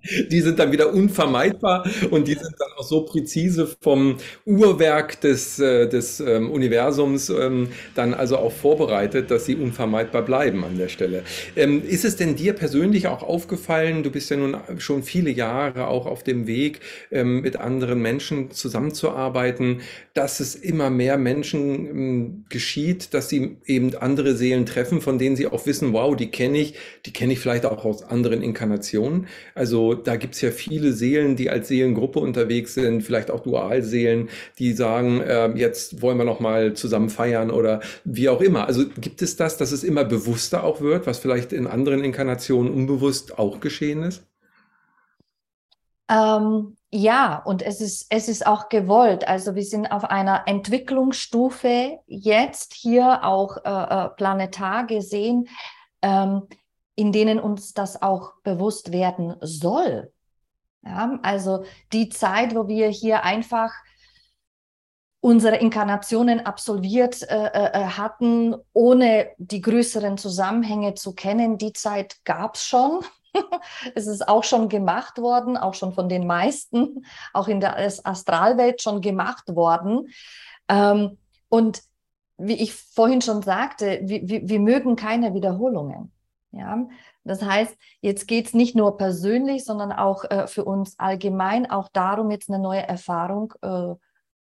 die 0.31 0.41
sind 0.41 0.59
dann 0.59 0.71
wieder 0.71 0.93
unvermeidbar 0.93 1.85
und 2.11 2.27
die 2.27 2.33
sind 2.33 2.55
dann 2.57 2.69
auch 2.77 2.83
so 2.83 3.01
präzise 3.01 3.67
vom 3.81 4.17
Uhrwerk 4.45 5.21
des, 5.21 5.59
äh, 5.59 5.87
des 5.87 6.19
ähm, 6.19 6.51
Universums 6.51 7.29
ähm, 7.29 7.69
dann 7.95 8.13
also 8.13 8.37
auch 8.37 8.51
vorbereitet, 8.51 9.31
dass 9.31 9.45
sie 9.45 9.55
unvermeidbar 9.55 10.21
bleiben 10.23 10.63
an 10.63 10.77
der 10.77 10.87
Stelle. 10.87 11.23
Ähm, 11.55 11.83
ist 11.85 12.05
es 12.05 12.15
denn 12.15 12.35
dir 12.35 12.53
persönlich 12.53 13.07
auch 13.07 13.23
aufgefallen, 13.23 14.03
du 14.03 14.11
bist 14.11 14.29
ja 14.29 14.37
nun 14.37 14.57
schon 14.77 15.03
viele 15.03 15.29
Jahre 15.29 15.87
auch 15.87 16.05
auf 16.05 16.23
dem 16.23 16.47
Weg, 16.47 16.79
ähm, 17.11 17.41
mit 17.41 17.57
anderen 17.57 18.01
Menschen 18.01 18.51
zusammenzuarbeiten, 18.51 19.81
dass 20.13 20.39
es 20.39 20.55
immer 20.55 20.89
mehr 20.89 21.17
Menschen 21.17 21.87
ähm, 21.87 22.45
geschieht, 22.49 23.13
dass 23.13 23.29
sie 23.29 23.57
eben 23.65 23.95
andere 23.95 24.35
Seelen 24.35 24.65
treffen, 24.65 25.01
von 25.01 25.17
denen 25.17 25.35
sie 25.35 25.47
auch 25.47 25.65
wissen, 25.65 25.93
wow, 25.93 26.15
die 26.15 26.31
kenne 26.31 26.57
ich, 26.59 26.75
die 27.05 27.13
kenne 27.13 27.33
ich 27.33 27.39
vielleicht 27.39 27.65
auch 27.65 27.85
aus 27.85 28.03
anderen 28.03 28.41
Inkarnationen. 28.41 29.27
Also 29.55 29.88
da 29.93 30.15
gibt 30.15 30.35
es 30.35 30.41
ja 30.41 30.51
viele 30.51 30.93
Seelen, 30.93 31.35
die 31.35 31.49
als 31.49 31.67
Seelengruppe 31.67 32.19
unterwegs 32.19 32.73
sind, 32.73 33.01
vielleicht 33.01 33.31
auch 33.31 33.41
Dualseelen, 33.41 34.29
die 34.57 34.73
sagen, 34.73 35.21
äh, 35.21 35.49
jetzt 35.55 36.01
wollen 36.01 36.17
wir 36.17 36.25
noch 36.25 36.39
mal 36.39 36.73
zusammen 36.73 37.09
feiern 37.09 37.51
oder 37.51 37.81
wie 38.03 38.29
auch 38.29 38.41
immer. 38.41 38.67
Also 38.67 38.87
gibt 38.99 39.21
es 39.21 39.35
das, 39.35 39.57
dass 39.57 39.71
es 39.71 39.83
immer 39.83 40.05
bewusster 40.05 40.63
auch 40.63 40.81
wird, 40.81 41.07
was 41.07 41.19
vielleicht 41.19 41.53
in 41.53 41.67
anderen 41.67 42.03
Inkarnationen 42.03 42.73
unbewusst 42.73 43.37
auch 43.37 43.59
geschehen 43.59 44.03
ist? 44.03 44.23
Ähm, 46.09 46.75
ja, 46.91 47.37
und 47.45 47.61
es 47.61 47.81
ist, 47.81 48.07
es 48.09 48.27
ist 48.29 48.47
auch 48.47 48.69
gewollt. 48.69 49.27
Also 49.27 49.53
wir 49.53 49.63
sind 49.63 49.91
auf 49.91 50.05
einer 50.05 50.43
Entwicklungsstufe 50.47 51.99
jetzt 52.07 52.73
hier 52.73 53.23
auch 53.23 53.57
äh, 53.57 54.05
äh 54.05 54.09
planetar 54.17 54.87
gesehen. 54.87 55.47
Ähm, 56.01 56.47
in 56.99 57.13
denen 57.13 57.39
uns 57.39 57.73
das 57.73 58.01
auch 58.01 58.33
bewusst 58.43 58.91
werden 58.91 59.37
soll. 59.39 60.11
Ja, 60.83 61.17
also 61.23 61.63
die 61.93 62.09
Zeit, 62.09 62.55
wo 62.55 62.67
wir 62.67 62.89
hier 62.89 63.23
einfach 63.23 63.71
unsere 65.21 65.55
Inkarnationen 65.55 66.45
absolviert 66.45 67.21
äh, 67.23 67.47
äh, 67.47 67.85
hatten, 67.85 68.55
ohne 68.73 69.29
die 69.37 69.61
größeren 69.61 70.17
Zusammenhänge 70.17 70.93
zu 70.93 71.13
kennen, 71.13 71.57
die 71.57 71.71
Zeit 71.71 72.17
gab 72.25 72.55
es 72.55 72.65
schon. 72.65 73.05
es 73.95 74.07
ist 74.07 74.27
auch 74.27 74.43
schon 74.43 74.67
gemacht 74.67 75.19
worden, 75.19 75.55
auch 75.55 75.75
schon 75.75 75.93
von 75.93 76.09
den 76.09 76.27
meisten, 76.27 77.05
auch 77.33 77.47
in 77.47 77.61
der 77.61 77.77
Astralwelt 77.77 78.81
schon 78.81 78.99
gemacht 78.99 79.55
worden. 79.55 80.09
Ähm, 80.67 81.17
und 81.47 81.81
wie 82.37 82.61
ich 82.61 82.73
vorhin 82.73 83.21
schon 83.21 83.41
sagte, 83.41 84.01
wir, 84.03 84.27
wir, 84.27 84.49
wir 84.49 84.59
mögen 84.59 84.97
keine 84.97 85.33
Wiederholungen. 85.33 86.11
Ja, 86.51 86.87
das 87.23 87.43
heißt, 87.43 87.77
jetzt 88.01 88.27
geht 88.27 88.47
es 88.47 88.53
nicht 88.53 88.75
nur 88.75 88.97
persönlich, 88.97 89.65
sondern 89.65 89.91
auch 89.91 90.23
äh, 90.25 90.47
für 90.47 90.65
uns 90.65 90.97
allgemein 90.97 91.69
auch 91.69 91.89
darum, 91.89 92.31
jetzt 92.31 92.49
eine 92.49 92.57
neue 92.57 92.81
Erfahrung 92.81 93.53
äh, 93.61 93.93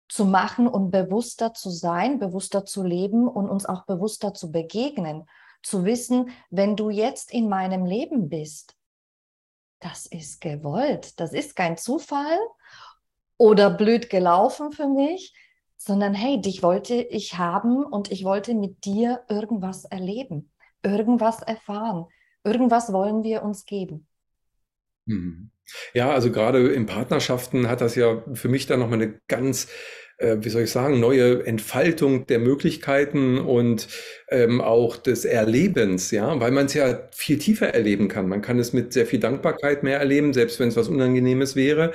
zu 0.09 0.25
machen 0.25 0.67
und 0.69 0.91
bewusster 0.91 1.53
zu 1.53 1.71
sein, 1.71 2.19
bewusster 2.19 2.65
zu 2.65 2.83
leben 2.83 3.29
und 3.29 3.49
uns 3.49 3.67
auch 3.67 3.85
bewusster 3.85 4.33
zu 4.33 4.51
begegnen. 4.51 5.27
Zu 5.63 5.85
wissen, 5.85 6.31
wenn 6.51 6.77
du 6.77 6.89
jetzt 6.89 7.31
in 7.31 7.49
meinem 7.49 7.85
Leben 7.85 8.31
bist, 8.31 8.75
das 9.81 10.07
ist 10.07 10.41
gewollt, 10.41 11.21
das 11.21 11.33
ist 11.33 11.57
kein 11.57 11.77
Zufall 11.77 12.39
oder 13.37 13.69
blöd 13.69 14.09
gelaufen 14.09 14.73
für 14.73 14.89
mich, 14.89 15.35
sondern 15.77 16.15
hey, 16.15 16.41
dich 16.41 16.63
wollte 16.63 16.95
ich 16.95 17.37
haben 17.37 17.85
und 17.85 18.11
ich 18.11 18.25
wollte 18.25 18.55
mit 18.55 18.85
dir 18.85 19.25
irgendwas 19.29 19.85
erleben 19.85 20.52
irgendwas 20.83 21.43
erfahren. 21.43 22.07
Irgendwas 22.45 22.93
wollen 22.93 23.23
wir 23.23 23.43
uns 23.43 23.65
geben. 23.65 24.07
Mhm. 25.07 25.51
Ja, 25.95 26.11
also 26.11 26.31
gerade 26.31 26.73
in 26.73 26.87
Partnerschaften 26.87 27.69
hat 27.69 27.81
das 27.81 27.95
ja 27.95 28.23
für 28.35 28.49
mich 28.49 28.67
dann 28.67 28.81
nochmal 28.81 29.01
eine 29.01 29.21
ganz, 29.29 29.69
äh, 30.23 30.37
wie 30.41 30.49
soll 30.49 30.63
ich 30.63 30.71
sagen, 30.71 31.01
neue 31.01 31.45
Entfaltung 31.47 32.27
der 32.27 32.39
Möglichkeiten 32.39 33.39
und 33.39 33.89
ähm, 34.31 34.61
auch 34.61 34.97
des 34.97 35.25
Erlebens, 35.25 36.11
ja, 36.11 36.41
weil 36.41 36.53
man 36.53 36.67
es 36.67 36.75
ja 36.75 37.09
viel 37.13 37.39
tiefer 37.39 37.75
erleben 37.75 38.09
kann. 38.09 38.29
Man 38.29 38.41
kann 38.41 38.59
es 38.59 38.73
mit 38.73 38.93
sehr 38.93 39.07
viel 39.07 39.21
Dankbarkeit 39.21 39.83
mehr 39.83 39.99
erleben, 39.99 40.33
selbst 40.33 40.61
wenn 40.61 40.69
es 40.69 40.77
was 40.77 40.89
Unangenehmes 40.89 41.57
wäre. 41.57 41.93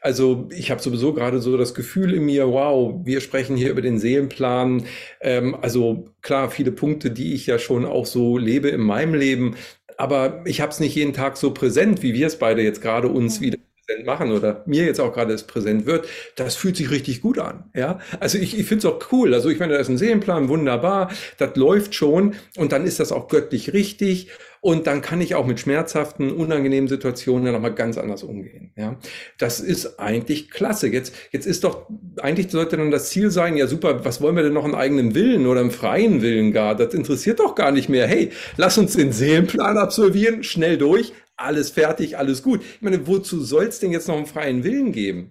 Also 0.00 0.48
ich 0.52 0.70
habe 0.70 0.82
sowieso 0.82 1.12
gerade 1.12 1.40
so 1.40 1.56
das 1.56 1.74
Gefühl 1.74 2.14
in 2.14 2.24
mir, 2.24 2.48
wow, 2.48 3.00
wir 3.04 3.20
sprechen 3.20 3.56
hier 3.56 3.70
über 3.70 3.82
den 3.82 3.98
Seelenplan. 3.98 4.84
Ähm, 5.20 5.56
also 5.60 6.04
klar, 6.22 6.50
viele 6.50 6.72
Punkte, 6.72 7.10
die 7.10 7.34
ich 7.34 7.46
ja 7.46 7.58
schon 7.58 7.84
auch 7.84 8.06
so 8.06 8.38
lebe 8.38 8.68
in 8.68 8.80
meinem 8.80 9.14
Leben, 9.14 9.56
aber 9.96 10.42
ich 10.46 10.62
habe 10.62 10.72
es 10.72 10.80
nicht 10.80 10.94
jeden 10.94 11.12
Tag 11.12 11.36
so 11.36 11.52
präsent, 11.52 12.02
wie 12.02 12.14
wir 12.14 12.26
es 12.26 12.38
beide 12.38 12.62
jetzt 12.62 12.80
gerade 12.80 13.08
uns 13.08 13.42
wieder 13.42 13.58
präsent 13.90 14.06
machen 14.06 14.32
oder 14.32 14.62
mir 14.66 14.84
jetzt 14.84 15.00
auch 15.00 15.12
gerade 15.12 15.32
es 15.32 15.44
präsent 15.44 15.86
wird, 15.86 16.08
das 16.36 16.56
fühlt 16.56 16.76
sich 16.76 16.90
richtig 16.90 17.20
gut 17.20 17.38
an. 17.38 17.64
Ja, 17.74 17.98
also 18.20 18.38
ich, 18.38 18.58
ich 18.58 18.66
finde 18.66 18.86
es 18.86 18.92
auch 18.92 19.12
cool. 19.12 19.34
Also 19.34 19.48
ich 19.48 19.58
meine, 19.58 19.74
da 19.74 19.78
ist 19.78 19.88
ein 19.88 19.98
Seelenplan, 19.98 20.48
wunderbar, 20.48 21.10
das 21.38 21.56
läuft 21.56 21.94
schon 21.94 22.34
und 22.56 22.72
dann 22.72 22.86
ist 22.86 23.00
das 23.00 23.12
auch 23.12 23.28
göttlich 23.28 23.72
richtig 23.72 24.28
und 24.62 24.86
dann 24.86 25.00
kann 25.00 25.22
ich 25.22 25.34
auch 25.34 25.46
mit 25.46 25.58
schmerzhaften, 25.58 26.30
unangenehmen 26.30 26.86
Situationen 26.86 27.46
dann 27.46 27.54
nochmal 27.54 27.74
ganz 27.74 27.96
anders 27.96 28.22
umgehen. 28.22 28.72
Ja, 28.76 28.98
das 29.38 29.60
ist 29.60 29.98
eigentlich 29.98 30.50
klasse. 30.50 30.88
Jetzt, 30.88 31.14
jetzt 31.32 31.46
ist 31.46 31.64
doch, 31.64 31.86
eigentlich 32.20 32.50
sollte 32.50 32.76
dann 32.76 32.90
das 32.90 33.08
Ziel 33.08 33.30
sein, 33.30 33.56
ja 33.56 33.66
super, 33.66 34.04
was 34.04 34.20
wollen 34.20 34.36
wir 34.36 34.42
denn 34.42 34.52
noch 34.52 34.64
einen 34.64 34.74
eigenen 34.74 35.14
Willen 35.14 35.46
oder 35.46 35.60
einen 35.60 35.70
freien 35.70 36.20
Willen 36.20 36.52
gar? 36.52 36.74
Das 36.74 36.92
interessiert 36.92 37.40
doch 37.40 37.54
gar 37.54 37.72
nicht 37.72 37.88
mehr. 37.88 38.06
Hey, 38.06 38.30
lass 38.58 38.76
uns 38.76 38.94
den 38.94 39.12
Seelenplan 39.12 39.78
absolvieren, 39.78 40.42
schnell 40.42 40.76
durch, 40.76 41.14
alles 41.40 41.70
fertig, 41.70 42.18
alles 42.18 42.42
gut. 42.42 42.62
Ich 42.62 42.82
meine, 42.82 43.06
wozu 43.06 43.42
soll 43.42 43.66
es 43.66 43.80
denn 43.80 43.92
jetzt 43.92 44.08
noch 44.08 44.16
einen 44.16 44.26
freien 44.26 44.64
Willen 44.64 44.92
geben? 44.92 45.30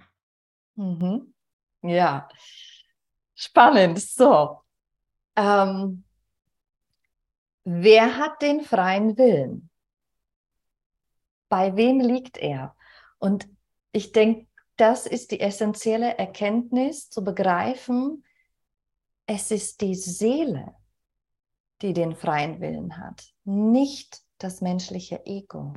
Mhm. 0.76 1.34
Ja, 1.82 2.28
spannend. 3.36 4.00
So. 4.00 4.62
Ähm, 5.36 6.04
wer 7.64 8.18
hat 8.18 8.42
den 8.42 8.62
freien 8.62 9.18
Willen? 9.18 9.70
Bei 11.48 11.76
wem 11.76 12.00
liegt 12.00 12.38
er? 12.38 12.76
Und 13.18 13.48
ich 13.92 14.12
denke, 14.12 14.48
das 14.78 15.06
ist 15.06 15.32
die 15.32 15.42
essentielle 15.42 16.18
Erkenntnis 16.18 17.10
zu 17.10 17.24
begreifen, 17.24 18.24
es 19.26 19.52
ist 19.52 19.82
die 19.82 19.96
Seele, 19.96 20.74
die 21.82 21.94
den 21.94 22.16
freien 22.16 22.62
Willen 22.62 22.98
hat, 22.98 23.24
nicht 23.44 24.22
das 24.38 24.62
menschliche 24.62 25.26
Ego. 25.26 25.74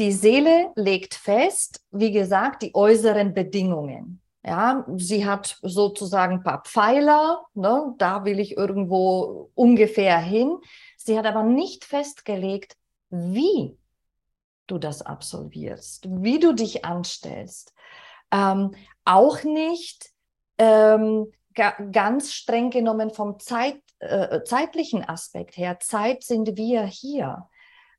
Die 0.00 0.12
Seele 0.12 0.72
legt 0.76 1.14
fest, 1.14 1.84
wie 1.90 2.10
gesagt, 2.10 2.62
die 2.62 2.74
äußeren 2.74 3.34
Bedingungen. 3.34 4.22
Ja, 4.42 4.86
sie 4.96 5.26
hat 5.26 5.58
sozusagen 5.60 6.36
ein 6.36 6.42
paar 6.42 6.62
Pfeiler, 6.62 7.44
ne, 7.52 7.94
da 7.98 8.24
will 8.24 8.40
ich 8.40 8.56
irgendwo 8.56 9.50
ungefähr 9.54 10.18
hin. 10.18 10.56
Sie 10.96 11.18
hat 11.18 11.26
aber 11.26 11.42
nicht 11.42 11.84
festgelegt, 11.84 12.78
wie 13.10 13.76
du 14.66 14.78
das 14.78 15.02
absolvierst, 15.02 16.08
wie 16.08 16.38
du 16.38 16.54
dich 16.54 16.86
anstellst. 16.86 17.74
Ähm, 18.32 18.74
auch 19.04 19.42
nicht 19.42 20.08
ähm, 20.56 21.30
ganz 21.92 22.32
streng 22.32 22.70
genommen 22.70 23.10
vom 23.10 23.38
Zeit, 23.38 23.82
äh, 23.98 24.42
zeitlichen 24.44 25.06
Aspekt 25.06 25.58
her, 25.58 25.78
Zeit 25.78 26.22
sind 26.22 26.56
wir 26.56 26.84
hier. 26.84 27.50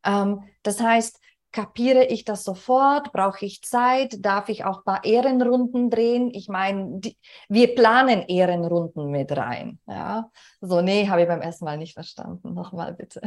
Ähm, 0.03 0.49
das 0.63 0.79
heißt, 0.79 1.20
kapiere 1.51 2.05
ich 2.05 2.25
das 2.25 2.43
sofort? 2.43 3.11
Brauche 3.11 3.45
ich 3.45 3.61
Zeit? 3.61 4.25
Darf 4.25 4.49
ich 4.49 4.65
auch 4.65 4.79
ein 4.79 4.83
paar 4.83 5.03
Ehrenrunden 5.03 5.89
drehen? 5.89 6.31
Ich 6.33 6.47
meine, 6.47 7.01
wir 7.49 7.75
planen 7.75 8.23
Ehrenrunden 8.27 9.11
mit 9.11 9.35
rein. 9.35 9.79
Ja, 9.87 10.29
so, 10.61 10.81
nee, 10.81 11.07
habe 11.07 11.21
ich 11.21 11.27
beim 11.27 11.41
ersten 11.41 11.65
Mal 11.65 11.77
nicht 11.77 11.93
verstanden. 11.93 12.53
Nochmal 12.53 12.93
bitte. 12.93 13.21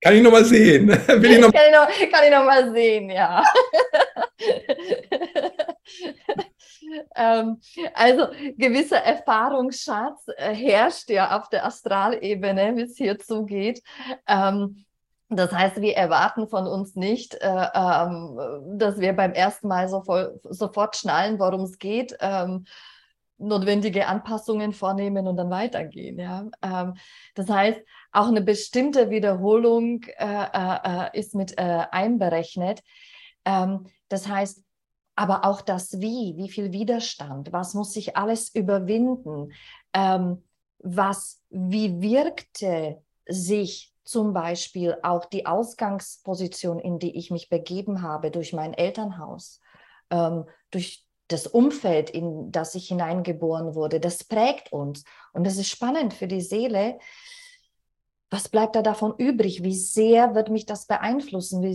Kann 0.00 0.14
ich 0.14 0.22
nochmal 0.22 0.44
sehen? 0.44 0.88
Will 0.88 1.32
ich 1.32 1.40
noch 1.40 1.52
kann, 1.52 1.62
ich 1.66 1.72
noch, 1.72 1.88
kann 2.12 2.24
ich 2.24 2.30
noch 2.30 2.44
mal 2.44 2.72
sehen, 2.72 3.10
ja. 3.10 3.42
ähm, 7.16 7.60
also 7.94 8.28
gewisser 8.56 8.98
Erfahrungsschatz 8.98 10.28
äh, 10.36 10.54
herrscht 10.54 11.10
ja 11.10 11.36
auf 11.38 11.48
der 11.48 11.64
Astralebene, 11.64 12.76
wie 12.76 12.82
es 12.82 12.96
hier 12.96 13.18
zugeht. 13.18 13.82
Ähm, 14.28 14.85
das 15.28 15.52
heißt, 15.52 15.80
wir 15.80 15.96
erwarten 15.96 16.48
von 16.48 16.66
uns 16.66 16.94
nicht, 16.94 17.34
äh, 17.34 17.68
ähm, 17.74 18.38
dass 18.78 19.00
wir 19.00 19.12
beim 19.12 19.32
ersten 19.32 19.66
Mal 19.68 19.88
so 19.88 20.02
voll, 20.02 20.40
sofort 20.44 20.96
schnallen, 20.96 21.38
worum 21.38 21.62
es 21.62 21.78
geht, 21.78 22.16
ähm, 22.20 22.64
notwendige 23.38 24.06
Anpassungen 24.06 24.72
vornehmen 24.72 25.26
und 25.26 25.36
dann 25.36 25.50
weitergehen. 25.50 26.18
Ja? 26.18 26.46
Ähm, 26.62 26.94
das 27.34 27.50
heißt, 27.50 27.80
auch 28.12 28.28
eine 28.28 28.40
bestimmte 28.40 29.10
Wiederholung 29.10 30.02
äh, 30.16 30.46
äh, 30.52 30.78
äh 30.84 31.18
ist 31.18 31.34
mit 31.34 31.58
äh, 31.58 31.86
einberechnet. 31.90 32.82
Ähm, 33.44 33.86
das 34.08 34.28
heißt, 34.28 34.62
aber 35.16 35.44
auch 35.44 35.60
das 35.60 36.00
Wie, 36.00 36.34
wie 36.36 36.50
viel 36.50 36.72
Widerstand, 36.72 37.52
was 37.52 37.74
muss 37.74 37.92
sich 37.92 38.16
alles 38.16 38.54
überwinden, 38.54 39.52
ähm, 39.92 40.44
was, 40.78 41.42
wie 41.48 42.00
wirkte 42.00 43.02
sich 43.26 43.92
zum 44.06 44.32
Beispiel 44.32 44.96
auch 45.02 45.24
die 45.26 45.46
Ausgangsposition, 45.46 46.78
in 46.78 46.98
die 46.98 47.18
ich 47.18 47.30
mich 47.30 47.50
begeben 47.50 48.02
habe 48.02 48.30
durch 48.30 48.52
mein 48.52 48.72
Elternhaus, 48.72 49.60
ähm, 50.10 50.44
durch 50.70 51.04
das 51.28 51.48
Umfeld, 51.48 52.08
in 52.08 52.52
das 52.52 52.76
ich 52.76 52.86
hineingeboren 52.86 53.74
wurde, 53.74 53.98
das 53.98 54.22
prägt 54.22 54.72
uns. 54.72 55.04
Und 55.32 55.44
das 55.44 55.56
ist 55.56 55.68
spannend 55.68 56.14
für 56.14 56.28
die 56.28 56.40
Seele. 56.40 56.98
Was 58.30 58.48
bleibt 58.48 58.76
da 58.76 58.82
davon 58.82 59.14
übrig? 59.18 59.64
Wie 59.64 59.74
sehr 59.74 60.36
wird 60.36 60.50
mich 60.50 60.66
das 60.66 60.86
beeinflussen? 60.86 61.62
Wie, 61.62 61.74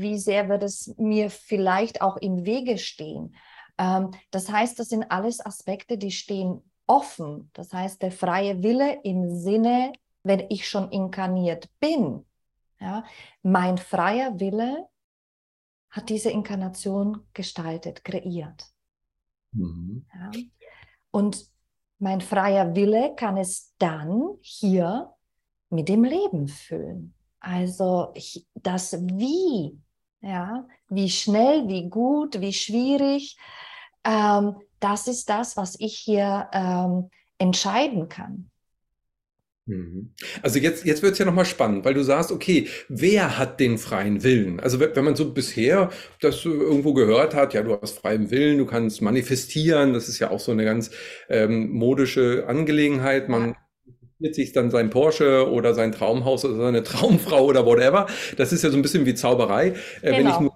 wie 0.00 0.18
sehr 0.18 0.48
wird 0.48 0.62
es 0.62 0.94
mir 0.98 1.30
vielleicht 1.30 2.00
auch 2.00 2.16
im 2.16 2.44
Wege 2.44 2.78
stehen? 2.78 3.34
Ähm, 3.76 4.12
das 4.30 4.48
heißt, 4.48 4.78
das 4.78 4.88
sind 4.88 5.10
alles 5.10 5.44
Aspekte, 5.44 5.98
die 5.98 6.12
stehen 6.12 6.62
offen. 6.86 7.50
Das 7.54 7.72
heißt, 7.72 8.02
der 8.02 8.12
freie 8.12 8.62
Wille 8.62 9.00
im 9.02 9.34
Sinne 9.34 9.92
wenn 10.22 10.46
ich 10.48 10.68
schon 10.68 10.90
inkarniert 10.90 11.68
bin, 11.80 12.24
ja, 12.80 13.04
mein 13.42 13.78
freier 13.78 14.38
Wille 14.40 14.88
hat 15.90 16.08
diese 16.08 16.30
Inkarnation 16.30 17.26
gestaltet, 17.32 18.04
kreiert. 18.04 18.66
Mhm. 19.52 20.06
Ja. 20.14 20.30
Und 21.10 21.46
mein 21.98 22.20
freier 22.20 22.74
Wille 22.74 23.14
kann 23.14 23.36
es 23.36 23.74
dann 23.78 24.36
hier 24.40 25.12
mit 25.70 25.88
dem 25.88 26.04
Leben 26.04 26.48
füllen. 26.48 27.14
Also 27.38 28.10
ich, 28.14 28.46
das 28.54 28.92
Wie, 29.06 29.78
ja, 30.20 30.66
wie 30.88 31.10
schnell, 31.10 31.68
wie 31.68 31.88
gut, 31.88 32.40
wie 32.40 32.52
schwierig, 32.52 33.36
ähm, 34.04 34.56
das 34.80 35.06
ist 35.06 35.28
das, 35.28 35.56
was 35.56 35.78
ich 35.78 35.96
hier 35.96 36.48
ähm, 36.52 37.10
entscheiden 37.38 38.08
kann. 38.08 38.50
Mhm. 39.66 40.12
Also 40.42 40.58
jetzt, 40.58 40.84
jetzt 40.84 41.02
wird 41.02 41.12
es 41.12 41.18
ja 41.18 41.24
nochmal 41.24 41.44
spannend, 41.44 41.84
weil 41.84 41.94
du 41.94 42.02
sagst, 42.02 42.32
okay, 42.32 42.66
wer 42.88 43.38
hat 43.38 43.60
den 43.60 43.78
freien 43.78 44.24
Willen? 44.24 44.58
Also 44.58 44.80
wenn 44.80 45.04
man 45.04 45.14
so 45.14 45.32
bisher 45.32 45.90
das 46.20 46.44
irgendwo 46.44 46.94
gehört 46.94 47.34
hat, 47.34 47.54
ja, 47.54 47.62
du 47.62 47.78
hast 47.80 47.98
freien 47.98 48.30
Willen, 48.30 48.58
du 48.58 48.66
kannst 48.66 49.02
manifestieren, 49.02 49.92
das 49.92 50.08
ist 50.08 50.18
ja 50.18 50.30
auch 50.30 50.40
so 50.40 50.52
eine 50.52 50.64
ganz 50.64 50.90
ähm, 51.28 51.70
modische 51.70 52.44
Angelegenheit. 52.48 53.28
Man 53.28 53.54
ja. 54.18 54.32
sich 54.32 54.52
dann 54.52 54.72
sein 54.72 54.90
Porsche 54.90 55.48
oder 55.48 55.74
sein 55.74 55.92
Traumhaus 55.92 56.44
oder 56.44 56.56
seine 56.56 56.82
Traumfrau 56.84 57.44
oder 57.44 57.64
whatever. 57.64 58.06
Das 58.36 58.52
ist 58.52 58.64
ja 58.64 58.70
so 58.70 58.76
ein 58.76 58.82
bisschen 58.82 59.06
wie 59.06 59.14
Zauberei. 59.14 59.68
Äh, 59.68 59.72
genau. 59.72 60.16
Wenn 60.16 60.26
ich 60.26 60.38
genau. 60.38 60.40
nur 60.40 60.52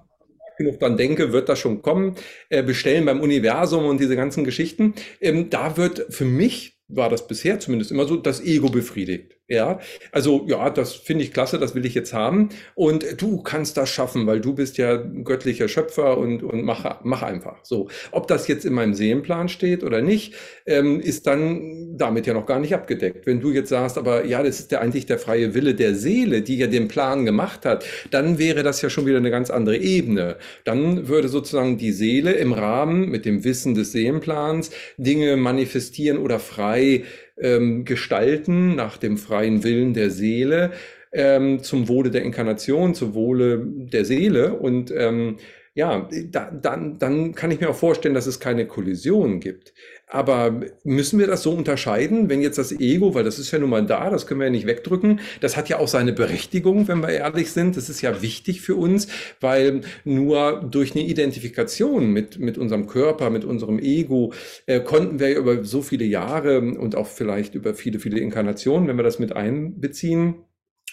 genug 0.59 0.81
dran 0.81 0.97
denke, 0.97 1.33
wird 1.33 1.49
das 1.49 1.61
schon 1.61 1.83
kommen. 1.83 2.17
Äh, 2.49 2.65
bestellen 2.65 3.05
beim 3.05 3.21
Universum 3.21 3.85
und 3.85 4.01
diese 4.01 4.17
ganzen 4.17 4.43
Geschichten. 4.43 4.95
Ähm, 5.21 5.49
da 5.51 5.77
wird 5.77 6.07
für 6.11 6.25
mich 6.25 6.76
war 6.89 7.09
das 7.09 7.27
bisher 7.27 7.61
zumindest 7.61 7.91
immer 7.91 8.07
so, 8.07 8.17
das 8.17 8.41
Ego 8.41 8.69
befriedigt. 8.69 9.36
Ja, 9.49 9.79
also 10.11 10.45
ja, 10.49 10.71
das 10.71 10.95
finde 10.95 11.23
ich 11.23 11.33
klasse, 11.33 11.61
das 11.61 11.77
will 11.77 11.87
ich 11.87 11.95
jetzt 11.95 12.13
haben. 12.13 12.49
Und 12.75 13.23
du 13.23 13.43
kannst 13.43 13.77
das 13.77 13.89
schaffen, 13.89 14.27
weil 14.27 14.41
du 14.41 14.55
bist 14.55 14.77
ja 14.77 14.97
göttlicher 14.97 15.69
Schöpfer 15.69 16.19
und, 16.19 16.43
und 16.43 16.65
mach, 16.65 17.01
mach 17.05 17.23
einfach. 17.23 17.59
So, 17.63 17.89
ob 18.11 18.27
das 18.27 18.49
jetzt 18.49 18.65
in 18.65 18.73
meinem 18.73 18.95
Seelenplan 18.95 19.49
steht 19.49 19.85
oder 19.85 20.03
nicht, 20.03 20.35
ähm, 20.67 20.99
ist 20.99 21.29
dann 21.29 21.97
damit 21.97 22.27
ja 22.27 22.35
noch 22.35 22.47
gar 22.47 22.59
nicht 22.59 22.75
abgedeckt. 22.75 23.25
Wenn 23.25 23.41
du 23.41 23.53
jetzt 23.53 23.69
sagst, 23.69 23.99
aber 23.99 24.25
ja, 24.25 24.43
das 24.43 24.59
ist 24.59 24.73
ja 24.73 24.81
eigentlich 24.81 25.07
der 25.07 25.21
freie 25.21 25.55
Wille 25.55 25.77
der 25.77 25.95
Seele, 25.95 26.43
die 26.43 26.59
ja 26.59 26.67
den 26.67 26.89
Plan 26.89 27.25
gemacht 27.25 27.65
hat, 27.65 27.85
dann 28.11 28.39
wäre 28.41 28.65
das 28.65 28.83
ja 28.83 28.91
schon 28.91 29.07
wieder 29.07 29.19
eine 29.19 29.31
ganz 29.31 29.51
andere 29.51 29.77
Ebene. 29.77 30.39
Dann 30.65 31.07
würde 31.07 31.29
sozusagen 31.29 31.79
die 31.79 31.93
Seele 31.93 32.33
im 32.33 32.53
Rahmen 32.53 33.09
mit 33.11 33.25
dem 33.25 33.45
Wissen 33.45 33.77
des 33.77 33.93
Seelenplans 33.93 34.71
Dinge 34.97 35.37
manifestieren 35.37 36.19
oder 36.19 36.41
frei 36.41 37.05
ähm, 37.41 37.85
gestalten 37.85 38.75
nach 38.75 38.97
dem 38.97 39.17
freien 39.17 39.65
Willen 39.65 39.95
der 39.95 40.11
Seele 40.11 40.73
ähm, 41.13 41.63
zum 41.63 41.89
Wohle 41.89 42.11
der 42.11 42.23
Inkarnation, 42.23 42.95
zum 42.95 43.15
Wohle 43.15 43.63
der 43.65 44.05
Seele. 44.05 44.55
Und 44.55 44.93
ähm, 44.95 45.37
ja, 45.75 46.09
da, 46.31 46.51
dann, 46.51 46.99
dann 46.99 47.35
kann 47.35 47.51
ich 47.51 47.61
mir 47.61 47.71
auch 47.71 47.77
vorstellen, 47.77 48.15
dass 48.15 48.27
es 48.27 48.41
keine 48.41 48.67
Kollision 48.67 49.41
gibt. 49.41 49.75
Aber 50.09 50.61
müssen 50.85 51.19
wir 51.19 51.27
das 51.27 51.43
so 51.43 51.53
unterscheiden, 51.53 52.29
wenn 52.29 52.41
jetzt 52.41 52.59
das 52.59 52.71
Ego, 52.71 53.15
weil 53.15 53.25
das 53.25 53.41
ist 53.41 53.51
ja 53.51 53.59
nun 53.59 53.71
mal 53.71 53.85
da, 53.85 54.09
das 54.09 54.27
können 54.27 54.39
wir 54.39 54.47
ja 54.47 54.53
nicht 54.53 54.67
wegdrücken, 54.67 55.19
das 55.41 55.57
hat 55.57 55.69
ja 55.69 55.81
auch 55.81 55.89
seine 55.89 56.13
Berechtigung, 56.13 56.87
wenn 56.87 57.01
wir 57.01 57.09
ehrlich 57.09 57.51
sind. 57.51 57.77
Das 57.77 57.89
ist 57.89 58.03
ja 58.03 58.23
wichtig 58.23 58.61
für 58.61 58.77
uns, 58.77 59.09
weil 59.41 59.81
nur 60.05 60.63
durch 60.63 60.95
eine 60.95 61.05
Identifikation 61.05 62.13
mit, 62.13 62.39
mit 62.39 62.57
unserem 62.57 62.87
Körper, 62.87 63.31
mit 63.31 63.45
unserem 63.45 63.81
Ego, 63.81 64.33
äh, 64.67 64.79
konnten 64.81 65.19
wir 65.19 65.37
über 65.37 65.65
so 65.65 65.83
viele 65.83 66.05
Jahre 66.05 66.61
und 66.61 66.95
auch 66.95 67.09
vielleicht 67.09 67.57
über 67.57 67.75
viele, 67.75 67.99
viele 67.99 68.21
Inkarnationen, 68.21 68.87
wenn 68.89 68.97
wir 68.97 69.03
das 69.03 69.19
mit 69.19 69.35
einbeziehen, 69.35 70.45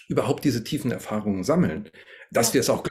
überhaupt 0.08 0.44
diese 0.44 0.64
tiefen 0.64 0.90
Erfahrungen 0.90 1.44
sammeln. 1.44 1.88
Dass 2.32 2.48
ja. 2.48 2.54
wir 2.54 2.60
es 2.62 2.70
auch, 2.70 2.84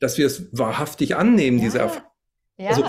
dass 0.00 0.16
wir 0.16 0.24
es 0.24 0.48
wahrhaftig 0.52 1.16
annehmen, 1.16 1.58
ja. 1.58 1.64
diese 1.64 1.78
Erfahrungen. 1.80 2.10
Ja. 2.56 2.68
Also 2.70 2.84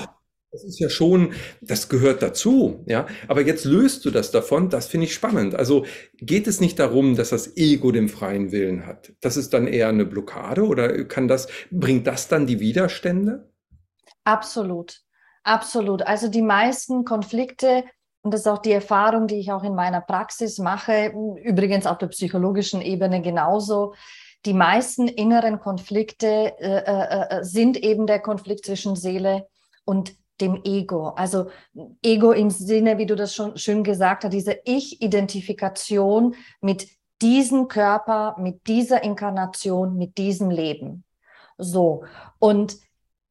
das 0.52 0.66
ist 0.66 0.80
ja 0.80 0.90
schon, 0.90 1.34
das 1.62 1.88
gehört 1.88 2.22
dazu, 2.22 2.84
ja. 2.86 3.08
Aber 3.28 3.42
jetzt 3.42 3.64
löst 3.64 4.04
du 4.04 4.12
das 4.12 4.32
davon, 4.32 4.70
das 4.70 4.88
finde 4.88 5.06
ich 5.06 5.14
spannend. 5.14 5.56
Also 5.56 5.86
geht 6.18 6.46
es 6.46 6.60
nicht 6.60 6.78
darum, 6.78 7.16
dass 7.16 7.30
das 7.30 7.56
Ego 7.56 7.92
den 7.92 8.10
freien 8.10 8.52
Willen 8.52 8.86
hat? 8.86 9.14
Das 9.22 9.38
ist 9.38 9.54
dann 9.54 9.66
eher 9.66 9.88
eine 9.88 10.06
Blockade 10.06 10.64
oder 10.64 11.06
kann 11.06 11.30
das, 11.30 11.48
bringt 11.72 12.06
das 12.06 12.28
dann 12.28 12.48
die 12.48 12.60
Widerstände? 12.60 13.50
Absolut, 14.26 15.02
absolut. 15.44 16.02
Also 16.02 16.28
die 16.28 16.42
meisten 16.42 17.06
Konflikte, 17.06 17.86
und 18.22 18.34
das 18.34 18.42
ist 18.42 18.48
auch 18.48 18.62
die 18.62 18.74
Erfahrung, 18.74 19.28
die 19.28 19.40
ich 19.40 19.54
auch 19.54 19.64
in 19.64 19.74
meiner 19.74 20.02
Praxis 20.02 20.58
mache, 20.58 21.14
übrigens 21.44 21.86
auf 21.88 21.98
der 21.98 22.08
psychologischen 22.08 22.82
Ebene 22.82 23.22
genauso. 23.22 23.94
Die 24.46 24.54
meisten 24.54 25.08
inneren 25.08 25.60
Konflikte 25.60 26.56
äh, 26.60 26.84
äh, 26.86 27.40
äh 27.40 27.44
sind 27.44 27.78
eben 27.78 28.06
der 28.06 28.20
Konflikt 28.20 28.66
zwischen 28.66 28.96
Seele 28.96 29.48
und 29.86 30.16
dem 30.42 30.62
Ego. 30.64 31.10
Also 31.10 31.50
Ego 32.02 32.32
im 32.32 32.50
Sinne, 32.50 32.98
wie 32.98 33.06
du 33.06 33.16
das 33.16 33.36
schon 33.36 33.58
schön 33.58 33.84
gesagt 33.84 34.24
hast, 34.24 34.34
diese 34.34 34.60
Ich-Identifikation 34.66 36.36
mit 36.60 36.88
diesem 37.22 37.68
Körper, 37.68 38.36
mit 38.40 38.68
dieser 38.68 39.04
Inkarnation, 39.04 39.98
mit 39.98 40.18
diesem 40.18 40.50
Leben. 40.50 41.04
So. 41.58 42.04
Und 42.40 42.78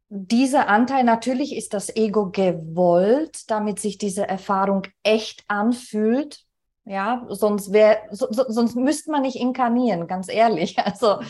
dieser 0.09 0.69
Anteil, 0.69 1.05
natürlich 1.05 1.57
ist 1.57 1.75
das 1.75 1.95
Ego 1.95 2.31
gewollt, 2.31 3.51
damit 3.51 3.79
sich 3.79 3.99
diese 3.99 4.27
Erfahrung 4.27 4.83
echt 5.03 5.45
anfühlt, 5.49 6.45
ja, 6.85 7.27
sonst 7.29 7.73
wäre, 7.73 7.99
so, 8.11 8.27
sonst 8.31 8.75
müsste 8.75 9.11
man 9.11 9.23
nicht 9.23 9.37
inkarnieren, 9.37 10.07
ganz 10.07 10.29
ehrlich. 10.29 10.77
Also 10.85 11.21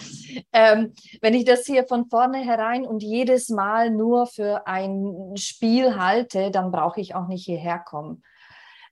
ähm, 0.52 0.94
wenn 1.20 1.34
ich 1.34 1.44
das 1.44 1.66
hier 1.66 1.86
von 1.86 2.06
vornherein 2.06 2.86
und 2.86 3.02
jedes 3.02 3.48
Mal 3.48 3.90
nur 3.90 4.26
für 4.26 4.66
ein 4.66 5.36
Spiel 5.36 5.96
halte, 5.96 6.50
dann 6.50 6.70
brauche 6.70 7.00
ich 7.00 7.14
auch 7.14 7.26
nicht 7.26 7.44
hierher 7.44 7.78
kommen. 7.78 8.22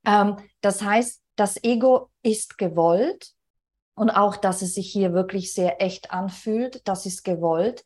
Ähm, 0.04 0.36
das 0.60 0.82
heißt, 0.82 1.22
das 1.36 1.62
Ego 1.62 2.10
ist 2.22 2.58
gewollt 2.58 3.32
und 3.94 4.10
auch, 4.10 4.36
dass 4.36 4.62
es 4.62 4.74
sich 4.74 4.90
hier 4.92 5.12
wirklich 5.12 5.52
sehr 5.52 5.80
echt 5.80 6.12
anfühlt, 6.12 6.86
das 6.86 7.06
ist 7.06 7.24
gewollt. 7.24 7.84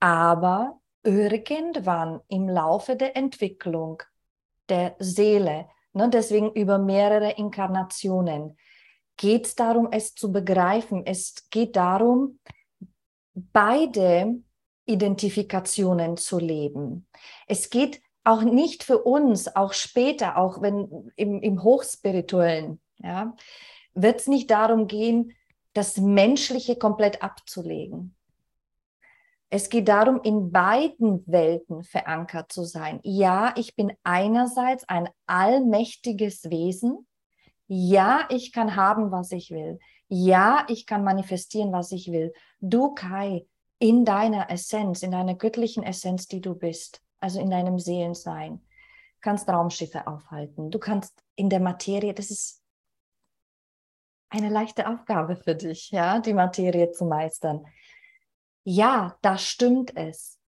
Aber 0.00 0.80
irgendwann 1.02 2.20
im 2.28 2.48
Laufe 2.48 2.96
der 2.96 3.16
Entwicklung 3.16 4.02
der 4.68 4.96
Seele 4.98 5.68
Ne? 5.96 6.10
Deswegen 6.10 6.52
über 6.52 6.78
mehrere 6.78 7.32
Inkarnationen. 7.32 8.58
Geht 9.16 9.46
es 9.46 9.54
darum, 9.54 9.88
es 9.90 10.14
zu 10.14 10.30
begreifen. 10.30 11.06
Es 11.06 11.48
geht 11.50 11.74
darum, 11.74 12.38
beide 13.32 14.34
Identifikationen 14.84 16.18
zu 16.18 16.38
leben. 16.38 17.08
Es 17.46 17.70
geht 17.70 18.02
auch 18.24 18.42
nicht 18.42 18.84
für 18.84 18.98
uns, 18.98 19.56
auch 19.56 19.72
später, 19.72 20.36
auch 20.36 20.60
wenn 20.60 21.12
im, 21.16 21.40
im 21.40 21.62
Hochspirituellen, 21.62 22.78
ja, 22.98 23.34
wird 23.94 24.20
es 24.20 24.26
nicht 24.26 24.50
darum 24.50 24.88
gehen, 24.88 25.32
das 25.72 25.96
Menschliche 25.96 26.76
komplett 26.76 27.22
abzulegen. 27.22 28.15
Es 29.48 29.68
geht 29.68 29.88
darum, 29.88 30.20
in 30.22 30.50
beiden 30.50 31.24
Welten 31.26 31.84
verankert 31.84 32.50
zu 32.50 32.64
sein. 32.64 32.98
Ja, 33.04 33.54
ich 33.56 33.76
bin 33.76 33.92
einerseits 34.02 34.88
ein 34.88 35.08
allmächtiges 35.26 36.50
Wesen. 36.50 37.06
Ja, 37.68 38.26
ich 38.28 38.52
kann 38.52 38.76
haben, 38.76 39.12
was 39.12 39.30
ich 39.32 39.50
will. 39.50 39.78
Ja, 40.08 40.66
ich 40.68 40.86
kann 40.86 41.04
manifestieren, 41.04 41.72
was 41.72 41.92
ich 41.92 42.10
will. 42.10 42.32
Du, 42.60 42.94
Kai, 42.94 43.46
in 43.78 44.04
deiner 44.04 44.50
Essenz, 44.50 45.02
in 45.02 45.10
deiner 45.10 45.34
göttlichen 45.34 45.82
Essenz, 45.82 46.26
die 46.26 46.40
du 46.40 46.54
bist, 46.54 47.02
also 47.20 47.40
in 47.40 47.50
deinem 47.50 47.78
Seelensein, 47.78 48.60
kannst 49.20 49.48
Raumschiffe 49.48 50.06
aufhalten. 50.06 50.70
Du 50.70 50.78
kannst 50.78 51.22
in 51.34 51.50
der 51.50 51.60
Materie, 51.60 52.14
das 52.14 52.30
ist 52.30 52.62
eine 54.28 54.48
leichte 54.48 54.88
Aufgabe 54.88 55.36
für 55.36 55.54
dich, 55.54 55.90
ja, 55.90 56.18
die 56.18 56.34
Materie 56.34 56.90
zu 56.92 57.04
meistern. 57.04 57.64
Ja, 58.68 59.16
da 59.22 59.38
stimmt 59.38 59.96
es. 59.96 60.40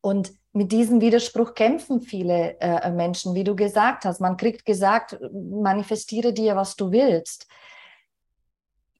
Und 0.00 0.32
mit 0.52 0.72
diesem 0.72 1.00
Widerspruch 1.00 1.54
kämpfen 1.54 2.00
viele 2.00 2.58
äh, 2.60 2.90
Menschen, 2.90 3.36
wie 3.36 3.44
du 3.44 3.54
gesagt 3.54 4.04
hast. 4.04 4.20
Man 4.20 4.36
kriegt 4.36 4.66
gesagt, 4.66 5.16
manifestiere 5.32 6.32
dir, 6.32 6.56
was 6.56 6.74
du 6.74 6.90
willst. 6.90 7.46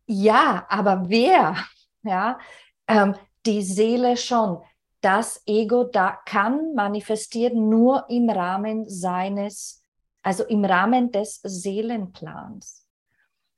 Ja, 0.06 0.64
aber 0.68 1.04
wer? 1.08 1.56
Ja, 2.06 2.38
ähm, 2.86 3.14
die 3.46 3.62
Seele 3.62 4.18
schon. 4.18 4.62
Das 5.00 5.40
Ego 5.46 5.84
da 5.84 6.18
kann 6.26 6.74
manifestieren 6.74 7.70
nur 7.70 8.04
im 8.10 8.28
Rahmen 8.28 8.86
seines, 8.86 9.82
also 10.22 10.44
im 10.44 10.66
Rahmen 10.66 11.10
des 11.10 11.40
Seelenplans. 11.42 12.86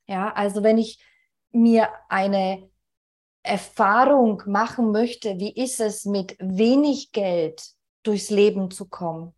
Ja, 0.07 0.31
also 0.31 0.63
wenn 0.63 0.77
ich 0.77 0.97
mir 1.51 1.89
eine 2.07 2.69
Erfahrung 3.47 4.43
machen 4.45 4.91
möchte, 4.91 5.39
wie 5.39 5.53
ist 5.53 5.79
es 5.79 6.05
mit 6.05 6.35
wenig 6.39 7.11
Geld 7.11 7.63
durchs 8.03 8.29
Leben 8.29 8.71
zu 8.71 8.87
kommen, 8.87 9.33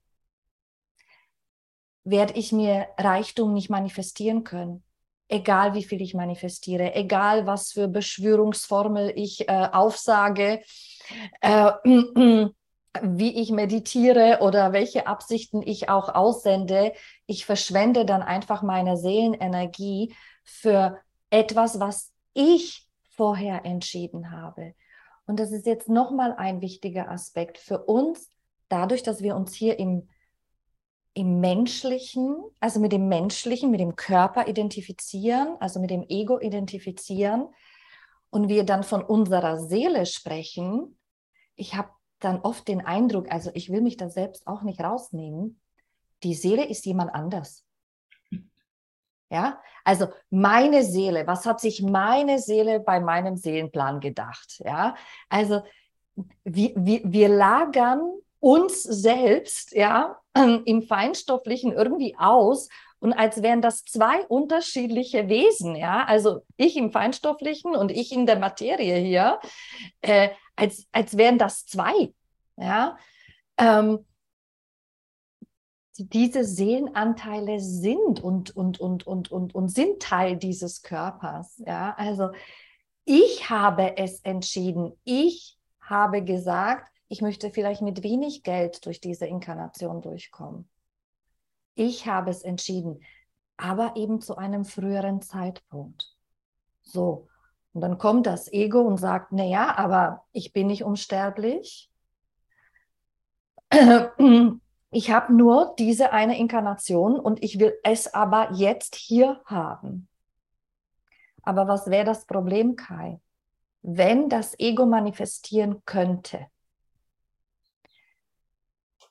werde 2.03 2.33
ich 2.33 2.51
mir 2.51 2.87
Reichtum 2.97 3.53
nicht 3.53 3.69
manifestieren 3.69 4.43
können? 4.43 4.83
Egal 5.27 5.75
wie 5.75 5.83
viel 5.83 6.01
ich 6.01 6.15
manifestiere, 6.15 6.95
egal 6.95 7.45
was 7.45 7.71
für 7.71 7.87
Beschwörungsformel 7.87 9.13
ich 9.15 9.47
äh, 9.47 9.69
aufsage, 9.71 10.61
äh, 11.41 11.71
wie 13.03 13.41
ich 13.41 13.51
meditiere 13.51 14.39
oder 14.41 14.73
welche 14.73 15.05
Absichten 15.05 15.61
ich 15.61 15.89
auch 15.89 16.09
aussende, 16.15 16.93
ich 17.27 17.45
verschwende 17.45 18.05
dann 18.05 18.23
einfach 18.23 18.63
meine 18.63 18.97
Seelenenergie 18.97 20.15
für 20.43 20.99
etwas, 21.29 21.79
was 21.79 22.11
ich 22.33 22.88
vorher 23.19 23.65
entschieden 23.65 24.31
habe. 24.31 24.75
Und 25.27 25.41
das 25.41 25.51
ist 25.51 25.65
jetzt 25.65 25.89
nochmal 25.89 26.33
ein 26.37 26.61
wichtiger 26.61 27.11
Aspekt 27.11 27.57
für 27.57 27.83
uns, 27.83 28.31
dadurch, 28.69 29.03
dass 29.03 29.21
wir 29.21 29.35
uns 29.35 29.53
hier 29.53 29.77
im 29.77 30.07
im 31.15 31.41
Menschlichen, 31.41 32.37
also 32.61 32.79
mit 32.79 32.93
dem 32.93 33.09
Menschlichen, 33.09 33.71
mit 33.71 33.81
dem 33.81 33.97
Körper 33.97 34.47
identifizieren, 34.47 35.57
also 35.59 35.81
mit 35.81 35.89
dem 35.89 36.05
Ego 36.07 36.39
identifizieren 36.39 37.49
und 38.29 38.47
wir 38.47 38.63
dann 38.63 38.83
von 38.83 39.03
unserer 39.03 39.59
Seele 39.59 40.05
sprechen, 40.05 40.97
ich 41.55 41.75
habe 41.75 41.89
dann 42.19 42.39
oft 42.39 42.69
den 42.69 42.79
Eindruck, 42.79 43.29
also 43.29 43.51
ich 43.53 43.69
will 43.69 43.81
mich 43.81 43.97
da 43.97 44.09
selbst 44.09 44.47
auch 44.47 44.61
nicht 44.61 44.79
rausnehmen, 44.79 45.59
die 46.23 46.35
Seele 46.35 46.65
ist 46.65 46.85
jemand 46.85 47.13
anders. 47.13 47.65
Ja, 49.31 49.61
also 49.83 50.07
meine 50.31 50.83
Seele, 50.83 51.27
was 51.27 51.45
hat 51.45 51.59
sich 51.59 51.83
meine 51.83 52.39
Seele 52.39 52.79
bei 52.79 52.99
meinem 52.99 53.37
Seelenplan 53.37 53.99
gedacht? 53.99 54.61
Ja, 54.65 54.95
also 55.29 55.61
wir, 56.43 56.71
wir, 56.75 57.01
wir 57.03 57.29
lagern 57.29 58.01
uns 58.39 58.83
selbst, 58.83 59.73
ja, 59.73 60.17
im 60.65 60.81
Feinstofflichen 60.81 61.71
irgendwie 61.73 62.15
aus 62.17 62.69
und 62.99 63.13
als 63.13 63.41
wären 63.41 63.61
das 63.61 63.85
zwei 63.85 64.25
unterschiedliche 64.25 65.29
Wesen, 65.29 65.75
ja, 65.75 66.03
also 66.05 66.41
ich 66.57 66.75
im 66.75 66.91
Feinstofflichen 66.91 67.75
und 67.75 67.91
ich 67.91 68.11
in 68.11 68.25
der 68.25 68.39
Materie 68.39 68.97
hier, 68.97 69.39
äh, 70.01 70.29
als, 70.55 70.87
als 70.91 71.17
wären 71.17 71.37
das 71.37 71.65
zwei, 71.65 72.13
ja. 72.57 72.97
Ähm, 73.57 74.05
diese 76.07 76.43
Seelenanteile 76.43 77.59
sind 77.59 78.21
und, 78.21 78.55
und, 78.55 78.79
und, 78.79 79.05
und, 79.05 79.31
und, 79.31 79.55
und 79.55 79.69
sind 79.69 80.01
Teil 80.01 80.37
dieses 80.37 80.81
Körpers, 80.81 81.61
ja, 81.65 81.93
also 81.97 82.31
ich 83.05 83.49
habe 83.49 83.97
es 83.97 84.21
entschieden, 84.21 84.93
ich 85.03 85.57
habe 85.81 86.23
gesagt, 86.23 86.91
ich 87.07 87.21
möchte 87.21 87.49
vielleicht 87.49 87.81
mit 87.81 88.03
wenig 88.03 88.43
Geld 88.43 88.85
durch 88.85 89.01
diese 89.01 89.25
Inkarnation 89.25 90.01
durchkommen. 90.01 90.69
Ich 91.73 92.05
habe 92.05 92.29
es 92.29 92.43
entschieden, 92.43 93.01
aber 93.57 93.95
eben 93.95 94.21
zu 94.21 94.37
einem 94.37 94.63
früheren 94.63 95.21
Zeitpunkt. 95.21 96.15
So, 96.83 97.27
und 97.73 97.81
dann 97.81 97.97
kommt 97.97 98.27
das 98.27 98.51
Ego 98.51 98.81
und 98.81 98.97
sagt, 98.97 99.31
naja, 99.31 99.75
aber 99.75 100.25
ich 100.31 100.53
bin 100.53 100.67
nicht 100.67 100.83
unsterblich. 100.83 101.89
Ich 104.91 105.11
habe 105.11 105.33
nur 105.33 105.75
diese 105.77 106.11
eine 106.13 106.39
Inkarnation 106.39 107.19
und 107.19 107.43
ich 107.43 107.59
will 107.59 107.77
es 107.83 108.11
aber 108.13 108.51
jetzt 108.53 108.95
hier 108.95 109.39
haben. 109.45 110.07
Aber 111.43 111.67
was 111.67 111.87
wäre 111.87 112.05
das 112.05 112.25
Problem, 112.25 112.75
Kai? 112.75 113.19
Wenn 113.81 114.29
das 114.29 114.59
Ego 114.59 114.85
manifestieren 114.85 115.83
könnte, 115.85 116.47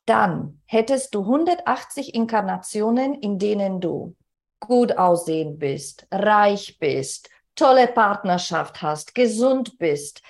dann 0.05 0.61
hättest 0.67 1.15
du 1.15 1.21
180 1.21 2.15
Inkarnationen, 2.15 3.15
in 3.15 3.39
denen 3.39 3.81
du 3.81 4.17
gut 4.61 4.99
aussehen 4.99 5.59
bist, 5.59 6.07
reich 6.11 6.79
bist, 6.79 7.31
tolle 7.55 7.87
Partnerschaft 7.87 8.83
hast, 8.83 9.15
gesund 9.15 9.79
bist, 9.79 10.23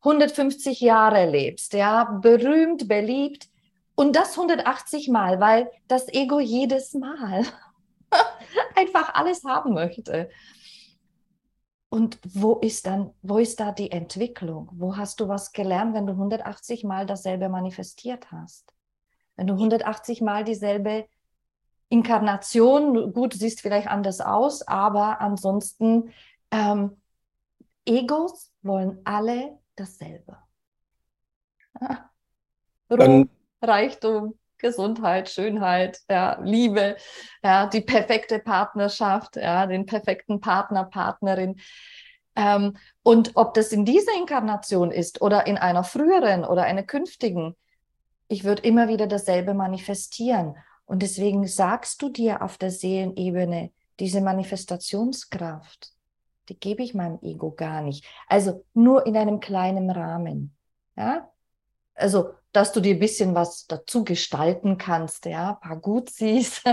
150 0.00 0.80
Jahre 0.80 1.30
lebst, 1.30 1.72
ja, 1.72 2.04
berühmt, 2.20 2.88
beliebt 2.88 3.51
und 4.02 4.16
das 4.16 4.36
180 4.36 5.10
Mal, 5.10 5.38
weil 5.38 5.70
das 5.86 6.08
Ego 6.08 6.40
jedes 6.40 6.92
Mal 6.92 7.44
einfach 8.74 9.14
alles 9.14 9.44
haben 9.44 9.74
möchte. 9.74 10.28
Und 11.88 12.18
wo 12.24 12.54
ist 12.56 12.86
dann, 12.86 13.14
wo 13.22 13.38
ist 13.38 13.60
da 13.60 13.70
die 13.70 13.92
Entwicklung? 13.92 14.68
Wo 14.72 14.96
hast 14.96 15.20
du 15.20 15.28
was 15.28 15.52
gelernt, 15.52 15.94
wenn 15.94 16.06
du 16.06 16.14
180 16.14 16.82
Mal 16.82 17.06
dasselbe 17.06 17.48
manifestiert 17.48 18.32
hast? 18.32 18.74
Wenn 19.36 19.46
du 19.46 19.54
180 19.54 20.20
Mal 20.20 20.42
dieselbe 20.42 21.06
Inkarnation, 21.88 23.12
gut, 23.12 23.34
siehst 23.34 23.60
vielleicht 23.60 23.86
anders 23.86 24.20
aus, 24.20 24.62
aber 24.62 25.20
ansonsten, 25.20 26.10
ähm, 26.50 27.00
Egos 27.86 28.52
wollen 28.62 29.00
alle 29.04 29.60
dasselbe. 29.76 30.38
Ruhm, 32.90 33.28
Reichtum, 33.62 34.38
Gesundheit, 34.58 35.28
Schönheit, 35.28 36.00
ja, 36.08 36.38
Liebe, 36.42 36.96
ja, 37.42 37.66
die 37.66 37.80
perfekte 37.80 38.38
Partnerschaft, 38.38 39.36
ja, 39.36 39.66
den 39.66 39.86
perfekten 39.86 40.40
Partner, 40.40 40.84
Partnerin. 40.84 41.60
Ähm, 42.36 42.76
und 43.02 43.32
ob 43.34 43.54
das 43.54 43.72
in 43.72 43.84
dieser 43.84 44.14
Inkarnation 44.16 44.90
ist 44.90 45.20
oder 45.20 45.46
in 45.46 45.58
einer 45.58 45.84
früheren 45.84 46.44
oder 46.44 46.62
einer 46.62 46.84
künftigen, 46.84 47.56
ich 48.28 48.44
würde 48.44 48.62
immer 48.62 48.88
wieder 48.88 49.06
dasselbe 49.06 49.52
manifestieren. 49.52 50.56
Und 50.86 51.02
deswegen 51.02 51.46
sagst 51.46 52.00
du 52.00 52.08
dir 52.08 52.42
auf 52.42 52.56
der 52.56 52.70
Seelenebene, 52.70 53.70
diese 54.00 54.20
Manifestationskraft, 54.20 55.92
die 56.48 56.58
gebe 56.58 56.82
ich 56.82 56.94
meinem 56.94 57.18
Ego 57.22 57.52
gar 57.52 57.82
nicht. 57.82 58.04
Also 58.28 58.64
nur 58.74 59.06
in 59.06 59.16
einem 59.16 59.40
kleinen 59.40 59.90
Rahmen. 59.90 60.56
Ja? 60.96 61.30
Also, 61.94 62.30
dass 62.52 62.72
du 62.72 62.80
dir 62.80 62.94
ein 62.94 63.00
bisschen 63.00 63.34
was 63.34 63.66
dazu 63.66 64.04
gestalten 64.04 64.78
kannst, 64.78 65.26
ja, 65.26 65.50
ein 65.50 65.60
paar 65.60 65.78
Gutsies. 65.78 66.62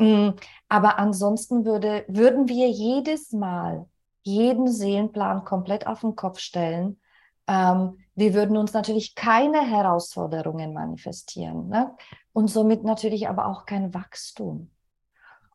Mm, 0.00 0.34
aber 0.68 1.00
ansonsten 1.00 1.64
würde, 1.64 2.04
würden 2.06 2.46
wir 2.48 2.70
jedes 2.70 3.32
Mal 3.32 3.88
jeden 4.22 4.68
Seelenplan 4.68 5.44
komplett 5.44 5.88
auf 5.88 6.02
den 6.02 6.14
Kopf 6.14 6.38
stellen 6.38 7.00
ähm, 7.48 7.98
wir 8.14 8.34
würden 8.34 8.56
uns 8.56 8.74
natürlich 8.74 9.14
keine 9.14 9.66
Herausforderungen 9.66 10.74
manifestieren 10.74 11.68
ne? 11.68 11.96
und 12.32 12.48
somit 12.48 12.84
natürlich 12.84 13.28
aber 13.28 13.46
auch 13.46 13.64
kein 13.64 13.94
Wachstum. 13.94 14.70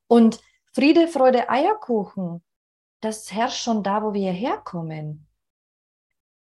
Und 0.08 0.41
Friede, 0.74 1.08
Freude, 1.08 1.49
Eierkuchen, 1.49 2.43
das 2.99 3.32
herrscht 3.32 3.64
schon 3.64 3.84
da, 3.84 4.01
wo 4.01 4.14
wir 4.14 4.32
herkommen. 4.32 5.28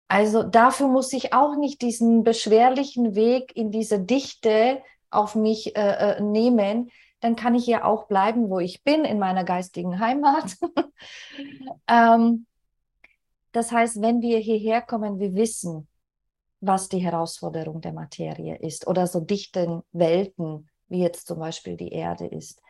Also 0.07 0.43
dafür 0.43 0.87
muss 0.87 1.11
ich 1.13 1.33
auch 1.33 1.55
nicht 1.55 1.81
diesen 1.81 2.23
beschwerlichen 2.23 3.15
Weg 3.15 3.55
in 3.55 3.71
diese 3.71 3.99
Dichte 3.99 4.81
auf 5.09 5.35
mich 5.35 5.75
äh, 5.75 6.17
äh, 6.17 6.21
nehmen. 6.21 6.91
Dann 7.21 7.35
kann 7.35 7.55
ich 7.55 7.65
ja 7.65 7.83
auch 7.83 8.07
bleiben, 8.07 8.49
wo 8.49 8.59
ich 8.59 8.83
bin, 8.83 9.03
in 9.03 9.17
meiner 9.17 9.43
geistigen 9.43 9.99
Heimat. 9.99 10.57
ähm, 11.87 12.45
das 13.51 13.71
heißt, 13.71 14.01
wenn 14.01 14.21
wir 14.21 14.37
hierher 14.39 14.81
kommen, 14.81 15.19
wir 15.19 15.33
wissen, 15.33 15.87
was 16.59 16.89
die 16.89 16.99
Herausforderung 16.99 17.81
der 17.81 17.93
Materie 17.93 18.57
ist 18.57 18.87
oder 18.87 19.07
so 19.07 19.19
dichten 19.19 19.81
Welten, 19.91 20.69
wie 20.87 21.01
jetzt 21.01 21.27
zum 21.27 21.39
Beispiel 21.39 21.77
die 21.77 21.91
Erde 21.91 22.27
ist. 22.27 22.61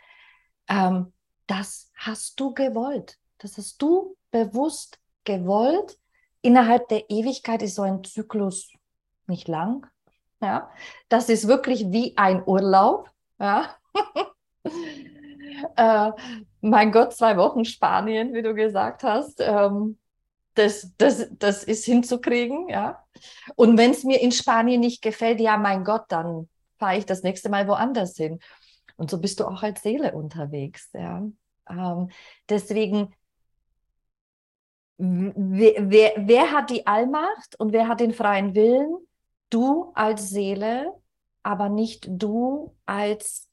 Ähm, 0.67 1.11
das 1.47 1.91
hast 1.95 2.39
du 2.39 2.53
gewollt. 2.53 3.17
Das 3.39 3.57
hast 3.57 3.81
du 3.81 4.15
bewusst 4.31 4.99
gewollt. 5.23 5.97
Innerhalb 6.45 6.87
der 6.89 7.09
Ewigkeit 7.09 7.63
ist 7.63 7.73
so 7.73 7.81
ein 7.81 8.03
Zyklus 8.03 8.71
nicht 9.25 9.47
lang. 9.47 9.87
Ja, 10.41 10.69
das 11.09 11.29
ist 11.29 11.47
wirklich 11.47 11.91
wie 11.91 12.15
ein 12.17 12.43
Urlaub. 12.45 13.09
Ja. 13.39 13.75
äh, 15.75 16.11
mein 16.61 16.91
Gott, 16.91 17.13
zwei 17.13 17.35
Wochen 17.37 17.65
Spanien, 17.65 18.35
wie 18.35 18.43
du 18.43 18.53
gesagt 18.53 19.03
hast. 19.03 19.41
Ähm, 19.41 19.97
das, 20.53 20.91
das, 20.99 21.27
das 21.31 21.63
ist 21.63 21.83
hinzukriegen, 21.85 22.69
ja. 22.69 23.03
Und 23.55 23.79
wenn 23.79 23.89
es 23.89 24.03
mir 24.03 24.21
in 24.21 24.31
Spanien 24.31 24.81
nicht 24.81 25.01
gefällt, 25.01 25.39
ja, 25.39 25.57
mein 25.57 25.83
Gott, 25.83 26.03
dann 26.09 26.47
fahre 26.77 26.97
ich 26.97 27.07
das 27.07 27.23
nächste 27.23 27.49
Mal 27.49 27.67
woanders 27.67 28.15
hin. 28.15 28.39
Und 28.97 29.09
so 29.09 29.19
bist 29.19 29.39
du 29.39 29.45
auch 29.45 29.63
als 29.63 29.81
Seele 29.81 30.13
unterwegs, 30.13 30.91
ja. 30.93 31.23
Ähm, 31.67 32.09
deswegen, 32.47 33.15
wer, 34.97 36.13
wer, 36.17 36.51
hat 36.51 36.69
die 36.69 36.87
Allmacht 36.87 37.59
und 37.59 37.73
wer 37.73 37.87
hat 37.87 37.99
den 37.99 38.13
freien 38.13 38.55
Willen? 38.55 38.97
Du 39.49 39.91
als 39.93 40.29
Seele, 40.29 40.93
aber 41.43 41.69
nicht 41.69 42.07
du 42.09 42.75
als, 42.85 43.47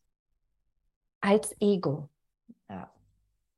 als 1.21 1.55
Ego. 1.61 2.09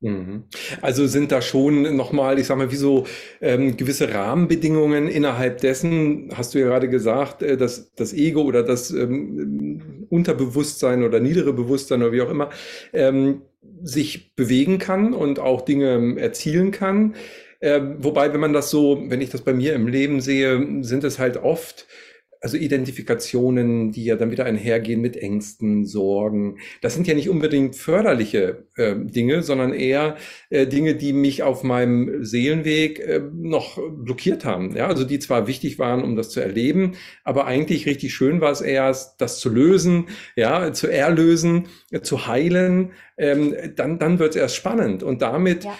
Mhm. 0.04 0.44
Also 0.82 1.06
sind 1.06 1.32
da 1.32 1.40
schon 1.40 1.96
nochmal, 1.96 2.38
ich 2.38 2.46
sag 2.46 2.58
mal, 2.58 2.70
wie 2.70 2.76
so 2.76 3.06
ähm, 3.40 3.74
gewisse 3.78 4.12
Rahmenbedingungen 4.12 5.08
innerhalb 5.08 5.62
dessen, 5.62 6.28
hast 6.34 6.54
du 6.54 6.58
ja 6.58 6.66
gerade 6.66 6.90
gesagt, 6.90 7.42
äh, 7.42 7.56
dass 7.56 7.90
das 7.94 8.12
Ego 8.12 8.42
oder 8.42 8.62
das 8.62 8.90
ähm, 8.90 10.06
Unterbewusstsein 10.10 11.04
oder 11.04 11.20
niedere 11.20 11.54
Bewusstsein 11.54 12.02
oder 12.02 12.12
wie 12.12 12.20
auch 12.20 12.28
immer 12.28 12.50
ähm, 12.92 13.40
sich 13.82 14.34
bewegen 14.36 14.78
kann 14.78 15.14
und 15.14 15.38
auch 15.38 15.62
Dinge 15.62 15.94
ähm, 15.94 16.18
erzielen 16.18 16.70
kann. 16.70 17.14
Äh, 17.60 17.80
wobei, 17.98 18.32
wenn 18.32 18.40
man 18.40 18.52
das 18.52 18.70
so, 18.70 19.02
wenn 19.08 19.20
ich 19.20 19.30
das 19.30 19.42
bei 19.42 19.52
mir 19.52 19.74
im 19.74 19.88
Leben 19.88 20.20
sehe, 20.20 20.82
sind 20.82 21.04
es 21.04 21.18
halt 21.18 21.36
oft 21.36 21.86
also 22.44 22.58
Identifikationen, 22.58 23.90
die 23.90 24.04
ja 24.04 24.16
dann 24.16 24.30
wieder 24.30 24.44
einhergehen 24.44 25.00
mit 25.00 25.16
Ängsten, 25.16 25.86
Sorgen. 25.86 26.58
Das 26.82 26.92
sind 26.92 27.06
ja 27.06 27.14
nicht 27.14 27.30
unbedingt 27.30 27.74
förderliche 27.74 28.66
äh, 28.76 28.94
Dinge, 28.96 29.42
sondern 29.42 29.72
eher 29.72 30.18
äh, 30.50 30.66
Dinge, 30.66 30.94
die 30.94 31.14
mich 31.14 31.42
auf 31.42 31.62
meinem 31.62 32.22
Seelenweg 32.22 33.00
äh, 33.00 33.22
noch 33.32 33.78
blockiert 33.90 34.44
haben. 34.44 34.76
Ja, 34.76 34.88
also 34.88 35.04
die 35.04 35.18
zwar 35.20 35.46
wichtig 35.46 35.78
waren, 35.78 36.04
um 36.04 36.16
das 36.16 36.28
zu 36.28 36.40
erleben, 36.40 36.96
aber 37.24 37.46
eigentlich 37.46 37.86
richtig 37.86 38.12
schön 38.12 38.42
war 38.42 38.52
es 38.52 38.60
erst, 38.60 39.22
das 39.22 39.40
zu 39.40 39.48
lösen, 39.48 40.08
ja, 40.36 40.70
zu 40.74 40.88
erlösen, 40.88 41.68
äh, 41.92 42.02
zu 42.02 42.26
heilen. 42.26 42.92
Ähm, 43.16 43.56
dann, 43.74 43.98
dann 43.98 44.18
wird 44.18 44.30
es 44.30 44.36
erst 44.36 44.56
spannend 44.56 45.02
und 45.02 45.22
damit 45.22 45.64
ja 45.64 45.74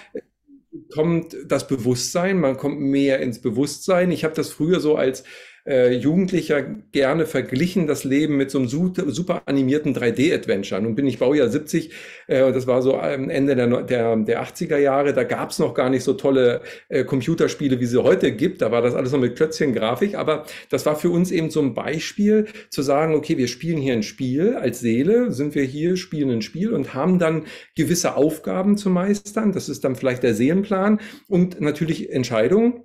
kommt 0.93 1.37
das 1.47 1.66
Bewusstsein, 1.68 2.41
man 2.41 2.57
kommt 2.57 2.81
mehr 2.81 3.20
ins 3.20 3.41
Bewusstsein. 3.41 4.11
Ich 4.11 4.25
habe 4.25 4.35
das 4.35 4.51
früher 4.51 4.81
so 4.81 4.97
als 4.97 5.25
äh, 5.67 5.93
Jugendlicher 5.93 6.62
gerne 6.93 7.27
verglichen 7.27 7.87
das 7.87 8.05
Leben 8.05 8.37
mit 8.37 8.51
so 8.51 8.59
einem 8.59 8.69
super, 8.69 9.43
animierten 9.47 9.95
3D-Adventure. 9.95 10.81
Nun 10.81 10.95
bin 10.95 11.07
ich 11.07 11.19
Baujahr 11.19 11.49
70, 11.49 11.91
äh, 12.27 12.53
das 12.53 12.67
war 12.67 12.83
so 12.83 12.97
am 12.99 13.31
Ende 13.31 13.57
der, 13.57 13.83
der, 13.83 14.17
der 14.17 14.45
80er 14.45 14.79
Jahre, 14.79 15.12
da 15.12 15.25
gab 15.25 15.51
es 15.51 15.59
noch 15.59 15.75
gar 15.75 15.91
nicht 15.91 16.05
so 16.05 16.15
tolle 16.15 16.61
äh, 16.89 17.05
Computerspiele, 17.05 17.81
wie 17.81 17.87
sie 17.87 18.03
heute 18.03 18.33
gibt. 18.33 18.62
Da 18.62 18.71
war 18.71 18.83
das 18.83 18.95
alles 18.95 19.12
noch 19.12 19.21
mit 19.21 19.37
Klötzchen-Grafik, 19.37 20.15
aber 20.15 20.45
das 20.71 20.85
war 20.87 20.97
für 20.97 21.11
uns 21.11 21.31
eben 21.31 21.51
so 21.51 21.61
ein 21.61 21.75
Beispiel 21.75 22.47
zu 22.71 22.83
sagen, 22.83 23.15
okay, 23.15 23.39
wir 23.39 23.49
spielen 23.49 23.79
hier 23.79 23.95
ein 23.95 24.03
Spiel 24.03 24.57
als 24.57 24.81
Seele, 24.81 25.33
sind 25.33 25.55
wir 25.55 25.65
hier, 25.65 25.97
spielen 25.97 26.31
ein 26.31 26.43
Spiel 26.43 26.73
und 26.73 26.95
haben 26.95 27.19
dann 27.19 27.45
gewisse 27.75 28.17
Aufgaben 28.17 28.77
zu 28.77 28.91
meistern. 28.91 29.53
Das 29.53 29.69
ist 29.69 29.85
dann 29.85 29.97
vielleicht 29.97 30.23
der 30.23 30.35
Seelenplan 30.35 31.01
und 31.29 31.61
natürlich 31.61 32.12
Entscheidungen 32.12 32.85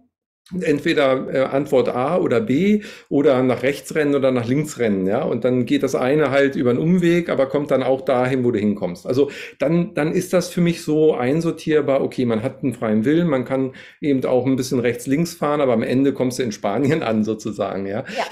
entweder 0.61 1.33
äh, 1.33 1.39
Antwort 1.43 1.89
A 1.89 2.17
oder 2.17 2.41
B 2.41 2.81
oder 3.09 3.41
nach 3.43 3.63
rechts 3.63 3.95
rennen 3.95 4.15
oder 4.15 4.31
nach 4.31 4.47
links 4.47 4.79
rennen, 4.79 5.07
ja. 5.07 5.21
Und 5.23 5.45
dann 5.45 5.65
geht 5.65 5.83
das 5.83 5.95
eine 5.95 6.31
halt 6.31 6.55
über 6.55 6.71
einen 6.71 6.79
Umweg, 6.79 7.29
aber 7.29 7.45
kommt 7.47 7.71
dann 7.71 7.83
auch 7.83 8.01
dahin, 8.01 8.43
wo 8.43 8.51
du 8.51 8.59
hinkommst. 8.59 9.05
Also 9.05 9.29
dann, 9.59 9.93
dann 9.93 10.11
ist 10.11 10.33
das 10.33 10.49
für 10.49 10.61
mich 10.61 10.83
so 10.83 11.15
einsortierbar, 11.15 12.01
okay, 12.01 12.25
man 12.25 12.43
hat 12.43 12.63
einen 12.63 12.73
freien 12.73 13.05
Willen, 13.05 13.27
man 13.27 13.45
kann 13.45 13.73
eben 14.01 14.23
auch 14.25 14.45
ein 14.45 14.55
bisschen 14.55 14.79
rechts 14.79 15.07
links 15.07 15.33
fahren, 15.33 15.61
aber 15.61 15.73
am 15.73 15.83
Ende 15.83 16.13
kommst 16.13 16.39
du 16.39 16.43
in 16.43 16.51
Spanien 16.51 17.03
an, 17.09 17.23
sozusagen, 17.23 17.85
ja. 17.85 18.03
ja. 18.17 18.25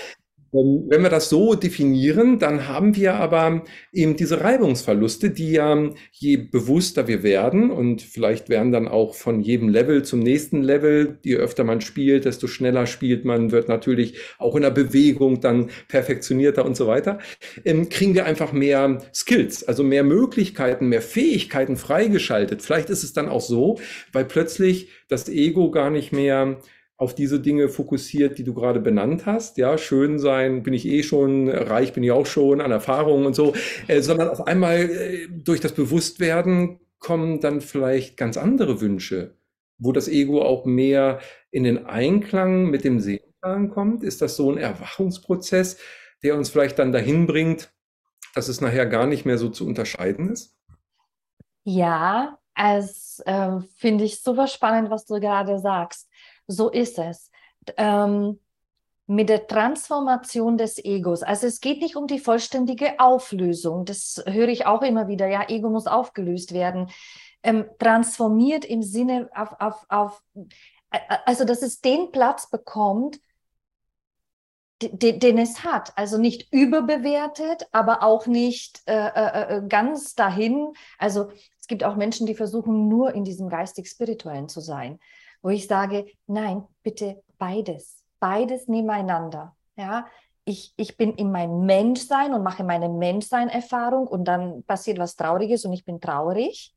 Ähm, 0.57 0.85
wenn 0.87 1.03
wir 1.03 1.09
das 1.09 1.29
so 1.29 1.55
definieren, 1.55 2.39
dann 2.39 2.67
haben 2.67 2.95
wir 2.95 3.15
aber 3.15 3.63
eben 3.91 4.15
diese 4.15 4.41
Reibungsverluste, 4.41 5.29
die 5.29 5.53
ja 5.53 5.89
je 6.11 6.37
bewusster 6.37 7.07
wir 7.07 7.23
werden 7.23 7.71
und 7.71 8.01
vielleicht 8.01 8.49
werden 8.49 8.71
dann 8.71 8.87
auch 8.87 9.13
von 9.13 9.41
jedem 9.41 9.69
Level 9.69 10.03
zum 10.03 10.19
nächsten 10.19 10.61
Level, 10.63 11.19
je 11.23 11.35
öfter 11.35 11.63
man 11.63 11.81
spielt, 11.81 12.25
desto 12.25 12.47
schneller 12.47 12.87
spielt 12.87 13.25
man, 13.25 13.51
wird 13.51 13.67
natürlich 13.67 14.17
auch 14.37 14.55
in 14.55 14.63
der 14.63 14.71
Bewegung 14.71 15.41
dann 15.41 15.69
perfektionierter 15.87 16.65
und 16.65 16.75
so 16.75 16.87
weiter, 16.87 17.19
ähm, 17.65 17.89
kriegen 17.89 18.15
wir 18.15 18.25
einfach 18.25 18.53
mehr 18.53 18.99
Skills, 19.13 19.67
also 19.67 19.83
mehr 19.83 20.03
Möglichkeiten, 20.03 20.87
mehr 20.87 21.01
Fähigkeiten 21.01 21.75
freigeschaltet. 21.75 22.61
Vielleicht 22.61 22.89
ist 22.89 23.03
es 23.03 23.13
dann 23.13 23.29
auch 23.29 23.41
so, 23.41 23.79
weil 24.11 24.25
plötzlich 24.25 24.89
das 25.07 25.29
Ego 25.29 25.71
gar 25.71 25.89
nicht 25.89 26.11
mehr 26.11 26.59
auf 26.97 27.13
diese 27.13 27.39
Dinge 27.39 27.69
fokussiert, 27.69 28.39
die 28.39 28.43
du 28.43 28.53
gerade 28.55 28.79
benannt 28.79 29.27
hast. 29.27 29.57
Ja, 29.57 29.77
schön 29.77 30.17
sein 30.17 30.63
bin 30.63 30.73
ich 30.73 30.85
eh 30.87 31.03
schon, 31.03 31.47
reich 31.47 31.93
bin 31.93 32.03
ich 32.03 32.11
auch 32.11 32.25
schon 32.25 32.59
an 32.59 32.71
Erfahrungen 32.71 33.27
und 33.27 33.35
so, 33.35 33.53
äh, 33.87 34.01
sondern 34.01 34.29
auf 34.29 34.47
einmal 34.47 34.89
äh, 34.89 35.27
durch 35.29 35.59
das 35.59 35.73
Bewusstwerden 35.73 36.79
kommen 36.99 37.39
dann 37.39 37.61
vielleicht 37.61 38.17
ganz 38.17 38.35
andere 38.35 38.81
Wünsche, 38.81 39.35
wo 39.77 39.91
das 39.91 40.07
Ego 40.07 40.41
auch 40.41 40.65
mehr 40.65 41.19
in 41.51 41.63
den 41.63 41.85
Einklang 41.85 42.71
mit 42.71 42.83
dem 42.83 42.99
Seelenplan 42.99 43.69
kommt. 43.69 44.03
Ist 44.03 44.23
das 44.23 44.35
so 44.35 44.51
ein 44.51 44.57
Erwachungsprozess, 44.57 45.77
der 46.23 46.35
uns 46.35 46.49
vielleicht 46.49 46.79
dann 46.79 46.91
dahin 46.91 47.27
bringt, 47.27 47.71
dass 48.33 48.47
es 48.47 48.59
nachher 48.59 48.87
gar 48.87 49.05
nicht 49.05 49.23
mehr 49.23 49.37
so 49.37 49.49
zu 49.49 49.67
unterscheiden 49.67 50.31
ist? 50.31 50.57
Ja, 51.63 52.39
es 52.55 53.21
äh, 53.25 53.59
finde 53.75 54.05
ich 54.05 54.21
super 54.21 54.47
spannend, 54.47 54.89
was 54.89 55.05
du 55.05 55.19
gerade 55.19 55.59
sagst. 55.59 56.06
So 56.47 56.69
ist 56.69 56.97
es. 56.97 57.31
Ähm, 57.75 58.39
mit 59.07 59.29
der 59.29 59.47
Transformation 59.47 60.57
des 60.57 60.83
Egos. 60.83 61.23
Also 61.23 61.47
es 61.47 61.61
geht 61.61 61.81
nicht 61.81 61.95
um 61.95 62.07
die 62.07 62.19
vollständige 62.19 62.99
Auflösung. 62.99 63.85
Das 63.85 64.21
höre 64.27 64.49
ich 64.49 64.65
auch 64.65 64.81
immer 64.81 65.07
wieder. 65.07 65.27
Ja, 65.27 65.47
Ego 65.47 65.69
muss 65.69 65.87
aufgelöst 65.87 66.53
werden. 66.53 66.89
Ähm, 67.41 67.65
transformiert 67.79 68.65
im 68.65 68.83
Sinne 68.83 69.29
auf, 69.33 69.55
auf, 69.59 69.85
auf, 69.87 70.23
also 71.25 71.45
dass 71.45 71.61
es 71.61 71.79
den 71.79 72.11
Platz 72.11 72.49
bekommt, 72.49 73.21
den, 74.81 75.19
den 75.21 75.37
es 75.37 75.63
hat. 75.63 75.97
Also 75.97 76.17
nicht 76.17 76.51
überbewertet, 76.51 77.67
aber 77.71 78.03
auch 78.03 78.27
nicht 78.27 78.81
äh, 78.87 78.93
äh, 78.93 79.57
äh, 79.57 79.67
ganz 79.69 80.15
dahin. 80.15 80.73
Also 80.97 81.31
es 81.59 81.67
gibt 81.67 81.85
auch 81.85 81.95
Menschen, 81.95 82.27
die 82.27 82.35
versuchen, 82.35 82.89
nur 82.89 83.13
in 83.13 83.23
diesem 83.23 83.47
geistig-spirituellen 83.47 84.49
zu 84.49 84.59
sein 84.59 84.99
wo 85.41 85.49
ich 85.49 85.67
sage, 85.67 86.05
nein, 86.27 86.63
bitte 86.83 87.23
beides, 87.37 88.03
beides 88.19 88.67
nebeneinander. 88.67 89.55
Ja, 89.75 90.07
ich, 90.45 90.73
ich 90.77 90.97
bin 90.97 91.13
in 91.15 91.31
meinem 91.31 91.65
Menschsein 91.65 92.33
und 92.33 92.41
mache 92.41 92.63
meine 92.63 92.89
Menschsein-Erfahrung 92.89 94.07
und 94.07 94.25
dann 94.25 94.63
passiert 94.63 94.97
was 94.97 95.15
Trauriges 95.15 95.65
und 95.65 95.73
ich 95.73 95.85
bin 95.85 95.99
traurig. 95.99 96.73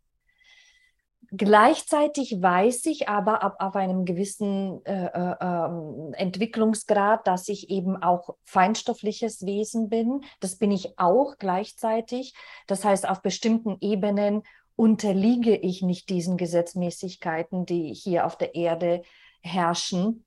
Gleichzeitig 1.33 2.43
weiß 2.43 2.87
ich 2.87 3.09
aber 3.09 3.45
ab 3.45 3.55
auf 3.61 3.77
einem 3.77 4.05
gewissen 4.05 4.85
äh, 4.85 5.07
äh, 5.07 5.37
ähm, 5.41 6.13
Entwicklungsgrad, 6.15 7.25
dass 7.29 7.49
ich 7.49 7.71
eben 7.71 8.03
auch 8.03 8.35
feinstoffliches 8.43 9.47
Wesen 9.47 9.89
bin. 9.89 10.25
Das 10.41 10.57
bin 10.57 10.73
ich 10.73 10.99
auch 10.99 11.37
gleichzeitig. 11.39 12.35
Das 12.67 12.85
heißt, 12.85 13.09
auf 13.09 13.23
bestimmten 13.23 13.77
Ebenen 13.81 14.43
unterliege 14.81 15.55
ich 15.55 15.83
nicht 15.83 16.09
diesen 16.09 16.39
Gesetzmäßigkeiten, 16.39 17.67
die 17.67 17.93
hier 17.93 18.25
auf 18.25 18.39
der 18.39 18.55
Erde 18.55 19.03
herrschen. 19.43 20.25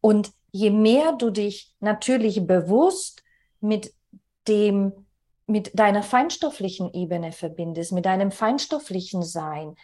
Und 0.00 0.32
je 0.50 0.70
mehr 0.70 1.12
du 1.12 1.30
dich 1.30 1.72
natürlich 1.78 2.44
bewusst 2.44 3.22
mit 3.60 3.94
dem 4.48 4.92
mit 5.46 5.78
deiner 5.78 6.02
feinstofflichen 6.02 6.92
Ebene 6.94 7.30
verbindest, 7.30 7.92
mit 7.92 8.04
deinem 8.04 8.32
feinstofflichen 8.32 9.22
Sein, 9.22 9.76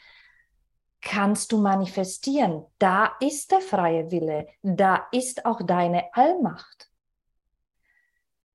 kannst 1.01 1.53
du 1.53 1.59
manifestieren. 1.59 2.65
Da 2.81 3.13
ist 3.21 3.53
der 3.53 3.61
freie 3.61 4.11
Wille, 4.11 4.49
da 4.63 5.07
ist 5.13 5.47
auch 5.47 5.61
deine 5.65 6.13
Allmacht. 6.15 6.91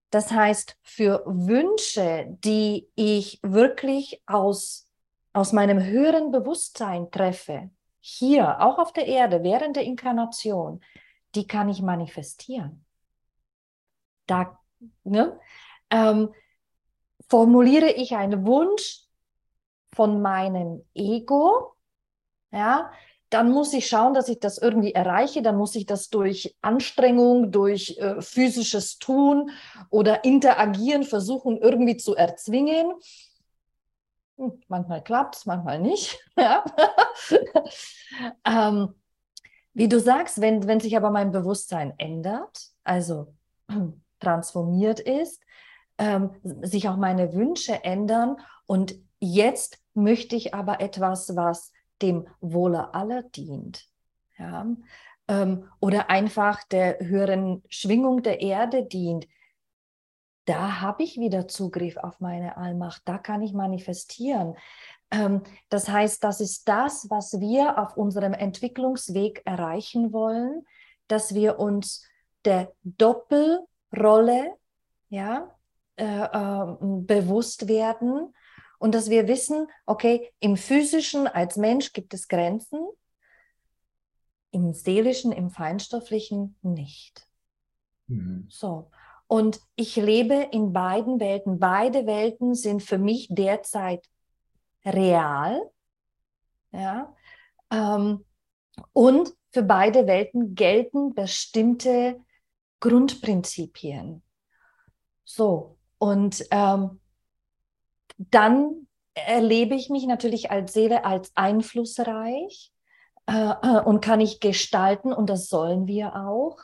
Das 0.09 0.29
heißt, 0.29 0.77
für 0.81 1.23
Wünsche, 1.25 2.25
die 2.43 2.89
ich 2.95 3.39
wirklich 3.43 4.21
aus, 4.25 4.82
aus 5.33 5.51
meinem 5.51 5.83
höheren 5.83 6.31
Bewusstsein 6.31 7.11
treffe, 7.11 7.69
hier, 7.99 8.61
auch 8.61 8.79
auf 8.79 8.93
der 8.93 9.07
Erde, 9.07 9.43
während 9.43 9.75
der 9.75 9.83
Inkarnation, 9.83 10.81
die 11.35 11.47
kann 11.47 11.69
ich 11.69 11.81
manifestieren. 11.81 12.85
Da 14.27 14.59
ne, 15.03 15.39
ähm, 15.89 16.33
formuliere 17.29 17.91
ich 17.91 18.15
einen 18.15 18.45
Wunsch 18.45 19.01
von 19.93 20.21
meinem 20.21 20.85
Ego, 20.93 21.73
ja, 22.51 22.91
dann 23.33 23.49
muss 23.49 23.73
ich 23.73 23.87
schauen, 23.87 24.13
dass 24.13 24.29
ich 24.29 24.39
das 24.39 24.59
irgendwie 24.59 24.93
erreiche. 24.93 25.41
Dann 25.41 25.57
muss 25.57 25.73
ich 25.73 25.87
das 25.87 26.09
durch 26.09 26.55
Anstrengung, 26.61 27.51
durch 27.51 27.97
äh, 27.97 28.21
physisches 28.21 28.99
Tun 28.99 29.49
oder 29.89 30.23
Interagieren 30.23 31.01
versuchen, 31.01 31.57
irgendwie 31.57 31.97
zu 31.97 32.15
erzwingen. 32.15 32.93
Hm, 34.37 34.61
manchmal 34.67 35.03
klappt 35.03 35.35
es, 35.37 35.45
manchmal 35.45 35.79
nicht. 35.79 36.19
Ja. 36.37 36.65
ähm, 38.45 38.95
wie 39.73 39.87
du 39.87 39.99
sagst, 39.99 40.41
wenn, 40.41 40.67
wenn 40.67 40.79
sich 40.79 40.97
aber 40.97 41.09
mein 41.11 41.31
Bewusstsein 41.31 41.93
ändert, 41.97 42.69
also 42.83 43.33
transformiert 44.19 44.99
ist, 44.99 45.41
ähm, 45.97 46.31
sich 46.61 46.89
auch 46.89 46.97
meine 46.97 47.33
Wünsche 47.33 47.83
ändern 47.83 48.37
und 48.65 48.95
jetzt 49.19 49.79
möchte 49.93 50.35
ich 50.35 50.53
aber 50.53 50.81
etwas, 50.81 51.35
was 51.35 51.71
dem 52.01 52.27
Wohle 52.41 52.93
aller 52.93 53.23
dient. 53.23 53.87
Ja? 54.37 54.65
Ähm, 55.27 55.69
oder 55.79 56.09
einfach 56.09 56.63
der 56.65 56.99
höheren 56.99 57.63
Schwingung 57.69 58.23
der 58.23 58.41
Erde 58.41 58.85
dient. 58.85 59.27
Da 60.45 60.81
habe 60.81 61.03
ich 61.03 61.17
wieder 61.17 61.47
Zugriff 61.47 61.97
auf 61.97 62.19
meine 62.19 62.57
Allmacht, 62.57 63.03
da 63.05 63.17
kann 63.17 63.41
ich 63.41 63.53
manifestieren. 63.53 64.55
Ähm, 65.11 65.43
das 65.69 65.87
heißt, 65.87 66.23
das 66.23 66.41
ist 66.41 66.67
das, 66.67 67.09
was 67.09 67.39
wir 67.39 67.77
auf 67.77 67.95
unserem 67.95 68.33
Entwicklungsweg 68.33 69.41
erreichen 69.45 70.11
wollen, 70.11 70.65
dass 71.07 71.33
wir 71.33 71.59
uns 71.59 72.05
der 72.45 72.73
Doppelrolle 72.83 74.55
ja, 75.09 75.55
äh, 75.95 76.03
äh, 76.03 76.75
bewusst 76.81 77.67
werden 77.67 78.33
und 78.79 78.95
dass 78.95 79.09
wir 79.09 79.27
wissen, 79.27 79.67
okay, 79.85 80.33
im 80.39 80.57
physischen 80.57 81.27
als 81.27 81.55
Mensch 81.55 81.93
gibt 81.93 82.13
es 82.13 82.27
Grenzen, 82.27 82.79
im 84.51 84.73
seelischen, 84.73 85.31
im 85.31 85.49
feinstofflichen 85.51 86.57
nicht. 86.61 87.27
Mhm. 88.07 88.47
So. 88.49 88.91
Und 89.33 89.61
ich 89.75 89.95
lebe 89.95 90.35
in 90.51 90.73
beiden 90.73 91.19
Welten. 91.19 91.57
Beide 91.57 92.05
Welten 92.05 92.53
sind 92.53 92.83
für 92.83 92.99
mich 92.99 93.29
derzeit 93.31 94.07
real. 94.85 95.71
Ja. 96.71 97.15
Ähm, 97.71 98.25
und 98.93 99.33
für 99.49 99.63
beide 99.63 100.05
Welten 100.05 100.53
gelten 100.53 101.15
bestimmte 101.15 102.21
Grundprinzipien. 102.79 104.21
So, 105.23 105.79
und 105.97 106.45
ähm, 106.51 107.01
dann 108.19 108.87
erlebe 109.15 109.73
ich 109.73 109.89
mich 109.89 110.05
natürlich 110.05 110.51
als 110.51 110.73
Seele 110.73 111.05
als 111.05 111.31
einflussreich 111.33 112.71
äh, 113.25 113.53
äh, 113.63 113.81
und 113.83 114.01
kann 114.01 114.21
ich 114.21 114.39
gestalten 114.39 115.11
und 115.11 115.27
das 115.27 115.47
sollen 115.47 115.87
wir 115.87 116.15
auch. 116.15 116.59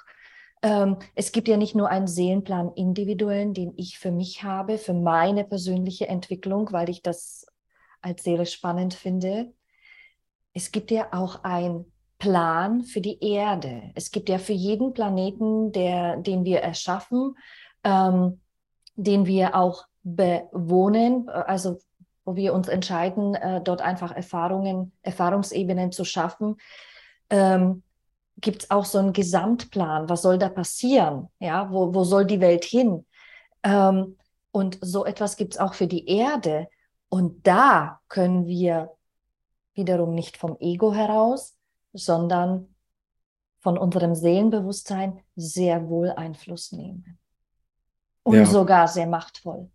Ähm, 0.62 0.98
es 1.16 1.32
gibt 1.32 1.48
ja 1.48 1.58
nicht 1.58 1.76
nur 1.76 1.90
einen 1.90 2.08
Seelenplan 2.08 2.74
individuellen, 2.76 3.54
den 3.54 3.74
ich 3.78 3.98
für 3.98 4.12
mich 4.12 4.44
habe, 4.44 4.78
für 4.78 4.94
meine 4.94 5.46
persönliche 5.46 6.08
Entwicklung, 6.08 6.72
weil 6.72 6.90
ich 6.90 7.02
das 7.02 7.46
als 8.02 8.24
Seele 8.24 8.46
spannend 8.46 8.94
finde. 8.94 9.54
Es 10.54 10.72
gibt 10.72 10.92
ja 10.92 11.08
auch 11.12 11.44
einen 11.44 11.86
Plan 12.18 12.84
für 12.84 13.00
die 13.00 13.24
Erde. 13.24 13.92
Es 13.96 14.12
gibt 14.12 14.28
ja 14.28 14.38
für 14.38 14.54
jeden 14.54 14.94
Planeten, 14.94 15.72
der, 15.72 16.18
den 16.18 16.44
wir 16.44 16.60
erschaffen, 16.60 17.38
ähm, 17.84 18.42
den 18.96 19.26
wir 19.26 19.56
auch 19.56 19.86
bewohnen, 20.04 21.30
also 21.30 21.80
wo 22.26 22.36
wir 22.36 22.54
uns 22.54 22.68
entscheiden, 22.68 23.36
äh, 23.36 23.62
dort 23.62 23.82
einfach 23.82 24.12
Erfahrungen, 24.12 24.92
Erfahrungsebenen 25.02 25.92
zu 25.92 26.04
schaffen, 26.04 26.58
ähm, 27.30 27.84
gibt 28.42 28.64
es 28.64 28.72
auch 28.72 28.86
so 28.86 29.00
einen 29.00 29.14
Gesamtplan. 29.14 30.10
Was 30.10 30.22
soll 30.22 30.38
da 30.38 30.50
passieren? 30.50 31.30
Ja, 31.40 31.72
wo, 31.72 31.94
wo 31.94 32.04
soll 32.04 32.26
die 32.26 32.40
Welt 32.40 32.64
hin? 32.64 33.06
Ähm, 33.64 34.18
und 34.52 34.80
so 34.82 35.06
etwas 35.06 35.36
gibt 35.38 35.54
es 35.54 35.60
auch 35.60 35.74
für 35.74 35.88
die 35.88 36.08
Erde. 36.08 36.68
Und 37.10 37.46
da 37.46 38.00
können 38.08 38.46
wir 38.46 38.92
wiederum 39.74 40.14
nicht 40.14 40.38
vom 40.38 40.58
Ego 40.60 40.94
heraus, 40.94 41.56
sondern 41.94 42.74
von 43.60 43.78
unserem 43.78 44.16
Seelenbewusstsein 44.16 45.20
sehr 45.36 45.88
wohl 45.90 46.12
Einfluss 46.12 46.72
nehmen. 46.72 47.20
Und 48.24 48.36
ja. 48.36 48.46
sogar 48.46 48.88
sehr 48.88 49.08
machtvoll. 49.08 49.70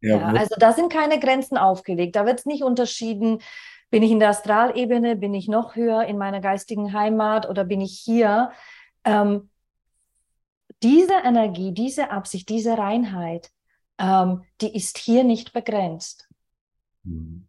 Ja, 0.00 0.16
ja, 0.16 0.26
also 0.28 0.54
da 0.58 0.72
sind 0.72 0.92
keine 0.92 1.20
Grenzen 1.20 1.58
aufgelegt. 1.58 2.16
Da 2.16 2.24
wird 2.24 2.38
es 2.38 2.46
nicht 2.46 2.62
unterschieden, 2.62 3.40
bin 3.90 4.02
ich 4.02 4.10
in 4.10 4.20
der 4.20 4.30
Astralebene, 4.30 5.16
bin 5.16 5.34
ich 5.34 5.48
noch 5.48 5.74
höher 5.74 6.04
in 6.04 6.16
meiner 6.16 6.40
geistigen 6.40 6.92
Heimat 6.92 7.48
oder 7.48 7.64
bin 7.64 7.80
ich 7.80 7.98
hier. 7.98 8.52
Ähm, 9.04 9.50
diese 10.82 11.14
Energie, 11.24 11.72
diese 11.72 12.10
Absicht, 12.10 12.48
diese 12.48 12.78
Reinheit, 12.78 13.50
ähm, 13.98 14.42
die 14.60 14.74
ist 14.74 14.98
hier 14.98 15.24
nicht 15.24 15.52
begrenzt. 15.52 16.28
Mhm. 17.04 17.46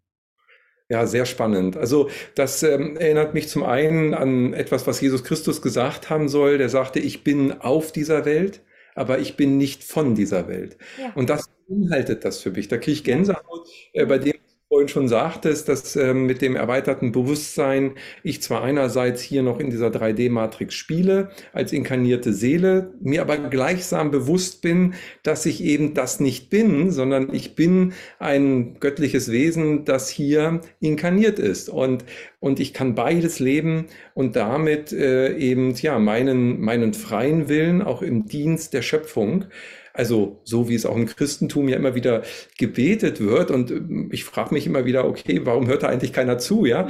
Ja, 0.90 1.06
sehr 1.08 1.26
spannend. 1.26 1.78
Also 1.78 2.10
das 2.36 2.64
ähm, 2.64 2.98
erinnert 2.98 3.34
mich 3.34 3.48
zum 3.48 3.64
einen 3.64 4.14
an 4.14 4.54
etwas, 4.54 4.88
was 4.88 5.00
Jesus 5.00 5.24
Christus 5.24 5.62
gesagt 5.62 6.10
haben 6.10 6.28
soll. 6.28 6.58
Der 6.58 6.68
sagte, 6.68 7.00
ich 7.00 7.24
bin 7.24 7.62
auf 7.62 7.94
dieser 7.94 8.26
Welt, 8.26 8.62
aber 8.94 9.20
ich 9.20 9.38
bin 9.38 9.58
nicht 9.58 9.86
von 9.86 10.16
dieser 10.16 10.50
Welt. 10.50 10.78
Ja. 11.00 11.14
Und 11.16 11.30
das 11.30 11.50
beinhaltet 11.70 12.26
das 12.26 12.42
für 12.42 12.52
mich. 12.52 12.68
Da 12.68 12.78
kriege 12.78 12.92
ich 12.92 13.06
Gänsehaut 13.06 13.70
äh, 13.94 14.06
bei 14.06 14.18
dem, 14.18 14.34
vorhin 14.72 14.88
schon 14.88 15.10
sagtest, 15.10 15.68
dass 15.68 15.98
ähm, 15.98 16.28
mit 16.28 16.42
dem 16.42 16.56
erweiterten 16.56 17.12
Bewusstsein 17.12 17.96
ich 18.24 18.42
zwar 18.42 18.64
einerseits 18.64 19.22
hier 19.22 19.44
noch 19.44 19.60
in 19.60 19.70
dieser 19.70 19.90
3D-Matrix 19.90 20.74
spiele, 20.74 21.32
als 21.52 21.74
inkarnierte 21.74 22.32
Seele, 22.32 22.94
mir 23.02 23.22
aber 23.22 23.38
gleichsam 23.38 24.12
bewusst 24.12 24.62
bin, 24.62 24.94
dass 25.24 25.46
ich 25.46 25.62
eben 25.62 25.94
das 25.94 26.22
nicht 26.22 26.50
bin, 26.50 26.90
sondern 26.90 27.34
ich 27.34 27.54
bin 27.56 27.92
ein 28.18 28.80
göttliches 28.80 29.30
Wesen, 29.30 29.84
das 29.84 30.08
hier 30.08 30.62
inkarniert 30.80 31.38
ist. 31.38 31.68
Und, 31.68 32.06
und 32.40 32.62
ich 32.62 32.74
kann 32.74 32.96
beides 32.96 33.40
leben 33.40 33.88
und 34.14 34.38
damit 34.38 34.94
äh, 34.94 35.36
eben 35.36 35.74
ja 35.74 36.00
meinen, 36.00 36.62
meinen 36.62 36.94
freien 36.94 37.50
Willen 37.50 37.82
auch 37.82 38.02
im 38.02 38.26
Dienst 38.26 38.74
der 38.74 38.84
Schöpfung 38.84 39.48
also 39.94 40.42
so 40.44 40.70
wie 40.70 40.76
es 40.76 40.86
auch 40.86 40.96
im 40.96 41.06
Christentum 41.06 41.70
ja 41.70 41.78
immer 41.78 41.96
wieder 41.96 42.24
gebetet 42.58 43.20
wird. 43.20 43.52
Und 43.52 43.72
ähm, 43.72 44.10
ich 44.12 44.24
frage 44.24 44.54
mich 44.54 44.66
immer 44.66 44.86
wieder, 44.86 45.06
okay, 45.06 45.42
warum 45.44 45.68
hört 45.68 45.84
da 45.84 45.88
eigentlich 45.88 46.14
keiner 46.14 46.38
zu? 46.38 46.66
Ja, 46.66 46.88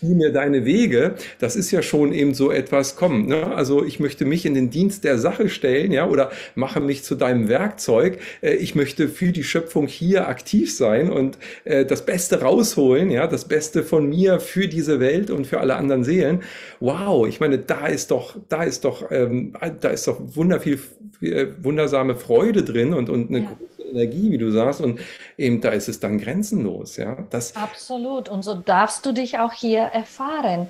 zieh 0.00 0.14
mir 0.14 0.32
deine 0.32 0.64
Wege, 0.64 1.14
das 1.38 1.56
ist 1.56 1.70
ja 1.70 1.82
schon 1.82 2.12
eben 2.12 2.34
so 2.34 2.50
etwas, 2.50 2.96
komm, 2.96 3.26
ne? 3.26 3.54
also 3.54 3.84
ich 3.84 4.00
möchte 4.00 4.24
mich 4.24 4.46
in 4.46 4.54
den 4.54 4.70
Dienst 4.70 5.04
der 5.04 5.18
Sache 5.18 5.48
stellen, 5.48 5.92
ja, 5.92 6.08
oder 6.08 6.30
mache 6.54 6.80
mich 6.80 7.04
zu 7.04 7.14
deinem 7.14 7.48
Werkzeug. 7.48 8.18
Äh, 8.42 8.54
ich 8.54 8.74
möchte 8.74 9.08
für 9.08 9.32
die 9.32 9.44
Schöpfung 9.44 9.86
hier 9.86 10.28
aktiv 10.28 10.74
sein 10.74 11.10
und 11.10 11.38
äh, 11.64 11.84
das 11.84 12.06
Beste 12.06 12.40
rausholen, 12.40 13.10
ja, 13.10 13.26
das 13.26 13.46
Beste 13.46 13.82
von 13.82 14.08
mir 14.08 14.40
für 14.40 14.68
diese 14.68 15.00
Welt 15.00 15.30
und 15.30 15.46
für 15.46 15.60
alle 15.60 15.76
anderen 15.76 16.04
Seelen. 16.04 16.42
Wow, 16.80 17.26
ich 17.26 17.40
meine, 17.40 17.58
da 17.58 17.86
ist 17.86 18.10
doch, 18.10 18.36
da 18.48 18.62
ist 18.62 18.84
doch, 18.84 19.10
ähm, 19.10 19.54
da 19.80 19.88
ist 19.90 20.06
doch 20.06 20.20
wunderviel, 20.20 20.78
äh, 21.20 21.46
wundersame 21.62 22.14
Freude 22.14 22.62
drin 22.62 22.94
und, 22.94 23.10
und 23.10 23.30
eine 23.30 23.40
ja. 23.40 23.56
Energie, 23.84 24.30
wie 24.30 24.38
du 24.38 24.50
sagst, 24.50 24.80
und 24.80 25.00
eben 25.36 25.60
da 25.60 25.70
ist 25.70 25.88
es 25.88 26.00
dann 26.00 26.18
grenzenlos, 26.18 26.96
ja. 26.96 27.26
Das 27.30 27.56
Absolut. 27.56 28.28
Und 28.28 28.42
so 28.42 28.54
darfst 28.54 29.04
du 29.06 29.12
dich 29.12 29.38
auch 29.38 29.52
hier 29.52 29.82
erfahren. 29.82 30.68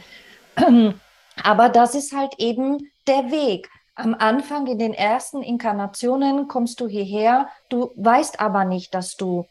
Aber 1.42 1.68
das 1.68 1.94
ist 1.94 2.12
halt 2.14 2.34
eben 2.38 2.90
der 3.06 3.30
Weg. 3.30 3.68
Am 3.96 4.14
Anfang, 4.14 4.66
in 4.66 4.78
den 4.78 4.94
ersten 4.94 5.42
Inkarnationen, 5.42 6.48
kommst 6.48 6.80
du 6.80 6.88
hierher, 6.88 7.48
du 7.68 7.92
weißt 7.96 8.40
aber 8.40 8.64
nicht, 8.64 8.94
dass 8.94 9.16
du 9.16 9.46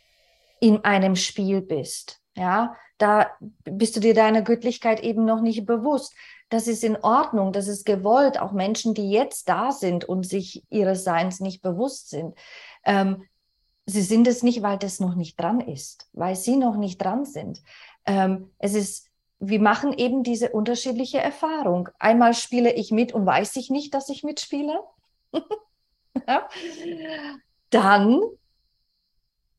in 0.60 0.84
einem 0.84 1.16
Spiel 1.16 1.62
bist. 1.62 2.20
Ja, 2.36 2.76
da 2.98 3.32
bist 3.64 3.96
du 3.96 4.00
dir 4.00 4.14
deiner 4.14 4.42
Göttlichkeit 4.42 5.02
eben 5.02 5.26
noch 5.26 5.42
nicht 5.42 5.66
bewusst. 5.66 6.14
Das 6.50 6.68
ist 6.68 6.84
in 6.84 6.98
Ordnung, 6.98 7.52
das 7.52 7.68
ist 7.68 7.86
gewollt. 7.86 8.40
Auch 8.40 8.52
Menschen, 8.52 8.94
die 8.94 9.10
jetzt 9.12 9.50
da 9.50 9.72
sind 9.72 10.06
und 10.06 10.26
sich 10.26 10.64
ihres 10.70 11.04
Seins 11.04 11.40
nicht 11.40 11.62
bewusst 11.62 12.10
sind. 12.10 12.36
Ähm, 12.86 13.24
sie 13.86 14.02
sind 14.02 14.28
es 14.28 14.44
nicht, 14.44 14.62
weil 14.62 14.78
das 14.78 15.00
noch 15.00 15.16
nicht 15.16 15.40
dran 15.40 15.60
ist, 15.62 16.10
weil 16.14 16.36
sie 16.36 16.56
noch 16.56 16.76
nicht 16.78 16.98
dran 17.00 17.26
sind. 17.26 17.62
Ähm, 18.06 18.52
es 18.58 18.74
ist, 18.76 19.10
wir 19.40 19.60
machen 19.60 19.94
eben 19.94 20.24
diese 20.24 20.50
unterschiedliche 20.50 21.20
Erfahrung. 21.20 21.90
Einmal 22.00 22.34
spiele 22.34 22.74
ich 22.74 22.92
mit 22.92 23.14
und 23.14 23.26
weiß 23.26 23.56
ich 23.58 23.70
nicht, 23.70 23.94
dass 23.94 24.10
ich 24.10 24.24
mitspiele. 24.24 24.80
Dann 27.70 28.22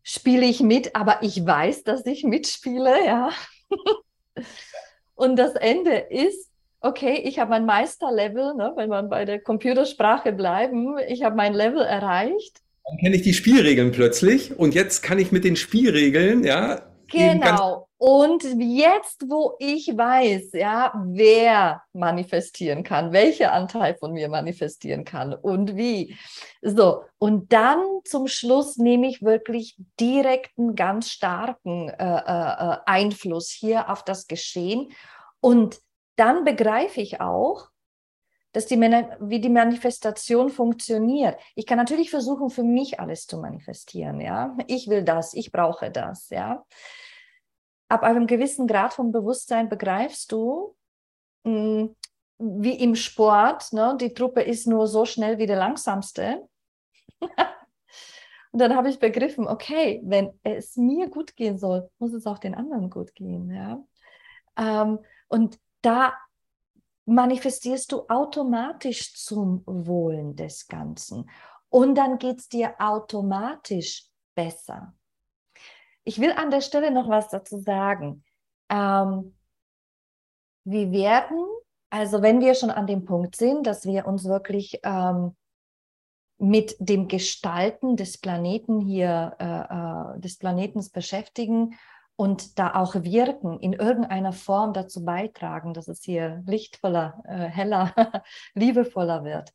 spiele 0.02 0.46
ich 0.46 0.60
mit, 0.60 0.94
aber 0.94 1.22
ich 1.22 1.44
weiß, 1.44 1.84
dass 1.84 2.06
ich 2.06 2.24
mitspiele, 2.24 3.04
ja. 3.04 3.30
und 5.14 5.36
das 5.36 5.54
Ende 5.54 5.96
ist, 5.96 6.50
okay, 6.80 7.14
ich 7.24 7.38
habe 7.38 7.50
mein 7.50 7.64
Meisterlevel, 7.66 8.54
ne, 8.54 8.72
wenn 8.76 8.90
man 8.90 9.08
bei 9.08 9.24
der 9.24 9.40
Computersprache 9.40 10.32
bleiben, 10.32 10.98
ich 11.08 11.24
habe 11.24 11.34
mein 11.34 11.54
Level 11.54 11.82
erreicht. 11.82 12.63
Dann 12.86 12.98
kenne 12.98 13.16
ich 13.16 13.22
die 13.22 13.34
Spielregeln 13.34 13.92
plötzlich 13.92 14.58
und 14.58 14.74
jetzt 14.74 15.02
kann 15.02 15.18
ich 15.18 15.32
mit 15.32 15.44
den 15.44 15.56
Spielregeln, 15.56 16.44
ja. 16.44 16.82
Genau. 17.08 17.88
Und 17.96 18.42
jetzt, 18.58 19.24
wo 19.30 19.54
ich 19.58 19.86
weiß, 19.86 20.52
ja, 20.52 20.92
wer 21.06 21.82
manifestieren 21.94 22.82
kann, 22.82 23.12
welcher 23.12 23.52
Anteil 23.52 23.94
von 23.94 24.12
mir 24.12 24.28
manifestieren 24.28 25.04
kann 25.04 25.32
und 25.32 25.76
wie. 25.76 26.14
So, 26.60 27.04
und 27.18 27.52
dann 27.52 27.78
zum 28.04 28.26
Schluss 28.26 28.76
nehme 28.76 29.08
ich 29.08 29.22
wirklich 29.22 29.76
direkten, 29.98 30.74
ganz 30.74 31.08
starken 31.10 31.88
äh, 31.88 32.04
äh, 32.04 32.72
äh 32.72 32.76
Einfluss 32.84 33.50
hier 33.50 33.88
auf 33.88 34.04
das 34.04 34.26
Geschehen. 34.26 34.92
Und 35.40 35.78
dann 36.16 36.44
begreife 36.44 37.00
ich 37.00 37.20
auch, 37.22 37.68
dass 38.54 38.66
die, 38.66 38.80
wie 38.80 39.40
die 39.40 39.50
Manifestation 39.50 40.48
funktioniert. 40.48 41.38
Ich 41.56 41.66
kann 41.66 41.76
natürlich 41.76 42.10
versuchen, 42.10 42.50
für 42.50 42.62
mich 42.62 43.00
alles 43.00 43.26
zu 43.26 43.38
manifestieren. 43.38 44.20
Ja, 44.20 44.56
ich 44.68 44.88
will 44.88 45.02
das, 45.02 45.34
ich 45.34 45.52
brauche 45.52 45.90
das. 45.90 46.30
Ja, 46.30 46.64
ab 47.88 48.02
einem 48.04 48.26
gewissen 48.26 48.66
Grad 48.66 48.94
von 48.94 49.12
Bewusstsein 49.12 49.68
begreifst 49.68 50.32
du, 50.32 50.76
mh, 51.42 51.52
mm, 51.52 51.96
wie 52.38 52.78
im 52.80 52.94
Sport, 52.94 53.72
ne, 53.72 53.96
die 54.00 54.14
Truppe 54.14 54.42
ist 54.42 54.66
nur 54.66 54.86
so 54.86 55.04
schnell 55.04 55.38
wie 55.38 55.46
der 55.46 55.56
langsamste. 55.56 56.48
Und 58.52 58.60
dann 58.60 58.76
habe 58.76 58.88
ich 58.88 59.00
begriffen, 59.00 59.48
okay, 59.48 60.00
wenn 60.04 60.38
es 60.44 60.76
mir 60.76 61.08
gut 61.10 61.34
gehen 61.34 61.58
soll, 61.58 61.90
muss 61.98 62.12
es 62.12 62.24
auch 62.24 62.38
den 62.38 62.54
anderen 62.54 62.88
gut 62.88 63.12
gehen. 63.16 63.50
Ja? 63.50 63.82
Ähm, 64.56 65.00
und 65.26 65.58
da 65.82 66.14
manifestierst 67.06 67.92
du 67.92 68.06
automatisch 68.08 69.14
zum 69.14 69.62
Wohlen 69.66 70.36
des 70.36 70.68
Ganzen. 70.68 71.28
Und 71.68 71.96
dann 71.96 72.18
geht 72.18 72.38
es 72.38 72.48
dir 72.48 72.74
automatisch 72.78 74.06
besser. 74.34 74.94
Ich 76.04 76.20
will 76.20 76.32
an 76.32 76.50
der 76.50 76.60
Stelle 76.60 76.90
noch 76.90 77.08
was 77.08 77.28
dazu 77.28 77.58
sagen. 77.58 78.24
Ähm, 78.68 79.36
wir 80.64 80.92
werden, 80.92 81.46
also 81.90 82.22
wenn 82.22 82.40
wir 82.40 82.54
schon 82.54 82.70
an 82.70 82.86
dem 82.86 83.04
Punkt 83.04 83.36
sind, 83.36 83.66
dass 83.66 83.84
wir 83.84 84.06
uns 84.06 84.24
wirklich 84.24 84.80
ähm, 84.82 85.36
mit 86.38 86.76
dem 86.78 87.08
Gestalten 87.08 87.96
des 87.96 88.18
Planeten 88.18 88.80
hier, 88.80 89.36
äh, 89.38 90.16
äh, 90.16 90.20
des 90.20 90.38
Planetens 90.38 90.90
beschäftigen 90.90 91.74
und 92.16 92.58
da 92.58 92.74
auch 92.74 92.94
wirken, 92.94 93.58
in 93.58 93.72
irgendeiner 93.72 94.32
Form 94.32 94.72
dazu 94.72 95.04
beitragen, 95.04 95.74
dass 95.74 95.88
es 95.88 96.02
hier 96.02 96.42
lichtvoller, 96.46 97.22
äh, 97.26 97.48
heller, 97.48 97.92
liebevoller 98.54 99.24
wird, 99.24 99.52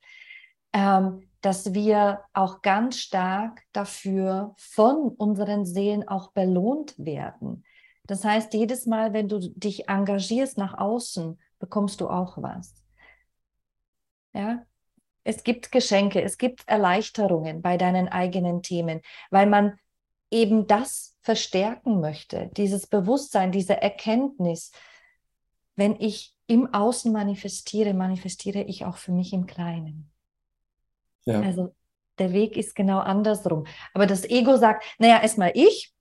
ähm, 0.73 1.21
dass 1.41 1.73
wir 1.73 2.21
auch 2.33 2.61
ganz 2.61 2.97
stark 2.97 3.61
dafür 3.71 4.55
von 4.57 5.09
unseren 5.09 5.65
Seelen 5.65 6.07
auch 6.07 6.31
belohnt 6.31 6.95
werden. 6.97 7.63
Das 8.05 8.25
heißt, 8.25 8.53
jedes 8.53 8.85
Mal, 8.85 9.13
wenn 9.13 9.29
du 9.29 9.39
dich 9.39 9.87
engagierst 9.87 10.57
nach 10.57 10.77
außen, 10.77 11.39
bekommst 11.59 12.01
du 12.01 12.09
auch 12.09 12.41
was. 12.41 12.73
Ja, 14.33 14.63
es 15.23 15.43
gibt 15.43 15.71
Geschenke, 15.71 16.21
es 16.21 16.37
gibt 16.37 16.67
Erleichterungen 16.67 17.61
bei 17.61 17.77
deinen 17.77 18.07
eigenen 18.07 18.63
Themen, 18.63 19.01
weil 19.29 19.47
man 19.47 19.79
eben 20.31 20.67
das 20.67 21.17
verstärken 21.21 21.99
möchte, 21.99 22.49
dieses 22.55 22.87
Bewusstsein, 22.87 23.51
diese 23.51 23.81
Erkenntnis. 23.81 24.71
Wenn 25.75 25.95
ich 25.99 26.35
im 26.47 26.73
Außen 26.73 27.11
manifestiere, 27.11 27.93
manifestiere 27.93 28.61
ich 28.61 28.85
auch 28.85 28.97
für 28.97 29.11
mich 29.11 29.33
im 29.33 29.45
Kleinen. 29.45 30.11
Ja. 31.25 31.41
Also 31.41 31.73
der 32.17 32.33
Weg 32.33 32.57
ist 32.57 32.75
genau 32.75 32.99
andersrum. 32.99 33.65
Aber 33.93 34.05
das 34.05 34.25
Ego 34.29 34.57
sagt, 34.57 34.83
naja, 34.97 35.21
erstmal 35.21 35.51
ich, 35.53 35.93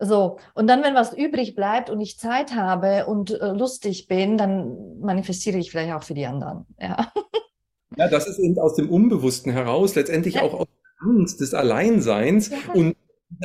so, 0.00 0.38
und 0.54 0.68
dann, 0.68 0.84
wenn 0.84 0.94
was 0.94 1.12
übrig 1.12 1.56
bleibt 1.56 1.90
und 1.90 2.00
ich 2.00 2.18
Zeit 2.18 2.54
habe 2.54 3.06
und 3.06 3.32
äh, 3.32 3.48
lustig 3.48 4.06
bin, 4.06 4.38
dann 4.38 5.00
manifestiere 5.00 5.58
ich 5.58 5.72
vielleicht 5.72 5.92
auch 5.92 6.04
für 6.04 6.14
die 6.14 6.26
anderen. 6.26 6.66
Ja, 6.78 7.12
ja 7.96 8.08
das 8.08 8.28
ist 8.28 8.38
eben 8.38 8.58
aus 8.60 8.76
dem 8.76 8.90
Unbewussten 8.90 9.50
heraus, 9.50 9.96
letztendlich 9.96 10.34
ja. 10.34 10.42
auch 10.42 10.54
aus 10.54 10.66
der 10.68 11.08
Angst 11.08 11.40
des 11.40 11.52
Alleinseins. 11.52 12.50
Ja. 12.50 12.58
Und 12.74 12.96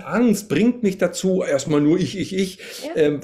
Angst 0.04 0.50
bringt 0.50 0.84
mich 0.84 0.98
dazu, 0.98 1.44
erstmal 1.44 1.82
nur 1.82 2.00
ich, 2.00 2.18
ich, 2.18 2.36
ich. 2.36 2.60
Ja. 2.84 2.96
Ähm, 2.96 3.22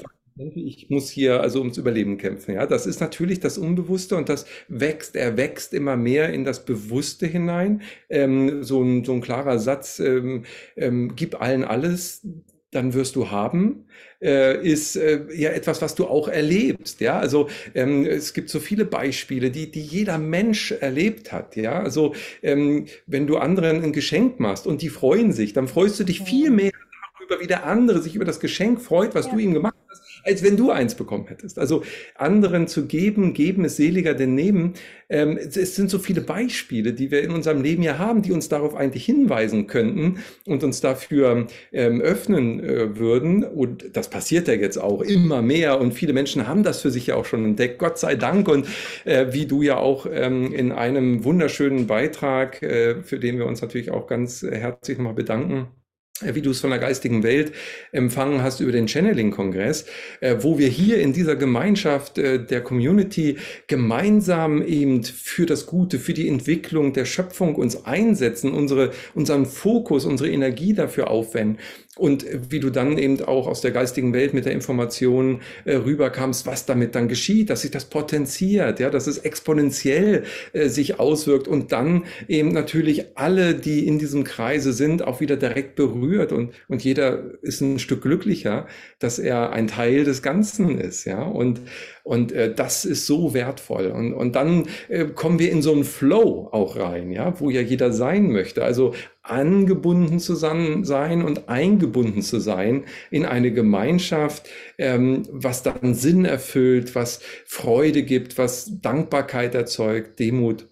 ich 0.54 0.88
muss 0.88 1.10
hier 1.10 1.40
also 1.42 1.58
ums 1.58 1.76
Überleben 1.76 2.16
kämpfen. 2.16 2.54
Ja, 2.54 2.66
das 2.66 2.86
ist 2.86 3.00
natürlich 3.00 3.40
das 3.40 3.58
Unbewusste 3.58 4.16
und 4.16 4.28
das 4.28 4.46
wächst, 4.68 5.16
er 5.16 5.36
wächst 5.36 5.74
immer 5.74 5.96
mehr 5.96 6.32
in 6.32 6.44
das 6.44 6.64
Bewusste 6.64 7.26
hinein. 7.26 7.82
Ähm, 8.08 8.62
so, 8.62 8.82
ein, 8.82 9.04
so 9.04 9.12
ein 9.12 9.20
klarer 9.20 9.58
Satz, 9.58 9.98
ähm, 9.98 10.44
ähm, 10.76 11.14
gib 11.14 11.40
allen 11.40 11.64
alles, 11.64 12.26
dann 12.70 12.94
wirst 12.94 13.16
du 13.16 13.30
haben, 13.30 13.86
äh, 14.22 14.64
ist 14.64 14.96
äh, 14.96 15.24
ja 15.34 15.50
etwas, 15.50 15.82
was 15.82 15.94
du 15.94 16.06
auch 16.06 16.28
erlebst. 16.28 17.00
Ja, 17.00 17.18
also 17.18 17.48
ähm, 17.74 18.04
es 18.04 18.32
gibt 18.32 18.48
so 18.48 18.60
viele 18.60 18.84
Beispiele, 18.84 19.50
die, 19.50 19.70
die 19.70 19.82
jeder 19.82 20.18
Mensch 20.18 20.72
erlebt 20.72 21.32
hat. 21.32 21.56
Ja, 21.56 21.82
also 21.82 22.14
ähm, 22.42 22.86
wenn 23.06 23.26
du 23.26 23.38
anderen 23.38 23.82
ein 23.82 23.92
Geschenk 23.92 24.38
machst 24.40 24.66
und 24.66 24.82
die 24.82 24.88
freuen 24.88 25.32
sich, 25.32 25.52
dann 25.52 25.68
freust 25.68 25.98
du 25.98 26.04
dich 26.04 26.22
viel 26.22 26.50
mehr 26.50 26.72
darüber, 27.18 27.42
wie 27.42 27.48
der 27.48 27.66
andere 27.66 28.00
sich 28.00 28.14
über 28.14 28.24
das 28.24 28.40
Geschenk 28.40 28.80
freut, 28.80 29.14
was 29.14 29.26
ja. 29.26 29.32
du 29.32 29.38
ihm 29.38 29.54
gemacht 29.54 29.74
hast 29.88 29.99
als 30.24 30.42
wenn 30.42 30.56
du 30.56 30.70
eins 30.70 30.94
bekommen 30.94 31.26
hättest. 31.26 31.58
Also 31.58 31.82
anderen 32.14 32.66
zu 32.66 32.86
geben, 32.86 33.32
geben 33.32 33.64
ist 33.64 33.76
seliger 33.76 34.14
denn 34.14 34.34
nehmen. 34.34 34.74
Ähm, 35.08 35.36
es 35.38 35.74
sind 35.74 35.90
so 35.90 35.98
viele 35.98 36.20
Beispiele, 36.20 36.92
die 36.92 37.10
wir 37.10 37.22
in 37.22 37.32
unserem 37.32 37.62
Leben 37.62 37.82
ja 37.82 37.98
haben, 37.98 38.22
die 38.22 38.32
uns 38.32 38.48
darauf 38.48 38.74
eigentlich 38.74 39.04
hinweisen 39.04 39.66
könnten 39.66 40.18
und 40.46 40.62
uns 40.62 40.80
dafür 40.80 41.46
ähm, 41.72 42.00
öffnen 42.00 42.60
äh, 42.60 42.98
würden. 42.98 43.42
Und 43.44 43.96
das 43.96 44.08
passiert 44.08 44.48
ja 44.48 44.54
jetzt 44.54 44.78
auch 44.78 45.02
immer 45.02 45.42
mehr 45.42 45.80
und 45.80 45.92
viele 45.92 46.12
Menschen 46.12 46.46
haben 46.46 46.62
das 46.62 46.80
für 46.80 46.90
sich 46.90 47.08
ja 47.08 47.16
auch 47.16 47.24
schon 47.24 47.44
entdeckt, 47.44 47.78
Gott 47.78 47.98
sei 47.98 48.14
Dank. 48.14 48.48
Und 48.48 48.66
äh, 49.04 49.26
wie 49.32 49.46
du 49.46 49.62
ja 49.62 49.76
auch 49.76 50.06
ähm, 50.10 50.52
in 50.52 50.72
einem 50.72 51.24
wunderschönen 51.24 51.86
Beitrag, 51.86 52.62
äh, 52.62 53.02
für 53.02 53.18
den 53.18 53.38
wir 53.38 53.46
uns 53.46 53.62
natürlich 53.62 53.90
auch 53.90 54.06
ganz 54.06 54.42
herzlich 54.42 54.98
nochmal 54.98 55.14
bedanken, 55.14 55.66
äh, 55.66 55.79
wie 56.22 56.42
du 56.42 56.50
es 56.50 56.60
von 56.60 56.70
der 56.70 56.78
geistigen 56.78 57.22
Welt 57.22 57.52
empfangen 57.92 58.42
hast 58.42 58.60
über 58.60 58.72
den 58.72 58.88
Channeling-Kongress, 58.88 59.86
äh, 60.20 60.36
wo 60.40 60.58
wir 60.58 60.68
hier 60.68 61.00
in 61.00 61.12
dieser 61.12 61.36
Gemeinschaft 61.36 62.18
äh, 62.18 62.44
der 62.44 62.62
Community 62.62 63.38
gemeinsam 63.66 64.62
eben 64.62 65.02
für 65.02 65.46
das 65.46 65.66
Gute, 65.66 65.98
für 65.98 66.14
die 66.14 66.28
Entwicklung 66.28 66.92
der 66.92 67.04
Schöpfung 67.04 67.54
uns 67.54 67.84
einsetzen, 67.84 68.52
unsere, 68.52 68.90
unseren 69.14 69.46
Fokus, 69.46 70.04
unsere 70.04 70.30
Energie 70.30 70.74
dafür 70.74 71.10
aufwenden. 71.10 71.58
Und 71.96 72.24
wie 72.50 72.60
du 72.60 72.70
dann 72.70 72.96
eben 72.96 73.22
auch 73.24 73.46
aus 73.46 73.60
der 73.60 73.72
geistigen 73.72 74.14
Welt 74.14 74.32
mit 74.32 74.46
der 74.46 74.52
Information 74.52 75.40
äh, 75.64 75.74
rüberkamst, 75.74 76.46
was 76.46 76.64
damit 76.64 76.94
dann 76.94 77.08
geschieht, 77.08 77.50
dass 77.50 77.62
sich 77.62 77.72
das 77.72 77.86
potenziert, 77.86 78.80
ja, 78.80 78.90
dass 78.90 79.06
es 79.06 79.18
exponentiell 79.18 80.24
äh, 80.52 80.68
sich 80.68 80.98
auswirkt 80.98 81.48
und 81.48 81.72
dann 81.72 82.04
eben 82.28 82.50
natürlich 82.52 83.18
alle, 83.18 83.54
die 83.54 83.86
in 83.86 83.98
diesem 83.98 84.24
Kreise 84.24 84.72
sind, 84.72 85.02
auch 85.02 85.20
wieder 85.20 85.36
direkt 85.36 85.74
berührt 85.74 85.99
und, 86.32 86.52
und 86.68 86.84
jeder 86.84 87.22
ist 87.42 87.60
ein 87.60 87.78
Stück 87.78 88.02
glücklicher, 88.02 88.66
dass 88.98 89.18
er 89.18 89.52
ein 89.52 89.66
Teil 89.66 90.04
des 90.04 90.22
Ganzen 90.22 90.78
ist, 90.78 91.04
ja, 91.04 91.22
und, 91.22 91.60
und 92.02 92.32
äh, 92.32 92.52
das 92.54 92.84
ist 92.84 93.06
so 93.06 93.34
wertvoll. 93.34 93.86
Und, 93.88 94.12
und 94.12 94.36
dann 94.36 94.66
äh, 94.88 95.06
kommen 95.06 95.38
wir 95.38 95.50
in 95.50 95.62
so 95.62 95.72
einen 95.72 95.84
Flow 95.84 96.48
auch 96.52 96.76
rein, 96.76 97.10
ja, 97.10 97.38
wo 97.40 97.50
ja 97.50 97.60
jeder 97.60 97.92
sein 97.92 98.30
möchte. 98.30 98.64
Also 98.64 98.94
angebunden 99.22 100.18
zu 100.18 100.34
sein 100.34 101.22
und 101.22 101.48
eingebunden 101.48 102.22
zu 102.22 102.40
sein 102.40 102.84
in 103.10 103.26
eine 103.26 103.52
Gemeinschaft, 103.52 104.48
ähm, 104.78 105.22
was 105.30 105.62
dann 105.62 105.94
Sinn 105.94 106.24
erfüllt, 106.24 106.94
was 106.94 107.20
Freude 107.46 108.02
gibt, 108.02 108.38
was 108.38 108.80
Dankbarkeit 108.80 109.54
erzeugt, 109.54 110.18
Demut. 110.18 110.66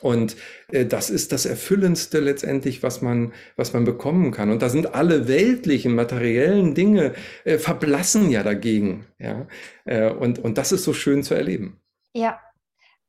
Und 0.00 0.36
äh, 0.70 0.86
das 0.86 1.10
ist 1.10 1.32
das 1.32 1.46
Erfüllendste 1.46 2.20
letztendlich, 2.20 2.82
was 2.82 3.02
man, 3.02 3.32
was 3.56 3.72
man 3.72 3.84
bekommen 3.84 4.30
kann. 4.30 4.50
Und 4.50 4.62
da 4.62 4.68
sind 4.68 4.94
alle 4.94 5.28
weltlichen, 5.28 5.94
materiellen 5.94 6.74
Dinge 6.74 7.14
äh, 7.44 7.58
verblassen 7.58 8.30
ja 8.30 8.42
dagegen. 8.42 9.06
Ja? 9.18 9.46
Äh, 9.84 10.10
und, 10.10 10.38
und 10.38 10.58
das 10.58 10.72
ist 10.72 10.84
so 10.84 10.92
schön 10.92 11.22
zu 11.22 11.34
erleben. 11.34 11.80
Ja. 12.14 12.40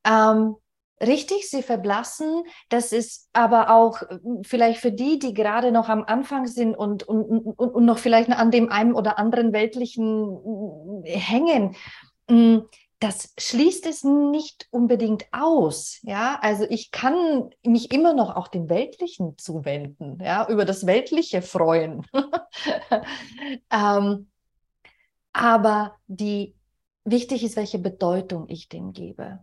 Ähm, 0.05 0.55
richtig, 1.01 1.49
sie 1.49 1.61
verblassen. 1.61 2.43
Das 2.69 2.91
ist 2.91 3.29
aber 3.33 3.69
auch 3.69 4.01
äh, 4.03 4.17
vielleicht 4.43 4.79
für 4.79 4.91
die, 4.91 5.19
die 5.19 5.33
gerade 5.33 5.71
noch 5.71 5.89
am 5.89 6.03
Anfang 6.03 6.47
sind 6.47 6.75
und, 6.75 7.03
und, 7.03 7.23
und, 7.23 7.55
und 7.55 7.85
noch 7.85 7.99
vielleicht 7.99 8.29
an 8.29 8.51
dem 8.51 8.69
einen 8.69 8.93
oder 8.93 9.19
anderen 9.19 9.53
weltlichen 9.53 11.03
äh, 11.05 11.17
hängen. 11.17 11.75
Das 13.00 13.34
schließt 13.38 13.86
es 13.86 14.04
nicht 14.04 14.68
unbedingt 14.72 15.26
aus. 15.32 16.00
Ja, 16.02 16.38
also 16.41 16.66
ich 16.70 16.91
kann 16.91 17.50
mich 17.64 17.93
immer 17.93 18.14
noch 18.14 18.36
auch 18.36 18.50
dem 18.50 18.70
Weltlichen 18.70 19.38
zuwenden, 19.38 20.20
ja, 20.22 20.47
über 20.50 20.66
das 20.66 20.86
Weltliche 20.86 21.41
freuen. 21.41 22.06
ähm, 23.72 24.30
aber 25.32 25.95
die 26.08 26.56
wichtig 27.06 27.43
ist, 27.43 27.56
welche 27.56 27.80
Bedeutung 27.80 28.50
ich 28.50 28.68
dem 28.68 28.91
gebe. 28.91 29.39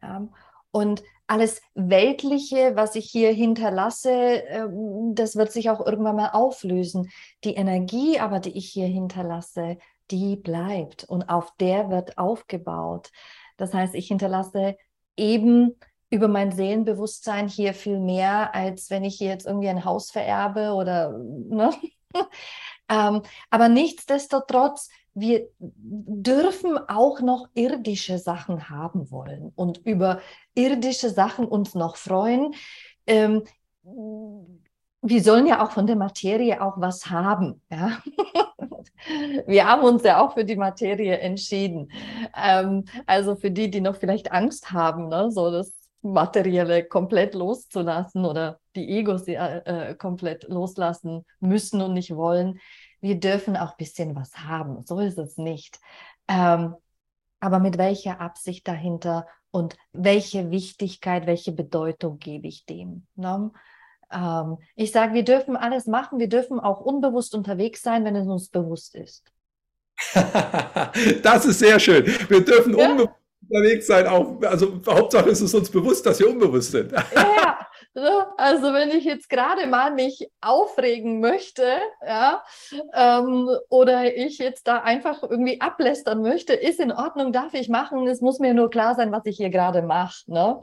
Ja. 0.00 0.28
Und 0.70 1.02
alles 1.26 1.62
Weltliche, 1.74 2.76
was 2.76 2.96
ich 2.96 3.10
hier 3.10 3.32
hinterlasse, 3.32 4.10
ähm, 4.10 5.14
das 5.14 5.36
wird 5.36 5.52
sich 5.52 5.70
auch 5.70 5.84
irgendwann 5.84 6.16
mal 6.16 6.30
auflösen. 6.30 7.10
Die 7.44 7.54
Energie 7.54 8.18
aber, 8.18 8.40
die 8.40 8.56
ich 8.56 8.66
hier 8.70 8.86
hinterlasse, 8.86 9.78
die 10.10 10.36
bleibt 10.36 11.04
und 11.04 11.28
auf 11.28 11.52
der 11.58 11.90
wird 11.90 12.18
aufgebaut. 12.18 13.10
Das 13.56 13.72
heißt, 13.72 13.94
ich 13.94 14.08
hinterlasse 14.08 14.76
eben 15.16 15.78
über 16.10 16.28
mein 16.28 16.52
Seelenbewusstsein 16.52 17.48
hier 17.48 17.74
viel 17.74 17.98
mehr, 17.98 18.54
als 18.54 18.90
wenn 18.90 19.04
ich 19.04 19.16
hier 19.16 19.28
jetzt 19.28 19.46
irgendwie 19.46 19.68
ein 19.68 19.84
Haus 19.84 20.10
vererbe 20.10 20.72
oder, 20.74 21.18
ne? 21.18 21.70
ähm, 22.88 23.22
aber 23.50 23.68
nichtsdestotrotz 23.68 24.88
wir 25.14 25.48
dürfen 25.58 26.76
auch 26.88 27.20
noch 27.20 27.48
irdische 27.54 28.18
Sachen 28.18 28.68
haben 28.68 29.10
wollen 29.10 29.52
und 29.54 29.78
über 29.86 30.20
irdische 30.54 31.08
Sachen 31.08 31.46
uns 31.46 31.74
noch 31.74 31.96
freuen. 31.96 32.54
Ähm, 33.06 33.44
wir 35.04 35.22
sollen 35.22 35.46
ja 35.46 35.64
auch 35.64 35.70
von 35.70 35.86
der 35.86 35.96
Materie 35.96 36.60
auch 36.62 36.80
was 36.80 37.10
haben. 37.10 37.60
Ja? 37.70 37.98
wir 39.46 39.66
haben 39.66 39.82
uns 39.82 40.02
ja 40.02 40.20
auch 40.20 40.34
für 40.34 40.44
die 40.44 40.56
Materie 40.56 41.18
entschieden. 41.18 41.90
Ähm, 42.36 42.84
also 43.06 43.36
für 43.36 43.50
die, 43.50 43.70
die 43.70 43.80
noch 43.80 43.96
vielleicht 43.96 44.32
Angst 44.32 44.72
haben, 44.72 45.08
ne? 45.08 45.30
so 45.30 45.50
das 45.50 45.72
Materielle 46.02 46.84
komplett 46.84 47.34
loszulassen 47.34 48.24
oder 48.24 48.58
die 48.76 48.88
Egos 48.98 49.26
äh, 49.28 49.34
äh, 49.34 49.94
komplett 49.94 50.44
loslassen 50.48 51.24
müssen 51.40 51.80
und 51.80 51.94
nicht 51.94 52.14
wollen 52.14 52.58
wir 53.04 53.20
dürfen 53.20 53.54
auch 53.58 53.72
ein 53.72 53.76
bisschen 53.76 54.16
was 54.16 54.34
haben. 54.38 54.82
So 54.86 54.98
ist 54.98 55.18
es 55.18 55.36
nicht. 55.36 55.78
Ähm, 56.26 56.74
aber 57.38 57.58
mit 57.58 57.76
welcher 57.76 58.18
Absicht 58.18 58.66
dahinter 58.66 59.26
und 59.50 59.76
welche 59.92 60.50
Wichtigkeit, 60.50 61.26
welche 61.26 61.52
Bedeutung 61.52 62.18
gebe 62.18 62.48
ich 62.48 62.64
dem? 62.64 63.06
Ne? 63.14 63.50
Ähm, 64.14 64.58
ich 64.76 64.92
sage, 64.92 65.14
wir 65.14 65.24
dürfen 65.24 65.56
alles 65.56 65.86
machen, 65.86 66.18
wir 66.18 66.28
dürfen 66.28 66.60
auch 66.60 66.80
unbewusst 66.80 67.34
unterwegs 67.34 67.82
sein, 67.82 68.04
wenn 68.04 68.16
es 68.16 68.28
uns 68.28 68.48
bewusst 68.48 68.94
ist. 68.94 69.24
das 71.22 71.46
ist 71.46 71.58
sehr 71.58 71.78
schön. 71.78 72.06
Wir 72.28 72.44
dürfen 72.44 72.76
ja? 72.76 72.90
unbewusst 72.90 73.14
unterwegs 73.48 73.86
sein, 73.86 74.06
auch, 74.06 74.40
also 74.42 74.80
Hauptsache 74.86 75.28
ist 75.28 75.40
es 75.40 75.54
uns 75.54 75.70
bewusst, 75.70 76.06
dass 76.06 76.18
wir 76.18 76.30
unbewusst 76.30 76.70
sind. 76.70 76.92
ja, 76.92 77.58
also 78.36 78.72
wenn 78.72 78.90
ich 78.90 79.04
jetzt 79.04 79.28
gerade 79.28 79.66
mal 79.66 79.92
mich 79.92 80.30
aufregen 80.40 81.20
möchte, 81.20 81.64
ja, 82.06 82.42
ähm, 82.94 83.50
oder 83.68 84.16
ich 84.16 84.38
jetzt 84.38 84.66
da 84.66 84.78
einfach 84.78 85.22
irgendwie 85.22 85.60
ablästern 85.60 86.22
möchte, 86.22 86.54
ist 86.54 86.80
in 86.80 86.92
Ordnung, 86.92 87.32
darf 87.32 87.54
ich 87.54 87.68
machen. 87.68 88.06
Es 88.08 88.20
muss 88.20 88.38
mir 88.38 88.54
nur 88.54 88.70
klar 88.70 88.94
sein, 88.94 89.12
was 89.12 89.26
ich 89.26 89.36
hier 89.36 89.50
gerade 89.50 89.82
mache, 89.82 90.24
ne? 90.26 90.62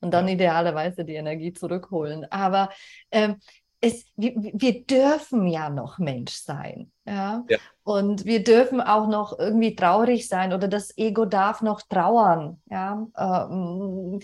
Und 0.00 0.12
dann 0.12 0.28
idealerweise 0.28 1.04
die 1.04 1.14
Energie 1.14 1.52
zurückholen. 1.52 2.30
Aber 2.30 2.70
ähm, 3.10 3.36
es, 3.80 4.06
wir, 4.16 4.32
wir, 4.36 4.84
dürfen 4.84 5.46
ja 5.46 5.70
noch 5.70 5.98
Mensch 5.98 6.32
sein. 6.32 6.90
Ja? 7.04 7.44
ja? 7.48 7.58
Und 7.84 8.24
wir 8.24 8.42
dürfen 8.42 8.80
auch 8.80 9.06
noch 9.06 9.38
irgendwie 9.38 9.74
traurig 9.76 10.28
sein 10.28 10.52
oder 10.52 10.68
das 10.68 10.96
Ego 10.96 11.24
darf 11.24 11.62
noch 11.62 11.82
trauern. 11.82 12.60
Ja? 12.70 13.06
Ähm, 13.16 14.20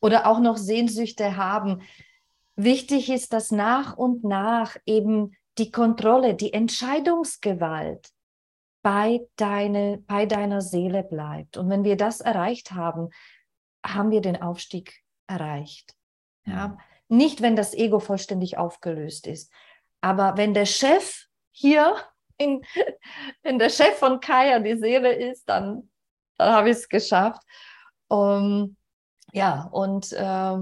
oder 0.00 0.26
auch 0.26 0.40
noch 0.40 0.56
Sehnsüchte 0.56 1.36
haben. 1.36 1.82
Wichtig 2.56 3.10
ist, 3.10 3.32
dass 3.32 3.50
nach 3.50 3.96
und 3.96 4.24
nach 4.24 4.76
eben 4.86 5.36
die 5.58 5.70
Kontrolle, 5.70 6.34
die 6.34 6.52
Entscheidungsgewalt 6.52 8.08
bei, 8.82 9.20
deine, 9.36 10.02
bei 10.06 10.26
deiner 10.26 10.60
Seele 10.60 11.02
bleibt. 11.02 11.56
Und 11.56 11.68
wenn 11.70 11.84
wir 11.84 11.96
das 11.96 12.20
erreicht 12.20 12.72
haben, 12.72 13.10
haben 13.84 14.10
wir 14.10 14.20
den 14.20 14.40
Aufstieg 14.40 15.03
erreicht. 15.34 15.94
Ja? 16.46 16.68
Mhm. 16.68 16.78
Nicht, 17.08 17.42
wenn 17.42 17.56
das 17.56 17.74
Ego 17.74 18.00
vollständig 18.00 18.56
aufgelöst 18.56 19.26
ist. 19.26 19.52
Aber 20.00 20.36
wenn 20.36 20.54
der 20.54 20.66
Chef 20.66 21.26
hier, 21.50 21.96
in, 22.38 22.62
wenn 23.42 23.58
der 23.58 23.70
Chef 23.70 23.94
von 23.98 24.20
Kaya 24.20 24.58
die 24.58 24.76
Seele 24.76 25.12
ist, 25.12 25.48
dann, 25.48 25.90
dann 26.36 26.52
habe 26.52 26.70
ich 26.70 26.76
es 26.76 26.88
geschafft. 26.88 27.42
Um, 28.08 28.76
ja, 29.32 29.68
und 29.72 30.12
äh, 30.12 30.56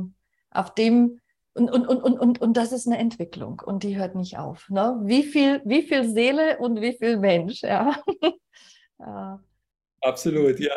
auf 0.51 0.75
dem, 0.75 1.21
und, 1.55 1.71
und, 1.71 1.87
und, 1.87 2.19
und, 2.19 2.41
und 2.41 2.57
das 2.57 2.73
ist 2.73 2.87
eine 2.87 2.99
Entwicklung 2.99 3.61
und 3.65 3.83
die 3.83 3.97
hört 3.99 4.15
nicht 4.15 4.39
auf. 4.39 4.71
Ne? 4.71 4.99
Wie, 5.03 5.23
viel, 5.23 5.61
wie 5.65 5.83
viel 5.83 6.09
Seele 6.09 6.59
und 6.59 6.81
wie 6.81 6.97
viel 6.97 7.19
Mensch, 7.19 7.63
ja. 7.63 7.97
Absolut, 10.05 10.59
ja. 10.59 10.73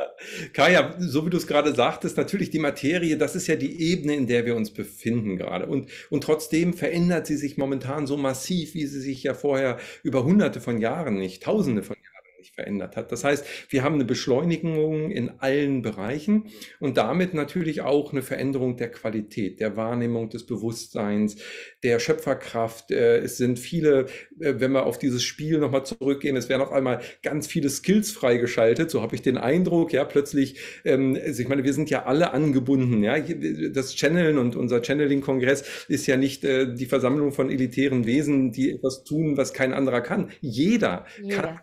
Kaya, 0.53 0.93
so 0.99 1.25
wie 1.25 1.31
du 1.31 1.37
es 1.37 1.47
gerade 1.47 1.73
sagtest, 1.73 2.15
natürlich 2.15 2.51
die 2.51 2.59
Materie, 2.59 3.17
das 3.17 3.35
ist 3.35 3.47
ja 3.47 3.55
die 3.55 3.81
Ebene, 3.81 4.13
in 4.15 4.27
der 4.27 4.45
wir 4.45 4.55
uns 4.55 4.71
befinden 4.71 5.35
gerade. 5.37 5.65
Und, 5.65 5.89
und 6.11 6.23
trotzdem 6.23 6.73
verändert 6.73 7.25
sie 7.25 7.37
sich 7.37 7.57
momentan 7.57 8.05
so 8.05 8.17
massiv, 8.17 8.75
wie 8.75 8.85
sie 8.85 9.01
sich 9.01 9.23
ja 9.23 9.33
vorher 9.33 9.79
über 10.03 10.23
hunderte 10.23 10.61
von 10.61 10.79
Jahren 10.79 11.15
nicht, 11.17 11.41
tausende 11.41 11.81
von 11.81 11.95
Jahren 11.95 12.04
sich 12.45 12.53
verändert 12.53 12.95
hat. 12.95 13.11
Das 13.11 13.23
heißt, 13.23 13.45
wir 13.69 13.83
haben 13.83 13.95
eine 13.95 14.05
Beschleunigung 14.05 15.09
in 15.09 15.31
allen 15.39 15.81
Bereichen 15.81 16.45
und 16.79 16.97
damit 16.97 17.33
natürlich 17.33 17.81
auch 17.81 18.11
eine 18.11 18.21
Veränderung 18.21 18.77
der 18.77 18.91
Qualität, 18.91 19.59
der 19.59 19.75
Wahrnehmung 19.75 20.29
des 20.29 20.45
Bewusstseins, 20.45 21.37
der 21.83 21.99
Schöpferkraft. 21.99 22.91
Äh, 22.91 23.17
es 23.17 23.37
sind 23.37 23.59
viele, 23.59 24.05
äh, 24.39 24.55
wenn 24.57 24.71
wir 24.71 24.85
auf 24.85 24.99
dieses 24.99 25.23
Spiel 25.23 25.57
nochmal 25.57 25.85
zurückgehen, 25.85 26.35
es 26.35 26.49
werden 26.49 26.61
auf 26.61 26.71
einmal 26.71 27.01
ganz 27.23 27.47
viele 27.47 27.69
Skills 27.69 28.11
freigeschaltet. 28.11 28.91
So 28.91 29.01
habe 29.01 29.15
ich 29.15 29.21
den 29.21 29.37
Eindruck, 29.37 29.91
ja, 29.91 30.05
plötzlich, 30.05 30.59
ähm, 30.83 31.17
also 31.21 31.41
ich 31.41 31.47
meine, 31.47 31.63
wir 31.63 31.73
sind 31.73 31.89
ja 31.89 32.05
alle 32.05 32.31
angebunden, 32.31 33.03
ja. 33.03 33.15
Das 33.19 33.95
Channeln 33.95 34.37
und 34.37 34.55
unser 34.55 34.81
Channeling-Kongress 34.81 35.85
ist 35.87 36.05
ja 36.07 36.17
nicht 36.17 36.43
äh, 36.43 36.73
die 36.73 36.85
Versammlung 36.85 37.31
von 37.31 37.49
elitären 37.49 38.05
Wesen, 38.05 38.51
die 38.51 38.71
etwas 38.71 39.03
tun, 39.03 39.37
was 39.37 39.53
kein 39.53 39.73
anderer 39.73 40.01
kann. 40.01 40.29
Jeder 40.41 41.05
yeah. 41.23 41.41
kann 41.41 41.59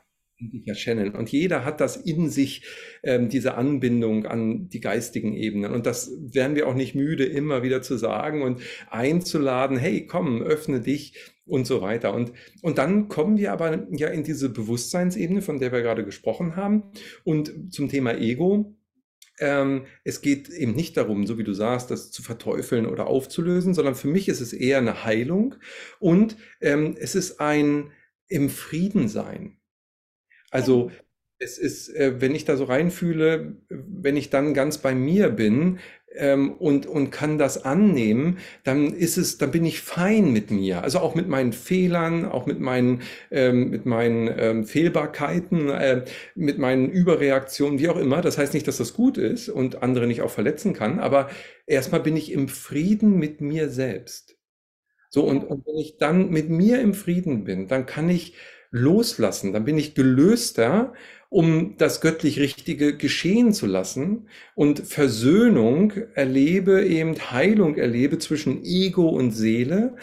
ja 0.64 0.74
channeln. 0.74 1.14
Und 1.14 1.30
jeder 1.30 1.64
hat 1.64 1.80
das 1.80 1.96
in 1.96 2.30
sich, 2.30 2.64
ähm, 3.02 3.28
diese 3.28 3.54
Anbindung 3.54 4.26
an 4.26 4.68
die 4.68 4.80
geistigen 4.80 5.34
Ebenen. 5.34 5.72
Und 5.72 5.86
das 5.86 6.10
werden 6.20 6.56
wir 6.56 6.66
auch 6.66 6.74
nicht 6.74 6.94
müde, 6.94 7.24
immer 7.24 7.62
wieder 7.62 7.82
zu 7.82 7.96
sagen 7.96 8.42
und 8.42 8.60
einzuladen, 8.90 9.76
hey, 9.76 10.06
komm, 10.06 10.42
öffne 10.42 10.80
dich 10.80 11.14
und 11.44 11.66
so 11.66 11.82
weiter. 11.82 12.14
Und, 12.14 12.32
und 12.62 12.78
dann 12.78 13.08
kommen 13.08 13.36
wir 13.36 13.52
aber 13.52 13.86
ja 13.90 14.08
in 14.08 14.24
diese 14.24 14.48
Bewusstseinsebene, 14.48 15.42
von 15.42 15.58
der 15.58 15.72
wir 15.72 15.82
gerade 15.82 16.04
gesprochen 16.04 16.56
haben. 16.56 16.84
Und 17.24 17.72
zum 17.72 17.88
Thema 17.88 18.18
Ego. 18.18 18.76
Ähm, 19.40 19.86
es 20.04 20.20
geht 20.20 20.50
eben 20.50 20.74
nicht 20.74 20.96
darum, 20.96 21.26
so 21.26 21.38
wie 21.38 21.42
du 21.42 21.54
sagst, 21.54 21.90
das 21.90 22.10
zu 22.10 22.22
verteufeln 22.22 22.86
oder 22.86 23.06
aufzulösen, 23.06 23.72
sondern 23.72 23.94
für 23.94 24.06
mich 24.06 24.28
ist 24.28 24.40
es 24.40 24.52
eher 24.52 24.78
eine 24.78 25.04
Heilung 25.04 25.54
und 26.00 26.36
ähm, 26.60 26.96
es 27.00 27.14
ist 27.14 27.40
ein 27.40 27.90
im 28.28 28.50
Frieden 28.50 29.08
sein. 29.08 29.56
Also 30.52 30.92
es 31.40 31.58
ist, 31.58 31.90
äh, 31.96 32.20
wenn 32.22 32.36
ich 32.36 32.46
da 32.46 32.56
so 32.56 32.64
reinfühle, 32.64 33.56
wenn 33.70 34.16
ich 34.16 34.30
dann 34.30 34.54
ganz 34.54 34.78
bei 34.78 34.94
mir 34.94 35.30
bin 35.30 35.80
ähm, 36.14 36.52
und, 36.52 36.86
und 36.86 37.10
kann 37.10 37.38
das 37.38 37.64
annehmen, 37.64 38.38
dann 38.64 38.92
ist 38.94 39.16
es, 39.18 39.38
dann 39.38 39.50
bin 39.50 39.64
ich 39.64 39.80
fein 39.80 40.32
mit 40.32 40.52
mir. 40.52 40.82
Also 40.84 41.00
auch 41.00 41.16
mit 41.16 41.28
meinen 41.28 41.52
Fehlern, 41.52 42.26
auch 42.26 42.46
mit 42.46 42.60
meinen, 42.60 43.02
ähm, 43.32 43.70
mit 43.70 43.86
meinen 43.86 44.30
ähm, 44.38 44.64
Fehlbarkeiten, 44.66 45.70
äh, 45.70 46.04
mit 46.36 46.58
meinen 46.58 46.90
Überreaktionen, 46.90 47.80
wie 47.80 47.88
auch 47.90 47.98
immer. 47.98 48.22
Das 48.22 48.38
heißt 48.38 48.54
nicht, 48.54 48.68
dass 48.68 48.78
das 48.78 48.94
gut 48.94 49.18
ist 49.18 49.50
und 49.50 49.82
andere 49.82 50.06
nicht 50.06 50.22
auch 50.22 50.30
verletzen 50.30 50.74
kann, 50.74 51.00
aber 51.00 51.30
erstmal 51.66 52.02
bin 52.02 52.16
ich 52.16 52.32
im 52.32 52.48
Frieden 52.48 53.18
mit 53.18 53.40
mir 53.40 53.68
selbst. 53.70 54.36
So, 55.10 55.24
und, 55.24 55.44
und 55.44 55.66
wenn 55.66 55.76
ich 55.76 55.98
dann 55.98 56.30
mit 56.30 56.48
mir 56.48 56.80
im 56.80 56.94
Frieden 56.94 57.44
bin, 57.44 57.68
dann 57.68 57.86
kann 57.86 58.08
ich 58.08 58.34
loslassen, 58.72 59.52
dann 59.52 59.64
bin 59.64 59.78
ich 59.78 59.94
gelöster, 59.94 60.92
um 61.28 61.76
das 61.78 62.00
göttlich 62.00 62.40
Richtige 62.40 62.96
geschehen 62.96 63.52
zu 63.52 63.66
lassen. 63.66 64.28
Und 64.54 64.80
Versöhnung 64.80 65.92
erlebe, 66.14 66.84
eben 66.84 67.14
Heilung 67.30 67.76
erlebe 67.76 68.18
zwischen 68.18 68.64
Ego 68.64 69.08
und 69.08 69.30
Seele, 69.30 69.96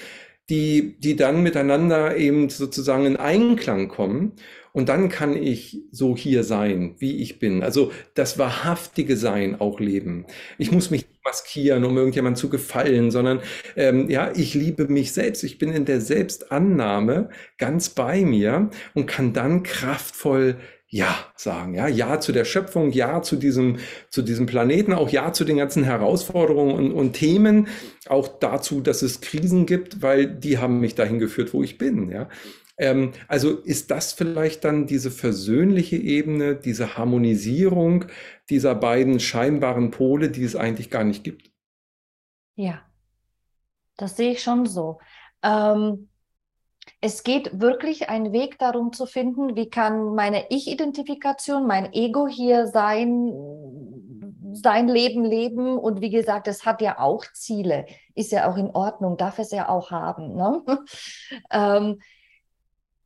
die, 0.49 0.95
die 0.99 1.15
dann 1.15 1.43
miteinander 1.43 2.15
eben 2.15 2.49
sozusagen 2.49 3.05
in 3.05 3.17
Einklang 3.17 3.89
kommen 3.89 4.33
Und 4.73 4.89
dann 4.89 5.09
kann 5.09 5.35
ich 5.35 5.81
so 5.91 6.15
hier 6.15 6.43
sein, 6.43 6.95
wie 6.99 7.17
ich 7.17 7.39
bin. 7.39 7.63
Also 7.63 7.91
das 8.13 8.37
wahrhaftige 8.37 9.17
Sein 9.17 9.59
auch 9.59 9.79
leben. 9.79 10.25
Ich 10.57 10.71
muss 10.71 10.91
mich 10.91 11.05
maskieren, 11.23 11.83
um 11.83 11.97
irgendjemand 11.97 12.37
zu 12.37 12.49
gefallen, 12.49 13.11
sondern 13.11 13.41
ähm, 13.75 14.09
ja, 14.09 14.31
ich 14.35 14.53
liebe 14.53 14.87
mich 14.87 15.11
selbst. 15.11 15.43
Ich 15.43 15.57
bin 15.57 15.71
in 15.71 15.85
der 15.85 16.01
Selbstannahme 16.01 17.29
ganz 17.57 17.89
bei 17.89 18.21
mir 18.21 18.69
und 18.93 19.05
kann 19.05 19.33
dann 19.33 19.63
kraftvoll 19.63 20.57
ja 20.91 21.15
sagen, 21.35 21.75
ja, 21.75 21.87
ja 21.87 22.19
zu 22.19 22.31
der 22.31 22.45
Schöpfung, 22.45 22.91
ja 22.91 23.21
zu 23.21 23.35
diesem, 23.35 23.77
zu 24.09 24.23
diesem 24.23 24.47
Planeten, 24.47 24.93
auch 24.93 25.09
ja 25.09 25.31
zu 25.33 25.45
den 25.45 25.57
ganzen 25.57 25.83
Herausforderungen 25.83 26.73
und, 26.73 26.91
und 26.91 27.13
Themen, 27.13 27.67
auch 28.07 28.27
dazu, 28.27 28.81
dass 28.81 29.03
es 29.03 29.21
Krisen 29.21 29.67
gibt, 29.67 30.01
weil 30.01 30.25
die 30.25 30.57
haben 30.57 30.79
mich 30.79 30.95
dahin 30.95 31.19
geführt, 31.19 31.53
wo 31.53 31.61
ich 31.61 31.77
bin, 31.77 32.09
ja. 32.09 32.27
Ähm, 32.79 33.11
also 33.27 33.57
ist 33.57 33.91
das 33.91 34.13
vielleicht 34.13 34.63
dann 34.63 34.87
diese 34.87 35.11
versöhnliche 35.11 35.97
Ebene, 35.97 36.55
diese 36.55 36.97
Harmonisierung 36.97 38.05
dieser 38.49 38.73
beiden 38.73 39.19
scheinbaren 39.19 39.91
Pole, 39.91 40.29
die 40.29 40.43
es 40.43 40.55
eigentlich 40.55 40.89
gar 40.89 41.03
nicht 41.03 41.23
gibt? 41.23 41.51
Ja, 42.55 42.81
das 43.97 44.15
sehe 44.15 44.31
ich 44.31 44.41
schon 44.41 44.65
so. 44.65 44.99
Ähm, 45.43 46.09
es 47.01 47.23
geht 47.23 47.59
wirklich 47.59 48.09
ein 48.09 48.31
Weg 48.31 48.57
darum 48.59 48.93
zu 48.93 49.05
finden, 49.05 49.55
wie 49.55 49.69
kann 49.69 50.15
meine 50.15 50.45
Ich-Identifikation, 50.49 51.67
mein 51.67 51.93
Ego 51.93 52.27
hier 52.27 52.67
sein, 52.67 53.33
sein 54.53 54.87
Leben 54.87 55.23
leben. 55.23 55.77
Und 55.77 56.01
wie 56.01 56.09
gesagt, 56.09 56.47
es 56.47 56.65
hat 56.65 56.81
ja 56.81 56.99
auch 56.99 57.25
Ziele, 57.33 57.85
ist 58.15 58.31
ja 58.31 58.49
auch 58.49 58.57
in 58.57 58.71
Ordnung, 58.71 59.17
darf 59.17 59.37
es 59.39 59.51
ja 59.51 59.69
auch 59.69 59.91
haben. 59.91 60.35
Ne? 60.35 60.63
ähm, 61.51 61.99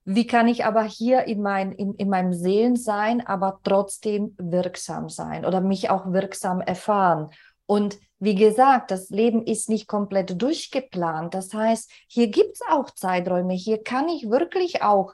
wie 0.06 0.28
kann 0.28 0.47
ich 0.47 0.66
aber 0.66 0.84
hier 0.84 1.24
in, 1.26 1.41
mein, 1.41 1.72
in, 1.72 1.95
in 1.95 2.10
meinem 2.10 2.34
Seelensein 2.34 3.26
aber 3.26 3.60
trotzdem 3.64 4.36
wirksam 4.38 5.10
sein 5.10 5.45
oder 5.45 5.62
mich 5.62 5.89
auch 5.89 6.12
wirksam 6.12 6.62
erfahren? 6.62 7.30
Und 7.66 7.97
wie 8.20 8.36
gesagt, 8.36 8.91
das 8.91 9.10
Leben 9.10 9.45
ist 9.45 9.70
nicht 9.70 9.88
komplett 9.88 10.41
durchgeplant. 10.41 11.34
Das 11.34 11.54
heißt, 11.54 11.89
hier 12.08 12.28
gibt 12.28 12.54
es 12.54 12.62
auch 12.70 12.89
Zeiträume. 12.91 13.54
Hier 13.54 13.84
kann 13.84 14.10
ich 14.10 14.30
wirklich 14.30 14.82
auch 14.82 15.14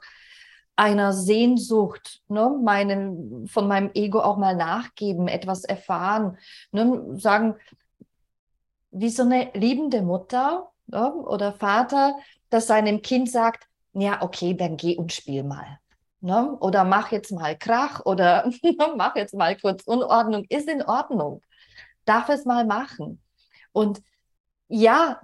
einer 0.76 1.12
Sehnsucht, 1.12 2.22
ne, 2.28 2.56
meinen, 2.62 3.46
von 3.46 3.68
meinem 3.68 3.90
Ego 3.94 4.20
auch 4.20 4.38
mal 4.38 4.56
nachgeben, 4.56 5.28
etwas 5.28 5.64
erfahren, 5.64 6.38
ne, 6.72 7.18
sagen, 7.18 7.56
wie 8.90 9.10
so 9.10 9.22
eine 9.22 9.50
liebende 9.54 10.02
Mutter 10.02 10.70
ne, 10.86 11.12
oder 11.12 11.52
Vater, 11.52 12.16
das 12.48 12.66
seinem 12.66 13.02
Kind 13.02 13.30
sagt, 13.30 13.69
ja, 13.92 14.22
okay, 14.22 14.54
dann 14.54 14.76
geh 14.76 14.96
und 14.96 15.12
spiel 15.12 15.42
mal. 15.42 15.78
Ne? 16.20 16.56
Oder 16.60 16.84
mach 16.84 17.12
jetzt 17.12 17.32
mal 17.32 17.56
Krach 17.56 18.04
oder 18.04 18.50
mach 18.96 19.16
jetzt 19.16 19.34
mal 19.34 19.56
kurz 19.56 19.84
Unordnung, 19.84 20.44
ist 20.48 20.68
in 20.68 20.82
Ordnung. 20.82 21.42
Darf 22.04 22.28
es 22.28 22.44
mal 22.44 22.64
machen. 22.64 23.22
Und 23.72 24.02
ja, 24.68 25.20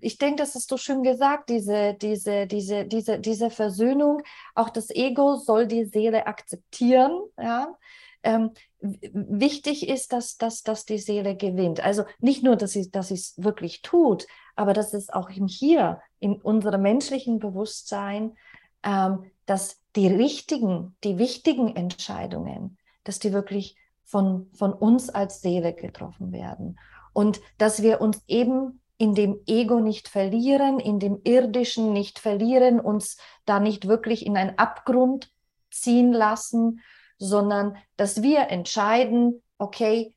ich 0.00 0.18
denke, 0.18 0.36
das 0.36 0.54
hast 0.54 0.70
du 0.70 0.76
schön 0.76 1.02
gesagt, 1.02 1.48
diese, 1.48 1.94
diese, 1.94 2.46
diese, 2.46 2.84
diese, 2.84 3.18
diese 3.18 3.50
Versöhnung, 3.50 4.22
auch 4.54 4.70
das 4.70 4.90
Ego 4.90 5.36
soll 5.36 5.66
die 5.66 5.84
Seele 5.84 6.26
akzeptieren, 6.26 7.20
ja. 7.36 7.76
Ähm, 8.24 8.50
wichtig 8.80 9.88
ist, 9.88 10.12
dass, 10.12 10.38
dass, 10.38 10.62
dass 10.62 10.84
die 10.84 10.98
Seele 10.98 11.36
gewinnt. 11.36 11.80
Also 11.80 12.04
nicht 12.18 12.42
nur, 12.42 12.56
dass 12.56 12.72
sie 12.72 12.90
dass 12.90 13.12
es 13.12 13.34
wirklich 13.36 13.82
tut, 13.82 14.26
aber 14.56 14.72
dass 14.72 14.92
es 14.92 15.08
auch 15.08 15.30
im 15.30 15.46
Hier, 15.46 16.00
in 16.20 16.34
unserem 16.34 16.82
menschlichen 16.82 17.38
Bewusstsein, 17.38 18.36
ähm, 18.82 19.30
dass 19.46 19.80
die 19.96 20.08
richtigen, 20.08 20.96
die 21.04 21.18
wichtigen 21.18 21.74
Entscheidungen, 21.74 22.78
dass 23.04 23.18
die 23.18 23.32
wirklich 23.32 23.76
von, 24.04 24.50
von 24.52 24.72
uns 24.72 25.10
als 25.10 25.40
Seele 25.40 25.74
getroffen 25.74 26.32
werden. 26.32 26.78
Und 27.12 27.40
dass 27.58 27.82
wir 27.82 28.00
uns 28.00 28.22
eben 28.26 28.80
in 28.96 29.14
dem 29.14 29.40
Ego 29.46 29.80
nicht 29.80 30.08
verlieren, 30.08 30.80
in 30.80 30.98
dem 30.98 31.20
Irdischen 31.24 31.92
nicht 31.92 32.18
verlieren, 32.18 32.80
uns 32.80 33.16
da 33.44 33.60
nicht 33.60 33.86
wirklich 33.86 34.26
in 34.26 34.36
einen 34.36 34.58
Abgrund 34.58 35.30
ziehen 35.70 36.12
lassen, 36.12 36.80
sondern 37.18 37.76
dass 37.96 38.22
wir 38.22 38.48
entscheiden, 38.48 39.42
okay, 39.58 40.14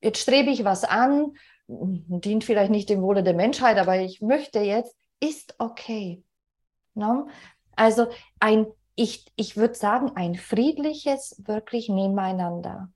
jetzt 0.00 0.20
strebe 0.20 0.50
ich 0.50 0.64
was 0.64 0.84
an, 0.84 1.32
dient 1.66 2.44
vielleicht 2.44 2.70
nicht 2.70 2.88
dem 2.88 3.02
Wohle 3.02 3.22
der 3.22 3.34
Menschheit, 3.34 3.78
aber 3.78 3.98
ich 3.98 4.20
möchte 4.20 4.60
jetzt, 4.60 4.96
ist 5.20 5.54
okay. 5.58 6.22
No? 6.94 7.28
Also 7.76 8.06
ein, 8.40 8.66
ich, 8.94 9.32
ich 9.36 9.56
würde 9.56 9.74
sagen, 9.74 10.12
ein 10.14 10.34
friedliches, 10.34 11.42
wirklich 11.46 11.88
Nebeneinander. 11.88 12.92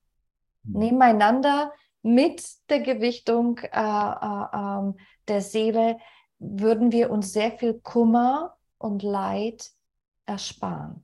Mhm. 0.63 0.79
Nebeneinander 0.79 1.73
mit 2.01 2.43
der 2.69 2.81
Gewichtung 2.81 3.57
äh, 3.57 3.67
äh, 3.71 4.89
äh, 4.89 4.93
der 5.27 5.41
Seele 5.41 5.97
würden 6.39 6.91
wir 6.91 7.09
uns 7.11 7.33
sehr 7.33 7.51
viel 7.51 7.73
Kummer 7.73 8.55
und 8.77 9.03
Leid 9.03 9.69
ersparen. 10.25 11.03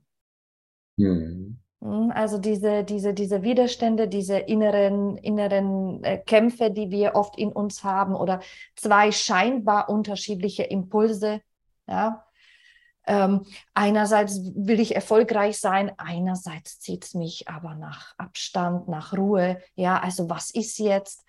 Mhm. 0.96 1.58
Hm, 1.82 2.10
also 2.14 2.38
diese, 2.38 2.84
diese, 2.84 3.14
diese 3.14 3.42
Widerstände, 3.42 4.08
diese 4.08 4.38
inneren, 4.38 5.16
inneren 5.18 6.02
äh, 6.04 6.18
Kämpfe, 6.18 6.70
die 6.70 6.90
wir 6.90 7.14
oft 7.14 7.38
in 7.38 7.52
uns 7.52 7.84
haben 7.84 8.14
oder 8.14 8.40
zwei 8.74 9.12
scheinbar 9.12 9.88
unterschiedliche 9.88 10.62
Impulse. 10.62 11.40
Ja? 11.86 12.24
Ähm, 13.06 13.46
einerseits 13.74 14.40
will 14.56 14.80
ich 14.80 14.96
erfolgreich 14.96 15.60
sein, 15.60 15.92
einerseits 15.96 16.80
zieht 16.80 17.04
es 17.04 17.14
mich 17.14 17.48
aber 17.48 17.74
nach 17.74 18.14
Abstand, 18.18 18.88
nach 18.88 19.12
Ruhe. 19.12 19.60
Ja, 19.76 20.00
also 20.00 20.28
was 20.28 20.50
ist 20.50 20.78
jetzt? 20.78 21.24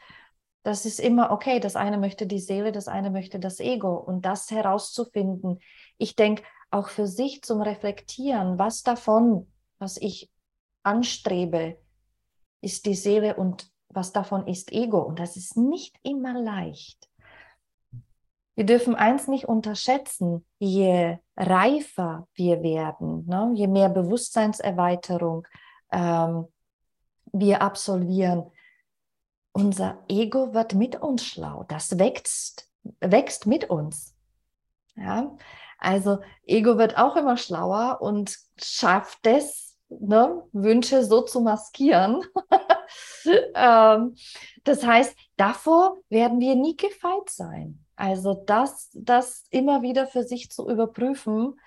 Das 0.64 0.86
ist 0.86 1.00
immer 1.00 1.32
okay. 1.32 1.60
Das 1.60 1.76
eine 1.76 1.98
möchte 1.98 2.26
die 2.26 2.40
Seele, 2.40 2.72
das 2.72 2.88
eine 2.88 3.12
möchte 3.12 3.40
das 3.40 3.60
Ego. 3.60 3.96
Und 3.96 4.26
das 4.26 4.50
herauszufinden, 4.50 5.60
ich 5.98 6.16
denke 6.16 6.44
auch 6.72 6.90
für 6.90 7.08
sich 7.08 7.44
zum 7.44 7.62
Reflektieren, 7.62 8.58
was 8.58 8.82
davon, 8.82 9.48
was 9.78 9.98
ich 9.98 10.32
anstrebe, 10.88 11.78
ist 12.62 12.86
die 12.86 12.96
Seele 12.96 13.36
und 13.36 13.70
was 13.90 14.12
davon 14.14 14.48
ist 14.48 14.72
Ego. 14.72 15.02
Und 15.02 15.20
das 15.20 15.38
ist 15.38 15.58
nicht 15.58 15.96
immer 16.04 16.40
leicht. 16.40 17.10
Wir 18.56 18.66
dürfen 18.66 18.96
eins 18.96 19.28
nicht 19.28 19.46
unterschätzen, 19.46 20.44
je 20.58 21.18
reifer 21.36 22.28
wir 22.34 22.64
werden, 22.64 23.28
ne, 23.28 23.52
je 23.54 23.68
mehr 23.68 23.90
Bewusstseinserweiterung 23.90 25.48
ähm, 25.92 26.48
wir 27.32 27.62
absolvieren, 27.62 28.50
unser 29.52 30.04
Ego 30.08 30.54
wird 30.54 30.74
mit 30.74 31.02
uns 31.02 31.26
schlau. 31.26 31.66
Das 31.68 32.00
wächst, 32.00 32.70
wächst 33.00 33.46
mit 33.46 33.70
uns. 33.70 34.16
Ja? 34.96 35.36
Also 35.78 36.20
Ego 36.46 36.78
wird 36.78 36.98
auch 36.98 37.16
immer 37.16 37.38
schlauer 37.38 38.00
und 38.02 38.38
schafft 38.58 39.26
es, 39.28 39.67
ne, 39.90 40.44
Wünsche 40.52 41.04
so 41.04 41.22
zu 41.22 41.42
maskieren. 41.42 42.24
ähm, 43.56 44.16
das 44.64 44.86
heißt, 44.86 45.16
davor 45.36 45.98
werden 46.10 46.40
wir 46.40 46.56
nie 46.56 46.76
gefeit 46.76 47.30
sein. 47.30 47.84
Also 47.96 48.34
das, 48.34 48.90
das 48.94 49.46
immer 49.50 49.82
wieder 49.82 50.08
für 50.08 50.24
sich 50.24 50.52
zu 50.52 50.70
überprüfen, 50.70 51.60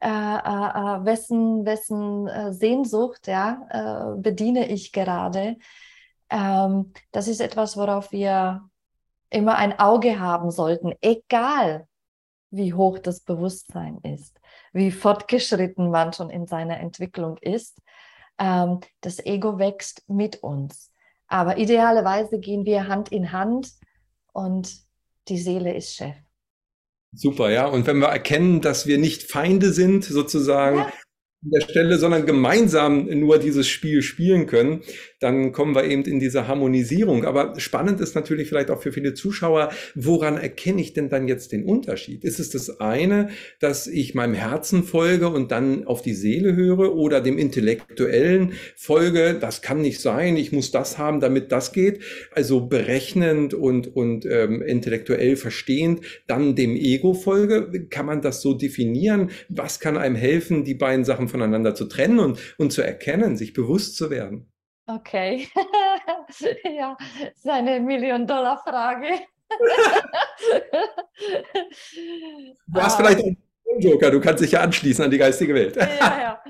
äh, 0.00 0.08
äh, 0.08 0.08
äh 0.08 1.04
wessen, 1.04 1.64
wessen 1.64 2.26
äh, 2.28 2.52
Sehnsucht 2.52 3.26
ja, 3.26 4.14
äh, 4.14 4.20
bediene 4.20 4.68
ich 4.68 4.92
gerade. 4.92 5.56
Ähm, 6.28 6.92
das 7.12 7.28
ist 7.28 7.40
etwas, 7.40 7.76
worauf 7.76 8.12
wir 8.12 8.68
immer 9.30 9.56
ein 9.56 9.78
Auge 9.78 10.18
haben 10.18 10.50
sollten, 10.50 10.92
egal 11.00 11.86
wie 12.50 12.74
hoch 12.74 12.98
das 12.98 13.20
Bewusstsein 13.20 13.98
ist 14.02 14.39
wie 14.72 14.90
fortgeschritten 14.90 15.90
man 15.90 16.12
schon 16.12 16.30
in 16.30 16.46
seiner 16.46 16.78
Entwicklung 16.80 17.36
ist. 17.38 17.78
Ähm, 18.38 18.80
das 19.00 19.24
Ego 19.24 19.58
wächst 19.58 20.04
mit 20.08 20.42
uns. 20.42 20.90
Aber 21.26 21.58
idealerweise 21.58 22.38
gehen 22.38 22.64
wir 22.64 22.88
Hand 22.88 23.10
in 23.10 23.32
Hand 23.32 23.70
und 24.32 24.72
die 25.28 25.38
Seele 25.38 25.74
ist 25.74 25.94
Chef. 25.94 26.16
Super, 27.12 27.50
ja. 27.50 27.66
Und 27.66 27.86
wenn 27.86 27.98
wir 27.98 28.08
erkennen, 28.08 28.60
dass 28.60 28.86
wir 28.86 28.98
nicht 28.98 29.30
Feinde 29.30 29.72
sind, 29.72 30.04
sozusagen, 30.04 30.78
ja 30.78 30.92
an 31.42 31.50
der 31.52 31.60
Stelle, 31.62 31.96
sondern 31.96 32.26
gemeinsam 32.26 33.06
nur 33.06 33.38
dieses 33.38 33.66
Spiel 33.66 34.02
spielen 34.02 34.46
können, 34.46 34.82
dann 35.20 35.52
kommen 35.52 35.74
wir 35.74 35.84
eben 35.84 36.02
in 36.02 36.20
diese 36.20 36.46
Harmonisierung. 36.46 37.24
Aber 37.24 37.58
spannend 37.58 38.00
ist 38.00 38.14
natürlich 38.14 38.48
vielleicht 38.48 38.70
auch 38.70 38.82
für 38.82 38.92
viele 38.92 39.14
Zuschauer, 39.14 39.70
woran 39.94 40.36
erkenne 40.36 40.82
ich 40.82 40.92
denn 40.92 41.08
dann 41.08 41.28
jetzt 41.28 41.52
den 41.52 41.64
Unterschied? 41.64 42.24
Ist 42.24 42.40
es 42.40 42.50
das 42.50 42.80
eine, 42.80 43.30
dass 43.58 43.86
ich 43.86 44.14
meinem 44.14 44.34
Herzen 44.34 44.84
folge 44.84 45.28
und 45.28 45.50
dann 45.50 45.86
auf 45.86 46.02
die 46.02 46.12
Seele 46.12 46.54
höre 46.54 46.94
oder 46.94 47.22
dem 47.22 47.38
Intellektuellen 47.38 48.52
folge? 48.76 49.34
Das 49.40 49.62
kann 49.62 49.80
nicht 49.80 50.00
sein, 50.00 50.36
ich 50.36 50.52
muss 50.52 50.70
das 50.70 50.98
haben, 50.98 51.20
damit 51.20 51.52
das 51.52 51.72
geht. 51.72 52.00
Also 52.32 52.66
berechnend 52.66 53.54
und, 53.54 53.96
und 53.96 54.26
ähm, 54.26 54.60
intellektuell 54.60 55.36
verstehend, 55.36 56.02
dann 56.26 56.54
dem 56.54 56.76
Ego 56.76 57.14
folge. 57.14 57.86
Kann 57.88 58.04
man 58.04 58.20
das 58.20 58.42
so 58.42 58.52
definieren? 58.52 59.30
Was 59.48 59.80
kann 59.80 59.96
einem 59.96 60.16
helfen, 60.16 60.64
die 60.64 60.74
beiden 60.74 61.06
Sachen 61.06 61.29
voneinander 61.30 61.74
zu 61.74 61.86
trennen 61.86 62.18
und, 62.18 62.38
und 62.58 62.72
zu 62.72 62.82
erkennen, 62.82 63.36
sich 63.36 63.52
bewusst 63.52 63.96
zu 63.96 64.10
werden. 64.10 64.52
Okay. 64.86 65.48
ja, 66.64 66.96
das 67.20 67.36
ist 67.36 67.48
eine 67.48 67.80
Million-Dollar-Frage. 67.80 69.20
du 72.66 72.80
hast 72.80 72.96
vielleicht 72.96 73.20
einen 73.24 73.36
Joker, 73.78 74.10
du 74.10 74.20
kannst 74.20 74.42
dich 74.42 74.52
ja 74.52 74.60
anschließen 74.60 75.04
an 75.04 75.10
die 75.10 75.18
geistige 75.18 75.54
Welt. 75.54 75.76
ja, 75.76 76.20
ja. 76.20 76.42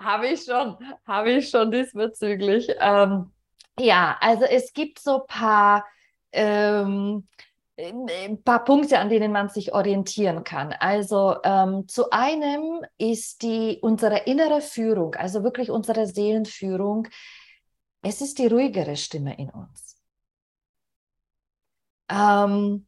Habe 0.00 0.28
ich 0.28 0.44
schon, 0.44 0.76
habe 1.06 1.32
ich 1.32 1.48
schon 1.48 1.70
diesbezüglich. 1.70 2.68
Ähm, 2.80 3.32
ja, 3.78 4.16
also 4.20 4.44
es 4.44 4.72
gibt 4.72 4.98
so 4.98 5.20
ein 5.20 5.26
paar, 5.26 5.86
ähm, 6.32 7.28
ein 7.78 8.42
paar 8.42 8.64
Punkte, 8.64 8.98
an 8.98 9.08
denen 9.08 9.32
man 9.32 9.48
sich 9.48 9.72
orientieren 9.72 10.42
kann. 10.42 10.72
Also 10.72 11.36
ähm, 11.44 11.86
zu 11.86 12.10
einem 12.10 12.84
ist 12.98 13.42
die 13.42 13.78
unsere 13.80 14.18
innere 14.20 14.60
Führung, 14.60 15.14
also 15.14 15.44
wirklich 15.44 15.70
unsere 15.70 16.06
Seelenführung. 16.06 17.06
Es 18.02 18.20
ist 18.20 18.38
die 18.38 18.48
ruhigere 18.48 18.96
Stimme 18.96 19.38
in 19.38 19.50
uns. 19.50 19.96
Ähm, 22.08 22.86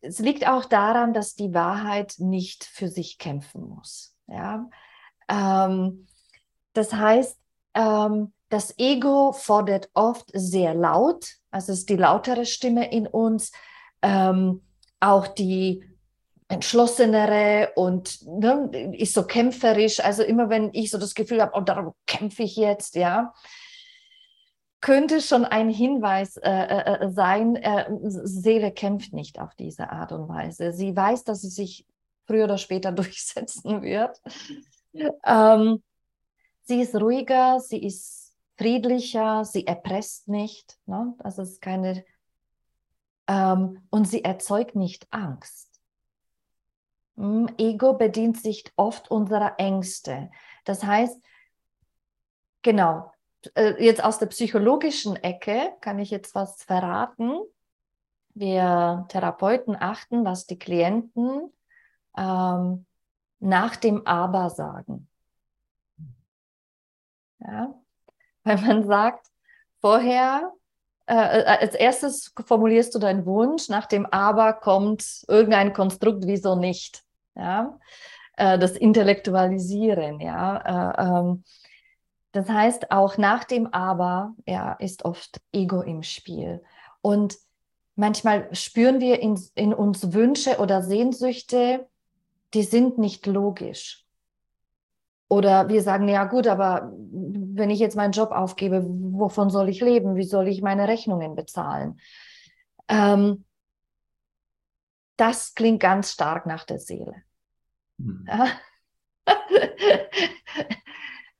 es 0.00 0.20
liegt 0.20 0.46
auch 0.46 0.64
daran, 0.66 1.12
dass 1.12 1.34
die 1.34 1.52
Wahrheit 1.52 2.14
nicht 2.18 2.64
für 2.64 2.88
sich 2.88 3.18
kämpfen 3.18 3.68
muss. 3.68 4.14
Ja? 4.28 4.68
Ähm, 5.28 6.06
das 6.74 6.92
heißt, 6.92 7.36
ähm, 7.74 8.32
das 8.50 8.78
Ego 8.78 9.32
fordert 9.32 9.90
oft 9.94 10.30
sehr 10.32 10.74
laut, 10.74 11.26
also 11.50 11.72
es 11.72 11.80
ist 11.80 11.88
die 11.88 11.96
lautere 11.96 12.46
Stimme 12.46 12.90
in 12.90 13.06
uns, 13.06 13.52
ähm, 14.02 14.62
auch 15.00 15.26
die 15.28 15.84
entschlossenere 16.48 17.72
und 17.76 18.26
ne, 18.26 18.94
ist 18.96 19.14
so 19.14 19.24
kämpferisch. 19.24 20.00
Also 20.00 20.22
immer 20.22 20.48
wenn 20.48 20.70
ich 20.72 20.90
so 20.90 20.98
das 20.98 21.14
Gefühl 21.14 21.42
habe, 21.42 21.52
oh, 21.54 21.60
darum 21.60 21.92
kämpfe 22.06 22.42
ich 22.42 22.56
jetzt, 22.56 22.94
ja, 22.94 23.34
könnte 24.80 25.20
schon 25.20 25.44
ein 25.44 25.70
Hinweis 25.70 26.36
äh, 26.36 26.50
äh, 26.50 27.04
äh, 27.04 27.10
sein, 27.10 27.56
äh, 27.56 27.86
Seele 28.02 28.70
kämpft 28.70 29.12
nicht 29.12 29.40
auf 29.40 29.54
diese 29.56 29.90
Art 29.90 30.12
und 30.12 30.28
Weise. 30.28 30.72
Sie 30.72 30.94
weiß, 30.94 31.24
dass 31.24 31.42
sie 31.42 31.48
sich 31.48 31.86
früher 32.26 32.44
oder 32.44 32.58
später 32.58 32.92
durchsetzen 32.92 33.82
wird. 33.82 34.20
Ähm, 35.24 35.82
sie 36.62 36.80
ist 36.80 36.94
ruhiger, 36.94 37.60
sie 37.60 37.84
ist 37.84 38.34
friedlicher, 38.56 39.44
sie 39.44 39.66
erpresst 39.66 40.28
nicht. 40.28 40.78
Ne? 40.86 41.14
Das 41.18 41.38
ist 41.38 41.60
keine. 41.60 42.04
Ähm, 43.28 43.86
und 43.90 44.08
sie 44.08 44.24
erzeugt 44.24 44.74
nicht 44.74 45.06
Angst. 45.10 45.68
Hm, 47.16 47.48
Ego 47.58 47.94
bedient 47.94 48.40
sich 48.40 48.64
oft 48.76 49.10
unserer 49.10 49.54
Ängste. 49.58 50.30
Das 50.64 50.82
heißt, 50.82 51.20
genau, 52.62 53.12
äh, 53.54 53.82
jetzt 53.84 54.02
aus 54.02 54.18
der 54.18 54.26
psychologischen 54.26 55.16
Ecke 55.16 55.72
kann 55.80 55.98
ich 55.98 56.10
jetzt 56.10 56.34
was 56.34 56.62
verraten. 56.62 57.38
Wir 58.34 59.06
Therapeuten 59.08 59.76
achten, 59.78 60.24
was 60.24 60.46
die 60.46 60.58
Klienten 60.58 61.52
ähm, 62.16 62.86
nach 63.40 63.76
dem 63.76 64.06
Aber 64.06 64.50
sagen. 64.50 65.08
Ja? 67.40 67.74
Weil 68.44 68.60
man 68.60 68.86
sagt, 68.86 69.26
vorher, 69.80 70.52
äh, 71.08 71.40
äh, 71.40 71.44
als 71.44 71.74
erstes 71.74 72.34
formulierst 72.44 72.94
du 72.94 72.98
deinen 72.98 73.24
Wunsch, 73.24 73.70
nach 73.70 73.86
dem 73.86 74.04
Aber 74.06 74.52
kommt 74.52 75.24
irgendein 75.26 75.72
Konstrukt, 75.72 76.26
wieso 76.26 76.54
nicht. 76.54 77.02
Ja? 77.34 77.78
Äh, 78.36 78.58
das 78.58 78.72
Intellektualisieren, 78.72 80.20
ja. 80.20 80.92
Äh, 80.92 81.08
ähm, 81.08 81.44
das 82.32 82.48
heißt, 82.50 82.90
auch 82.90 83.16
nach 83.16 83.44
dem 83.44 83.72
Aber 83.72 84.34
ja, 84.46 84.74
ist 84.74 85.06
oft 85.06 85.40
Ego 85.50 85.80
im 85.80 86.02
Spiel. 86.02 86.62
Und 87.00 87.38
manchmal 87.96 88.54
spüren 88.54 89.00
wir 89.00 89.20
in, 89.20 89.40
in 89.54 89.72
uns 89.72 90.12
Wünsche 90.12 90.58
oder 90.58 90.82
Sehnsüchte, 90.82 91.88
die 92.52 92.64
sind 92.64 92.98
nicht 92.98 93.26
logisch. 93.26 94.04
Oder 95.28 95.68
wir 95.68 95.82
sagen, 95.82 96.08
ja 96.08 96.24
gut, 96.24 96.46
aber 96.46 96.90
wenn 96.92 97.70
ich 97.70 97.78
jetzt 97.78 97.96
meinen 97.96 98.12
Job 98.12 98.30
aufgebe, 98.30 98.84
wovon 98.86 99.50
soll 99.50 99.68
ich 99.68 99.80
leben? 99.80 100.16
Wie 100.16 100.24
soll 100.24 100.48
ich 100.48 100.62
meine 100.62 100.88
Rechnungen 100.88 101.34
bezahlen? 101.34 102.00
Ähm, 102.88 103.44
das 105.16 105.54
klingt 105.54 105.80
ganz 105.80 106.12
stark 106.12 106.46
nach 106.46 106.64
der 106.64 106.78
Seele. 106.78 107.14
Mhm. 107.98 108.26
Ja? 108.26 108.46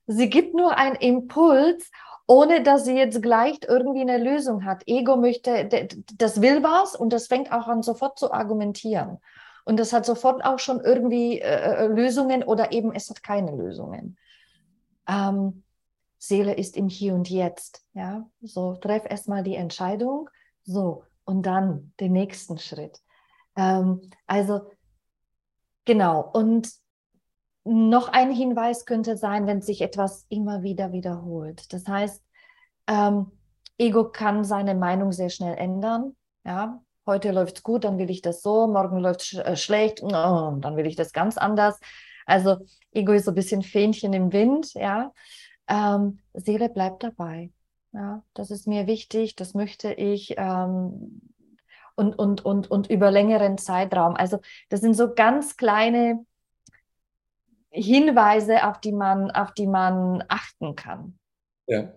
Sie 0.06 0.28
gibt 0.28 0.54
nur 0.54 0.76
einen 0.76 0.96
Impuls, 0.96 1.90
ohne 2.26 2.62
dass 2.62 2.84
sie 2.84 2.96
jetzt 2.96 3.22
gleich 3.22 3.58
irgendwie 3.66 4.00
eine 4.00 4.18
Lösung 4.18 4.64
hat. 4.64 4.82
Ego 4.86 5.16
möchte, 5.16 5.68
das 6.14 6.40
will 6.40 6.62
was 6.62 6.94
und 6.94 7.12
das 7.12 7.26
fängt 7.26 7.52
auch 7.52 7.68
an, 7.68 7.82
sofort 7.82 8.18
zu 8.18 8.32
argumentieren. 8.32 9.18
Und 9.68 9.78
das 9.78 9.92
hat 9.92 10.06
sofort 10.06 10.42
auch 10.46 10.58
schon 10.58 10.80
irgendwie 10.80 11.40
äh, 11.40 11.84
äh, 11.84 11.86
Lösungen 11.88 12.42
oder 12.42 12.72
eben 12.72 12.90
es 12.90 13.10
hat 13.10 13.22
keine 13.22 13.54
Lösungen. 13.54 14.16
Ähm, 15.06 15.62
Seele 16.16 16.54
ist 16.54 16.74
im 16.74 16.88
Hier 16.88 17.12
und 17.12 17.28
Jetzt. 17.28 17.84
Ja, 17.92 18.26
so 18.40 18.76
treff 18.76 19.04
erstmal 19.04 19.42
die 19.42 19.56
Entscheidung, 19.56 20.30
so 20.62 21.04
und 21.26 21.42
dann 21.44 21.92
den 22.00 22.12
nächsten 22.12 22.56
Schritt. 22.56 23.02
Ähm, 23.56 24.00
also 24.26 24.70
genau 25.84 26.30
und 26.32 26.72
noch 27.64 28.08
ein 28.08 28.30
Hinweis 28.30 28.86
könnte 28.86 29.18
sein, 29.18 29.46
wenn 29.46 29.60
sich 29.60 29.82
etwas 29.82 30.24
immer 30.30 30.62
wieder 30.62 30.92
wiederholt. 30.92 31.74
Das 31.74 31.86
heißt, 31.86 32.24
ähm, 32.86 33.32
Ego 33.76 34.08
kann 34.08 34.44
seine 34.44 34.74
Meinung 34.74 35.12
sehr 35.12 35.28
schnell 35.28 35.58
ändern. 35.58 36.16
Ja, 36.46 36.82
heute 37.08 37.32
läuft 37.32 37.56
es 37.56 37.62
gut, 37.64 37.82
dann 37.82 37.98
will 37.98 38.10
ich 38.10 38.22
das 38.22 38.42
so, 38.42 38.68
morgen 38.68 38.98
läuft 38.98 39.22
es 39.22 39.26
sch 39.26 39.34
äh, 39.38 39.56
schlecht, 39.56 40.02
oh, 40.02 40.08
dann 40.60 40.76
will 40.76 40.86
ich 40.86 40.94
das 40.94 41.12
ganz 41.12 41.36
anders. 41.36 41.80
Also 42.26 42.58
Ego 42.92 43.12
ist 43.12 43.24
so 43.24 43.32
ein 43.32 43.34
bisschen 43.34 43.62
Fähnchen 43.62 44.12
im 44.12 44.32
Wind, 44.32 44.74
ja. 44.74 45.12
Ähm, 45.66 46.20
Seele 46.34 46.68
bleibt 46.68 47.02
dabei. 47.02 47.50
Ja, 47.92 48.22
das 48.34 48.50
ist 48.50 48.68
mir 48.68 48.86
wichtig, 48.86 49.34
das 49.34 49.54
möchte 49.54 49.92
ich. 49.92 50.34
Ähm, 50.36 51.22
und, 51.96 52.16
und, 52.16 52.44
und, 52.44 52.70
und 52.70 52.88
über 52.88 53.10
längeren 53.10 53.58
Zeitraum. 53.58 54.14
Also 54.14 54.38
das 54.68 54.80
sind 54.80 54.94
so 54.94 55.14
ganz 55.14 55.56
kleine 55.56 56.24
Hinweise, 57.70 58.68
auf 58.68 58.78
die 58.80 58.92
man, 58.92 59.30
auf 59.32 59.52
die 59.52 59.66
man 59.66 60.22
achten 60.28 60.76
kann. 60.76 61.18
Ja. 61.66 61.92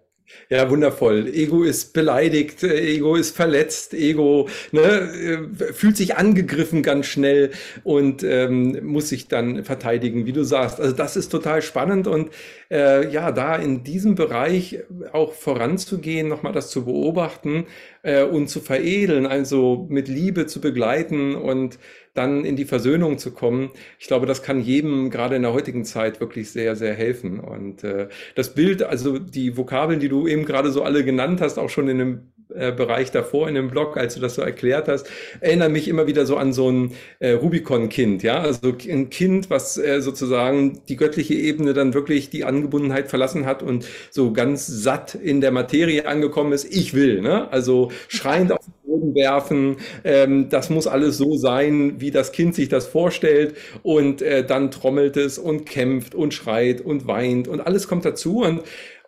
Ja, 0.49 0.69
wundervoll. 0.69 1.27
Ego 1.34 1.63
ist 1.63 1.93
beleidigt, 1.93 2.63
Ego 2.63 3.15
ist 3.15 3.36
verletzt, 3.36 3.93
Ego 3.93 4.49
ne, 4.71 4.82
äh, 4.82 5.74
fühlt 5.74 5.95
sich 5.95 6.17
angegriffen 6.17 6.83
ganz 6.83 7.05
schnell 7.05 7.51
und 7.83 8.21
ähm, 8.24 8.79
muss 8.83 9.09
sich 9.09 9.29
dann 9.29 9.63
verteidigen, 9.63 10.25
wie 10.25 10.33
du 10.33 10.43
sagst. 10.43 10.82
Also 10.82 10.93
das 10.93 11.16
ist 11.16 11.29
total 11.29 11.62
spannend 11.62 12.08
und 12.08 12.32
äh, 12.71 13.11
ja, 13.11 13.31
da 13.31 13.57
in 13.57 13.83
diesem 13.83 14.15
Bereich 14.15 14.79
auch 15.11 15.33
voranzugehen, 15.33 16.29
nochmal 16.29 16.53
das 16.53 16.69
zu 16.69 16.85
beobachten 16.85 17.65
äh, 18.01 18.23
und 18.23 18.47
zu 18.47 18.61
veredeln, 18.61 19.25
also 19.25 19.85
mit 19.89 20.07
Liebe 20.07 20.47
zu 20.47 20.61
begleiten 20.61 21.35
und 21.35 21.77
dann 22.13 22.45
in 22.45 22.55
die 22.55 22.65
Versöhnung 22.65 23.17
zu 23.17 23.31
kommen. 23.31 23.71
Ich 23.99 24.07
glaube, 24.07 24.25
das 24.25 24.41
kann 24.41 24.61
jedem 24.61 25.09
gerade 25.09 25.35
in 25.35 25.41
der 25.41 25.53
heutigen 25.53 25.85
Zeit 25.85 26.19
wirklich 26.19 26.51
sehr, 26.51 26.75
sehr 26.75 26.93
helfen. 26.93 27.39
Und 27.39 27.83
äh, 27.83 28.07
das 28.35 28.53
Bild, 28.53 28.83
also 28.83 29.19
die 29.19 29.57
Vokabeln, 29.57 29.99
die 29.99 30.09
du 30.09 30.27
eben 30.27 30.45
gerade 30.45 30.71
so 30.71 30.83
alle 30.83 31.03
genannt 31.03 31.41
hast, 31.41 31.57
auch 31.57 31.69
schon 31.69 31.87
in 31.89 31.97
dem 31.97 32.31
äh, 32.55 32.71
Bereich 32.71 33.11
davor 33.11 33.47
in 33.47 33.55
dem 33.55 33.69
Blog, 33.69 33.97
als 33.97 34.15
du 34.15 34.21
das 34.21 34.36
so 34.36 34.41
erklärt 34.41 34.87
hast, 34.87 35.09
erinnert 35.39 35.71
mich 35.71 35.87
immer 35.87 36.07
wieder 36.07 36.25
so 36.25 36.37
an 36.37 36.53
so 36.53 36.69
ein 36.71 36.93
äh, 37.19 37.32
Rubicon-Kind, 37.32 38.23
ja, 38.23 38.41
also 38.41 38.73
ein 38.89 39.09
Kind, 39.09 39.49
was 39.49 39.78
äh, 39.78 40.01
sozusagen 40.01 40.82
die 40.87 40.95
göttliche 40.95 41.33
Ebene 41.33 41.73
dann 41.73 41.93
wirklich 41.93 42.29
die 42.29 42.43
Angebundenheit 42.43 43.09
verlassen 43.09 43.45
hat 43.45 43.63
und 43.63 43.86
so 44.09 44.33
ganz 44.33 44.67
satt 44.67 45.15
in 45.15 45.41
der 45.41 45.51
Materie 45.51 46.05
angekommen 46.07 46.53
ist. 46.53 46.65
Ich 46.73 46.93
will, 46.93 47.21
ne? 47.21 47.51
Also 47.51 47.91
schreiend 48.07 48.51
auf 48.51 48.65
Boden 48.91 49.15
werfen. 49.15 49.78
Ähm, 50.03 50.49
das 50.49 50.69
muss 50.69 50.87
alles 50.87 51.17
so 51.17 51.37
sein, 51.37 52.01
wie 52.01 52.11
das 52.11 52.32
Kind 52.32 52.55
sich 52.55 52.69
das 52.69 52.87
vorstellt. 52.87 53.55
Und 53.83 54.21
äh, 54.21 54.45
dann 54.45 54.71
trommelt 54.71 55.17
es 55.17 55.37
und 55.37 55.65
kämpft 55.65 56.15
und 56.15 56.33
schreit 56.33 56.82
und 56.82 57.07
weint 57.07 57.47
und 57.47 57.61
alles 57.61 57.87
kommt 57.87 58.05
dazu. 58.05 58.41
Und, 58.41 58.61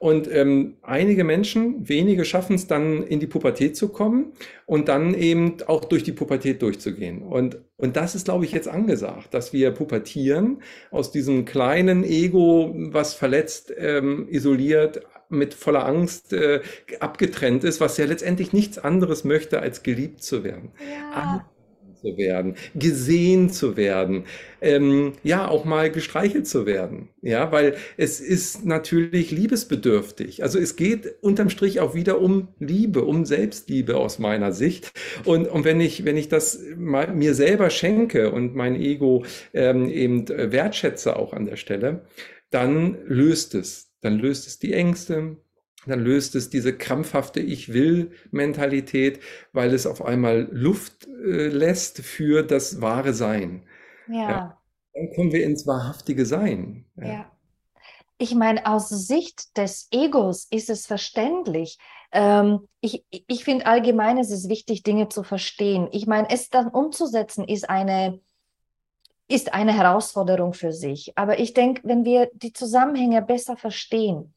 und 0.04 0.30
ähm, 0.30 0.76
einige 0.82 1.24
Menschen, 1.24 1.88
wenige 1.88 2.26
schaffen 2.26 2.58
es 2.58 2.68
dann 2.68 3.04
in 3.04 3.22
die 3.22 3.26
Pubertät 3.26 3.78
zu 3.78 3.88
kommen 3.88 4.34
und 4.66 4.90
dann 4.90 5.14
eben 5.14 5.56
auch 5.68 5.86
durch 5.86 6.04
die 6.04 6.12
Pubertät 6.12 6.62
durchzugehen. 6.62 7.22
Und, 7.22 7.62
und 7.78 7.96
das 7.96 8.14
ist, 8.14 8.26
glaube 8.26 8.44
ich, 8.44 8.52
jetzt 8.52 8.68
angesagt, 8.68 9.34
dass 9.34 9.54
wir 9.54 9.72
pubertieren 9.72 10.62
aus 10.92 11.14
diesem 11.14 11.46
kleinen 11.46 12.04
Ego, 12.04 12.76
was 12.76 13.14
verletzt, 13.14 13.74
ähm, 13.78 14.28
isoliert, 14.30 15.00
mit 15.30 15.54
voller 15.54 15.86
Angst 15.86 16.34
äh, 16.34 16.60
abgetrennt 17.00 17.64
ist, 17.64 17.80
was 17.80 17.96
ja 17.96 18.04
letztendlich 18.04 18.52
nichts 18.52 18.78
anderes 18.78 19.24
möchte, 19.24 19.62
als 19.62 19.84
geliebt 19.84 20.22
zu 20.22 20.44
werden. 20.44 20.74
Ja. 20.82 21.46
Zu 22.04 22.18
werden, 22.18 22.56
gesehen 22.76 23.50
zu 23.50 23.78
werden, 23.78 24.26
ähm, 24.62 25.14
ja, 25.24 25.48
auch 25.48 25.66
mal 25.66 25.90
gestreichelt 25.90 26.48
zu 26.48 26.66
werden. 26.66 27.10
Ja, 27.22 27.52
weil 27.52 27.76
es 27.98 28.20
ist 28.20 28.66
natürlich 28.66 29.32
liebesbedürftig. 29.32 30.44
Also 30.44 30.60
es 30.60 30.76
geht 30.76 31.16
unterm 31.22 31.50
Strich 31.50 31.80
auch 31.80 31.96
wieder 31.96 32.22
um 32.22 32.50
Liebe, 32.60 33.04
um 33.04 33.26
Selbstliebe 33.26 33.98
aus 33.98 34.20
meiner 34.20 34.52
Sicht. 34.52 34.92
Und, 35.26 35.48
und 35.48 35.66
wenn 35.66 35.82
ich, 35.82 36.06
wenn 36.06 36.18
ich 36.18 36.30
das 36.30 36.60
mal 36.78 37.14
mir 37.14 37.34
selber 37.34 37.70
schenke 37.70 38.32
und 38.32 38.56
mein 38.56 38.76
Ego 38.76 39.26
ähm, 39.54 39.90
eben 39.90 40.28
wertschätze 40.30 41.16
auch 41.16 41.34
an 41.34 41.46
der 41.46 41.56
Stelle, 41.56 42.06
dann 42.52 42.98
löst 43.06 43.56
es. 43.56 43.92
Dann 44.02 44.20
löst 44.20 44.48
es 44.48 44.60
die 44.60 44.74
Ängste, 44.74 45.38
dann 45.86 46.00
löst 46.00 46.36
es 46.36 46.50
diese 46.50 46.76
krampfhafte 46.76 47.40
Ich 47.40 47.74
will 47.74 48.12
Mentalität, 48.32 49.20
weil 49.52 49.74
es 49.74 49.86
auf 49.86 50.04
einmal 50.04 50.48
Luft 50.52 51.08
äh, 51.08 51.48
lässt 51.48 52.00
für 52.02 52.44
das 52.44 52.82
wahre 52.82 53.14
Sein. 53.14 53.64
Ja. 54.08 54.30
ja. 54.30 54.58
Dann 54.94 55.10
kommen 55.16 55.32
wir 55.32 55.44
ins 55.44 55.66
wahrhaftige 55.66 56.26
Sein. 56.26 56.86
Ja. 56.96 57.06
ja. 57.06 57.32
Ich 58.18 58.36
meine, 58.36 58.66
aus 58.68 58.90
Sicht 58.90 59.58
des 59.58 59.88
Egos 59.92 60.48
ist 60.50 60.70
es 60.70 60.86
verständlich. 60.86 61.78
Ähm, 62.12 62.68
ich 62.80 63.04
ich 63.10 63.44
finde 63.44 63.66
allgemein, 63.66 64.18
es 64.18 64.30
ist 64.30 64.50
wichtig, 64.50 64.84
Dinge 64.84 65.10
zu 65.10 65.24
verstehen. 65.24 65.90
Ich 65.92 66.06
meine, 66.06 66.30
es 66.30 66.50
dann 66.50 66.70
umzusetzen, 66.70 67.46
ist 67.48 67.70
eine, 67.70 68.22
ist 69.28 69.54
eine 69.54 69.74
Herausforderung 69.74 70.54
für 70.54 70.72
sich. 70.72 71.18
Aber 71.18 71.40
ich 71.40 71.54
denke, 71.54 71.82
wenn 71.86 72.06
wir 72.06 72.30
die 72.34 72.54
Zusammenhänge 72.54 73.22
besser 73.24 73.58
verstehen, 73.58 74.34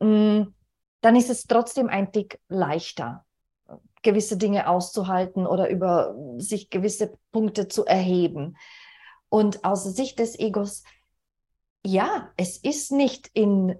mh, 0.00 0.08
mm, 0.08 0.54
dann 1.04 1.16
ist 1.16 1.28
es 1.28 1.46
trotzdem 1.46 1.90
ein 1.90 2.12
Tick 2.12 2.40
leichter, 2.48 3.26
gewisse 4.02 4.38
Dinge 4.38 4.68
auszuhalten 4.68 5.46
oder 5.46 5.68
über 5.68 6.14
sich 6.38 6.70
gewisse 6.70 7.18
Punkte 7.30 7.68
zu 7.68 7.84
erheben. 7.84 8.56
Und 9.28 9.66
aus 9.66 9.84
Sicht 9.84 10.18
des 10.18 10.38
Egos, 10.38 10.82
ja, 11.84 12.30
es 12.38 12.56
ist 12.56 12.90
nicht 12.90 13.28
in, 13.34 13.76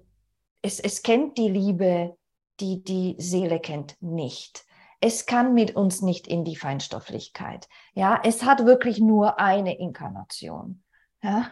es, 0.61 0.81
es 0.81 1.03
kennt 1.03 1.39
die 1.39 1.49
Liebe, 1.49 2.15
die 2.61 2.85
die 2.85 3.17
Seele 3.19 3.59
kennt, 3.59 3.97
nicht. 4.03 4.67
Es 5.01 5.25
kann 5.25 5.55
mit 5.55 5.77
uns 5.77 6.03
nicht 6.03 6.27
in 6.27 6.45
die 6.45 6.57
Feinstofflichkeit. 6.57 7.69
Ja, 7.95 8.21
es 8.23 8.45
hat 8.45 8.67
wirklich 8.67 8.99
nur 8.99 9.39
eine 9.39 9.79
Inkarnation. 9.79 10.83
Ja? 11.23 11.51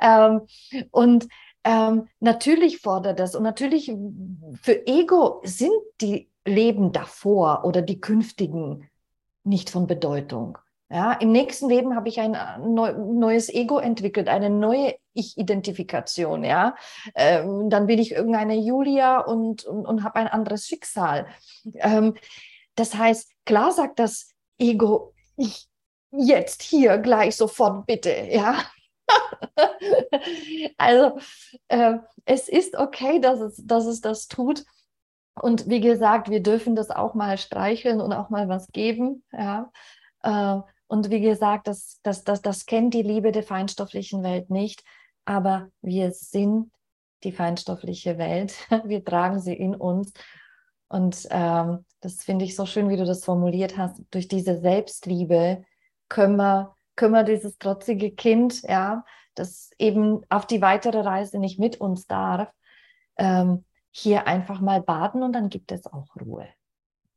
ähm, 0.00 0.46
und 0.92 1.28
ähm, 1.68 2.08
natürlich 2.20 2.78
fordert 2.78 3.20
das 3.20 3.34
und 3.34 3.42
natürlich 3.42 3.92
für 4.62 4.86
Ego 4.86 5.42
sind 5.44 5.74
die 6.00 6.30
Leben 6.46 6.92
davor 6.92 7.64
oder 7.64 7.82
die 7.82 8.00
künftigen 8.00 8.88
nicht 9.44 9.68
von 9.68 9.86
Bedeutung. 9.86 10.56
Ja, 10.90 11.12
im 11.12 11.30
nächsten 11.30 11.68
Leben 11.68 11.94
habe 11.94 12.08
ich 12.08 12.18
ein 12.20 12.32
äh, 12.32 12.58
neu, 12.66 12.94
neues 12.94 13.50
Ego 13.50 13.78
entwickelt, 13.78 14.28
eine 14.28 14.48
neue 14.48 14.94
Ich-Identifikation. 15.12 16.42
Ja, 16.42 16.74
ähm, 17.14 17.68
dann 17.68 17.86
bin 17.86 17.98
ich 17.98 18.12
irgendeine 18.12 18.56
Julia 18.56 19.20
und, 19.20 19.66
und, 19.66 19.84
und 19.84 20.02
habe 20.02 20.16
ein 20.16 20.28
anderes 20.28 20.66
Schicksal. 20.66 21.26
Ähm, 21.74 22.14
das 22.76 22.94
heißt, 22.94 23.30
klar 23.44 23.72
sagt 23.72 23.98
das 23.98 24.30
Ego, 24.58 25.12
ich 25.36 25.68
jetzt 26.12 26.62
hier 26.62 26.96
gleich 26.96 27.36
sofort 27.36 27.84
bitte. 27.84 28.26
Ja, 28.30 28.56
also 30.78 31.18
äh, 31.68 31.98
es 32.24 32.48
ist 32.48 32.76
okay, 32.76 33.20
dass 33.20 33.40
es, 33.40 33.64
dass 33.64 33.86
es 33.86 34.00
das 34.00 34.28
tut. 34.28 34.64
Und 35.34 35.68
wie 35.68 35.80
gesagt, 35.80 36.30
wir 36.30 36.42
dürfen 36.42 36.74
das 36.74 36.90
auch 36.90 37.14
mal 37.14 37.38
streicheln 37.38 38.00
und 38.00 38.12
auch 38.12 38.30
mal 38.30 38.48
was 38.48 38.68
geben. 38.68 39.24
Ja. 39.32 39.70
Äh, 40.22 40.60
und 40.88 41.10
wie 41.10 41.20
gesagt, 41.20 41.68
das, 41.68 42.00
das, 42.02 42.24
das, 42.24 42.42
das 42.42 42.66
kennt 42.66 42.94
die 42.94 43.02
Liebe 43.02 43.30
der 43.30 43.42
feinstofflichen 43.42 44.22
Welt 44.22 44.50
nicht. 44.50 44.82
Aber 45.24 45.68
wir 45.82 46.10
sind 46.12 46.70
die 47.24 47.32
feinstoffliche 47.32 48.16
Welt. 48.16 48.54
Wir 48.84 49.04
tragen 49.04 49.40
sie 49.40 49.54
in 49.54 49.74
uns. 49.74 50.12
Und 50.88 51.26
ähm, 51.30 51.84
das 52.00 52.24
finde 52.24 52.44
ich 52.44 52.56
so 52.56 52.64
schön, 52.64 52.88
wie 52.88 52.96
du 52.96 53.04
das 53.04 53.24
formuliert 53.24 53.76
hast. 53.76 54.00
Durch 54.10 54.28
diese 54.28 54.58
Selbstliebe 54.58 55.64
können 56.08 56.36
wir 56.36 56.74
kümmere 56.98 57.24
dieses 57.24 57.56
trotzige 57.56 58.10
Kind, 58.10 58.62
ja, 58.62 59.04
das 59.34 59.70
eben 59.78 60.20
auf 60.28 60.46
die 60.46 60.60
weitere 60.60 61.00
Reise 61.00 61.38
nicht 61.38 61.58
mit 61.58 61.80
uns 61.80 62.06
darf, 62.06 62.52
ähm, 63.16 63.64
hier 63.90 64.26
einfach 64.26 64.60
mal 64.60 64.82
baden 64.82 65.22
und 65.22 65.32
dann 65.32 65.48
gibt 65.48 65.72
es 65.72 65.86
auch 65.86 66.08
Ruhe. 66.20 66.46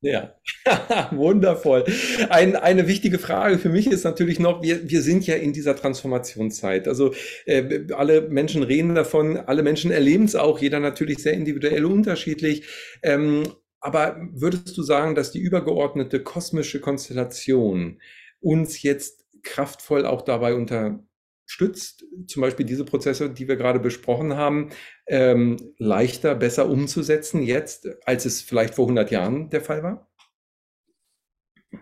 Ja, 0.03 0.33
wundervoll. 1.11 1.83
Ein, 2.29 2.55
eine 2.55 2.87
wichtige 2.87 3.19
Frage 3.19 3.59
für 3.59 3.69
mich 3.69 3.85
ist 3.85 4.03
natürlich 4.03 4.39
noch, 4.39 4.63
wir, 4.63 4.89
wir 4.89 5.01
sind 5.01 5.27
ja 5.27 5.35
in 5.35 5.53
dieser 5.53 5.75
Transformationszeit. 5.75 6.87
Also 6.87 7.13
äh, 7.45 7.85
alle 7.93 8.21
Menschen 8.21 8.63
reden 8.63 8.95
davon, 8.95 9.37
alle 9.37 9.61
Menschen 9.61 9.91
erleben 9.91 10.25
es 10.25 10.35
auch, 10.35 10.57
jeder 10.59 10.79
natürlich 10.79 11.19
sehr 11.19 11.33
individuell 11.33 11.85
unterschiedlich. 11.85 12.65
Ähm, 13.03 13.43
aber 13.79 14.17
würdest 14.31 14.75
du 14.75 14.81
sagen, 14.81 15.13
dass 15.13 15.31
die 15.31 15.39
übergeordnete 15.39 16.23
kosmische 16.23 16.81
Konstellation 16.81 17.99
uns 18.39 18.81
jetzt 18.81 19.20
kraftvoll 19.43 20.05
auch 20.05 20.22
dabei 20.22 20.53
unterstützt, 20.55 22.05
zum 22.27 22.41
Beispiel 22.41 22.65
diese 22.65 22.85
Prozesse, 22.85 23.30
die 23.30 23.47
wir 23.47 23.55
gerade 23.55 23.80
besprochen 23.80 24.35
haben, 24.35 24.69
ähm, 25.07 25.57
leichter, 25.77 26.35
besser 26.35 26.69
umzusetzen 26.69 27.43
jetzt, 27.43 27.88
als 28.05 28.26
es 28.26 28.41
vielleicht 28.41 28.76
vor 28.76 28.85
100 28.85 29.11
Jahren 29.11 29.49
der 29.49 29.61
Fall 29.61 29.84
war? 29.84 30.07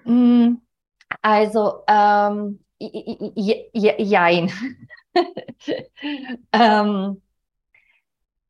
Mm, 0.06 0.58
also, 1.22 1.84
ähm, 1.88 2.60
jein. 2.80 4.52
ähm, 6.54 7.22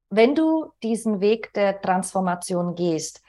wenn 0.10 0.36
du 0.36 0.72
diesen 0.84 1.22
Weg 1.22 1.54
der 1.54 1.80
Transformation 1.82 2.76
gehst, 2.76 3.22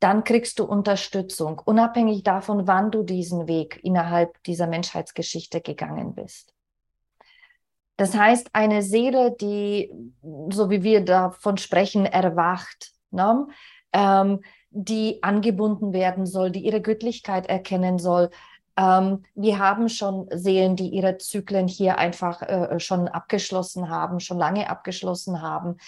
dann 0.00 0.24
kriegst 0.24 0.58
du 0.58 0.64
Unterstützung, 0.64 1.60
unabhängig 1.64 2.22
davon, 2.22 2.66
wann 2.66 2.90
du 2.90 3.02
diesen 3.02 3.48
Weg 3.48 3.80
innerhalb 3.82 4.42
dieser 4.44 4.66
Menschheitsgeschichte 4.66 5.60
gegangen 5.60 6.14
bist. 6.14 6.52
Das 7.96 8.14
heißt, 8.14 8.50
eine 8.52 8.82
Seele, 8.82 9.34
die, 9.40 9.90
so 10.50 10.68
wie 10.68 10.82
wir 10.82 11.02
davon 11.02 11.56
sprechen, 11.56 12.04
erwacht, 12.04 12.92
ne? 13.10 13.46
ähm, 13.92 14.42
die 14.70 15.22
angebunden 15.22 15.94
werden 15.94 16.26
soll, 16.26 16.50
die 16.50 16.60
ihre 16.60 16.82
Göttlichkeit 16.82 17.46
erkennen 17.46 17.98
soll. 17.98 18.28
Ähm, 18.76 19.22
wir 19.34 19.58
haben 19.58 19.88
schon 19.88 20.28
Seelen, 20.30 20.76
die 20.76 20.88
ihre 20.88 21.16
Zyklen 21.16 21.68
hier 21.68 21.96
einfach 21.96 22.42
äh, 22.42 22.78
schon 22.78 23.08
abgeschlossen 23.08 23.88
haben, 23.88 24.20
schon 24.20 24.36
lange 24.36 24.68
abgeschlossen 24.68 25.40
haben. 25.40 25.78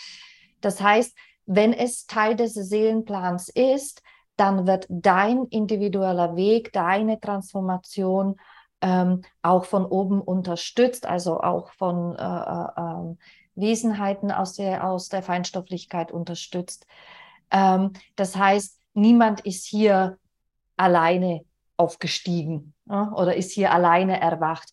Das 0.62 0.80
heißt, 0.80 1.14
wenn 1.48 1.72
es 1.72 2.06
Teil 2.06 2.36
des 2.36 2.52
Seelenplans 2.52 3.48
ist, 3.48 4.02
dann 4.36 4.66
wird 4.66 4.86
dein 4.90 5.46
individueller 5.46 6.36
Weg, 6.36 6.72
deine 6.74 7.18
Transformation 7.18 8.36
ähm, 8.82 9.22
auch 9.40 9.64
von 9.64 9.86
oben 9.86 10.20
unterstützt, 10.20 11.06
also 11.06 11.40
auch 11.40 11.70
von 11.72 12.14
äh, 12.16 12.22
äh, 12.22 12.68
ähm, 12.76 13.18
Wesenheiten 13.54 14.30
aus 14.30 14.54
der, 14.54 14.86
aus 14.86 15.08
der 15.08 15.22
Feinstofflichkeit 15.22 16.12
unterstützt. 16.12 16.86
Ähm, 17.50 17.94
das 18.14 18.36
heißt, 18.36 18.78
niemand 18.92 19.40
ist 19.40 19.64
hier 19.64 20.18
alleine 20.76 21.40
aufgestiegen 21.78 22.74
ja, 22.88 23.10
oder 23.14 23.34
ist 23.34 23.52
hier 23.52 23.72
alleine 23.72 24.20
erwacht. 24.20 24.70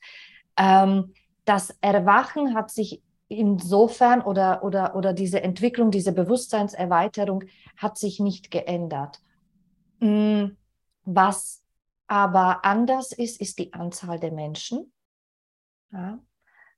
Ähm, 0.58 1.14
das 1.46 1.74
Erwachen 1.80 2.54
hat 2.54 2.70
sich 2.70 3.02
insofern 3.28 4.22
oder, 4.22 4.64
oder, 4.64 4.96
oder 4.96 5.14
diese 5.14 5.42
Entwicklung, 5.42 5.92
diese 5.92 6.12
Bewusstseinserweiterung 6.12 7.44
hat 7.78 7.98
sich 7.98 8.20
nicht 8.20 8.52
geändert. 8.52 9.22
Mm, 10.00 10.50
was 11.04 11.64
aber 12.08 12.64
anders 12.66 13.12
ist, 13.12 13.42
ist 13.42 13.58
die 13.60 13.74
Anzahl 13.74 14.20
der 14.20 14.32
Menschen. 14.32 14.92
Ja. 15.92 16.20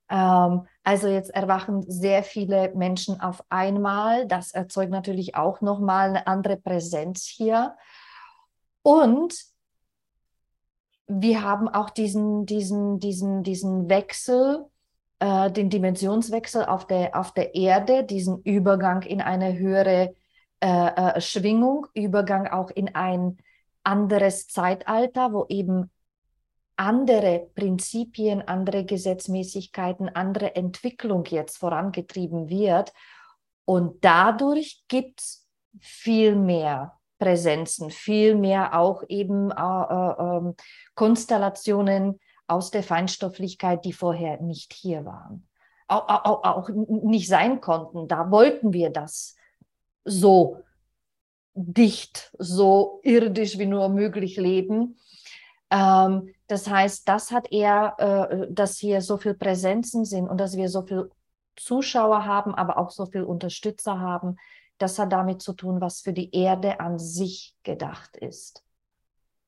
Ähm, 0.10 0.68
also 0.84 1.08
jetzt 1.08 1.32
erwachen 1.32 1.84
sehr 1.90 2.24
viele 2.24 2.74
Menschen 2.76 3.20
auf 3.20 3.44
einmal. 3.50 4.28
Das 4.28 4.52
erzeugt 4.52 4.92
natürlich 4.92 5.36
auch 5.36 5.62
nochmal 5.62 6.10
eine 6.10 6.28
andere 6.28 6.58
Präsenz 6.58 7.26
hier. 7.26 7.76
Und 8.84 9.36
wir 11.08 11.44
haben 11.44 11.68
auch 11.68 11.90
diesen, 11.90 12.46
diesen, 12.46 13.00
diesen, 13.00 13.44
diesen 13.44 13.90
Wechsel 13.90 14.66
äh, 15.20 15.52
den 15.52 15.70
Dimensionswechsel 15.70 16.66
auf 16.66 16.88
der, 16.88 17.18
auf 17.20 17.34
der 17.34 17.56
Erde, 17.56 18.04
diesen 18.04 18.42
Übergang 18.44 19.02
in 19.02 19.22
eine 19.22 19.58
höhere 19.58 20.14
äh, 20.60 20.68
äh, 20.68 21.22
Schwingung, 21.22 21.88
Übergang 21.94 22.48
auch 22.48 22.70
in 22.72 22.96
ein 22.96 23.38
anderes 23.84 24.48
Zeitalter, 24.48 25.34
wo 25.34 25.46
eben 25.50 25.92
andere 26.76 27.50
Prinzipien, 27.56 28.48
andere 28.48 28.86
Gesetzmäßigkeiten, 28.86 30.10
andere 30.10 30.56
Entwicklung 30.56 31.26
jetzt 31.26 31.58
vorangetrieben 31.58 32.50
wird. 32.50 32.94
Und 33.66 34.04
dadurch 34.06 34.84
gibt 34.88 35.22
es 35.22 35.48
viel 35.80 36.36
mehr 36.36 36.98
Präsenzen, 37.20 37.90
viel 37.90 38.36
mehr 38.36 38.78
auch 38.80 39.04
eben 39.10 39.52
äh, 39.52 39.56
äh, 39.56 40.38
ähm, 40.38 40.56
Konstellationen 40.94 42.20
aus 42.48 42.72
der 42.72 42.84
Feinstofflichkeit, 42.84 43.86
die 43.86 43.94
vorher 43.94 44.42
nicht 44.42 44.74
hier 44.74 45.06
waren, 45.06 45.48
auch, 45.88 46.08
auch, 46.08 46.44
auch 46.44 46.70
nicht 46.70 47.28
sein 47.28 47.62
konnten. 47.62 48.08
Da 48.08 48.32
wollten 48.32 48.74
wir 48.74 48.90
das 48.90 49.36
so 50.06 50.64
dicht, 51.54 52.32
so 52.38 53.00
irdisch 53.04 53.58
wie 53.58 53.66
nur 53.66 53.90
möglich 53.90 54.38
leben. 54.38 54.98
Ähm, 55.70 56.34
das 56.48 56.70
heißt, 56.70 57.08
das 57.10 57.32
hat 57.32 57.52
eher, 57.52 57.96
äh, 57.98 58.48
dass 58.50 58.78
hier 58.78 59.02
so 59.02 59.18
viel 59.18 59.34
Präsenzen 59.34 60.06
sind 60.06 60.28
und 60.30 60.40
dass 60.40 60.56
wir 60.56 60.70
so 60.70 60.84
viel 60.84 61.12
Zuschauer 61.56 62.26
haben, 62.26 62.56
aber 62.56 62.78
auch 62.78 62.92
so 62.92 63.06
viel 63.06 63.24
Unterstützer 63.24 64.00
haben. 64.00 64.38
Das 64.78 65.00
hat 65.00 65.12
damit 65.12 65.42
zu 65.42 65.54
tun, 65.54 65.82
was 65.82 66.02
für 66.02 66.14
die 66.14 66.34
Erde 66.34 66.80
an 66.80 67.00
sich 67.00 67.56
gedacht 67.64 68.16
ist. 68.16 68.64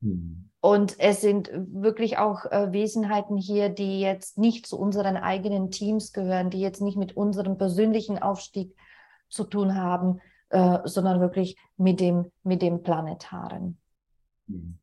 Mhm. 0.01 0.49
Und 0.61 0.99
es 0.99 1.21
sind 1.21 1.49
wirklich 1.53 2.17
auch 2.17 2.45
äh, 2.45 2.73
Wesenheiten 2.73 3.37
hier, 3.37 3.69
die 3.69 4.01
jetzt 4.01 4.37
nicht 4.37 4.65
zu 4.65 4.77
unseren 4.77 5.15
eigenen 5.15 5.71
Teams 5.71 6.11
gehören, 6.11 6.49
die 6.49 6.59
jetzt 6.59 6.81
nicht 6.81 6.97
mit 6.97 7.15
unserem 7.15 7.57
persönlichen 7.57 8.19
Aufstieg 8.19 8.75
zu 9.29 9.45
tun 9.45 9.75
haben, 9.75 10.19
äh, 10.49 10.79
sondern 10.83 11.21
wirklich 11.21 11.55
mit 11.77 12.01
dem, 12.01 12.31
mit 12.43 12.61
dem 12.61 12.83
Planetaren. 12.83 13.77
Mhm. 14.47 14.79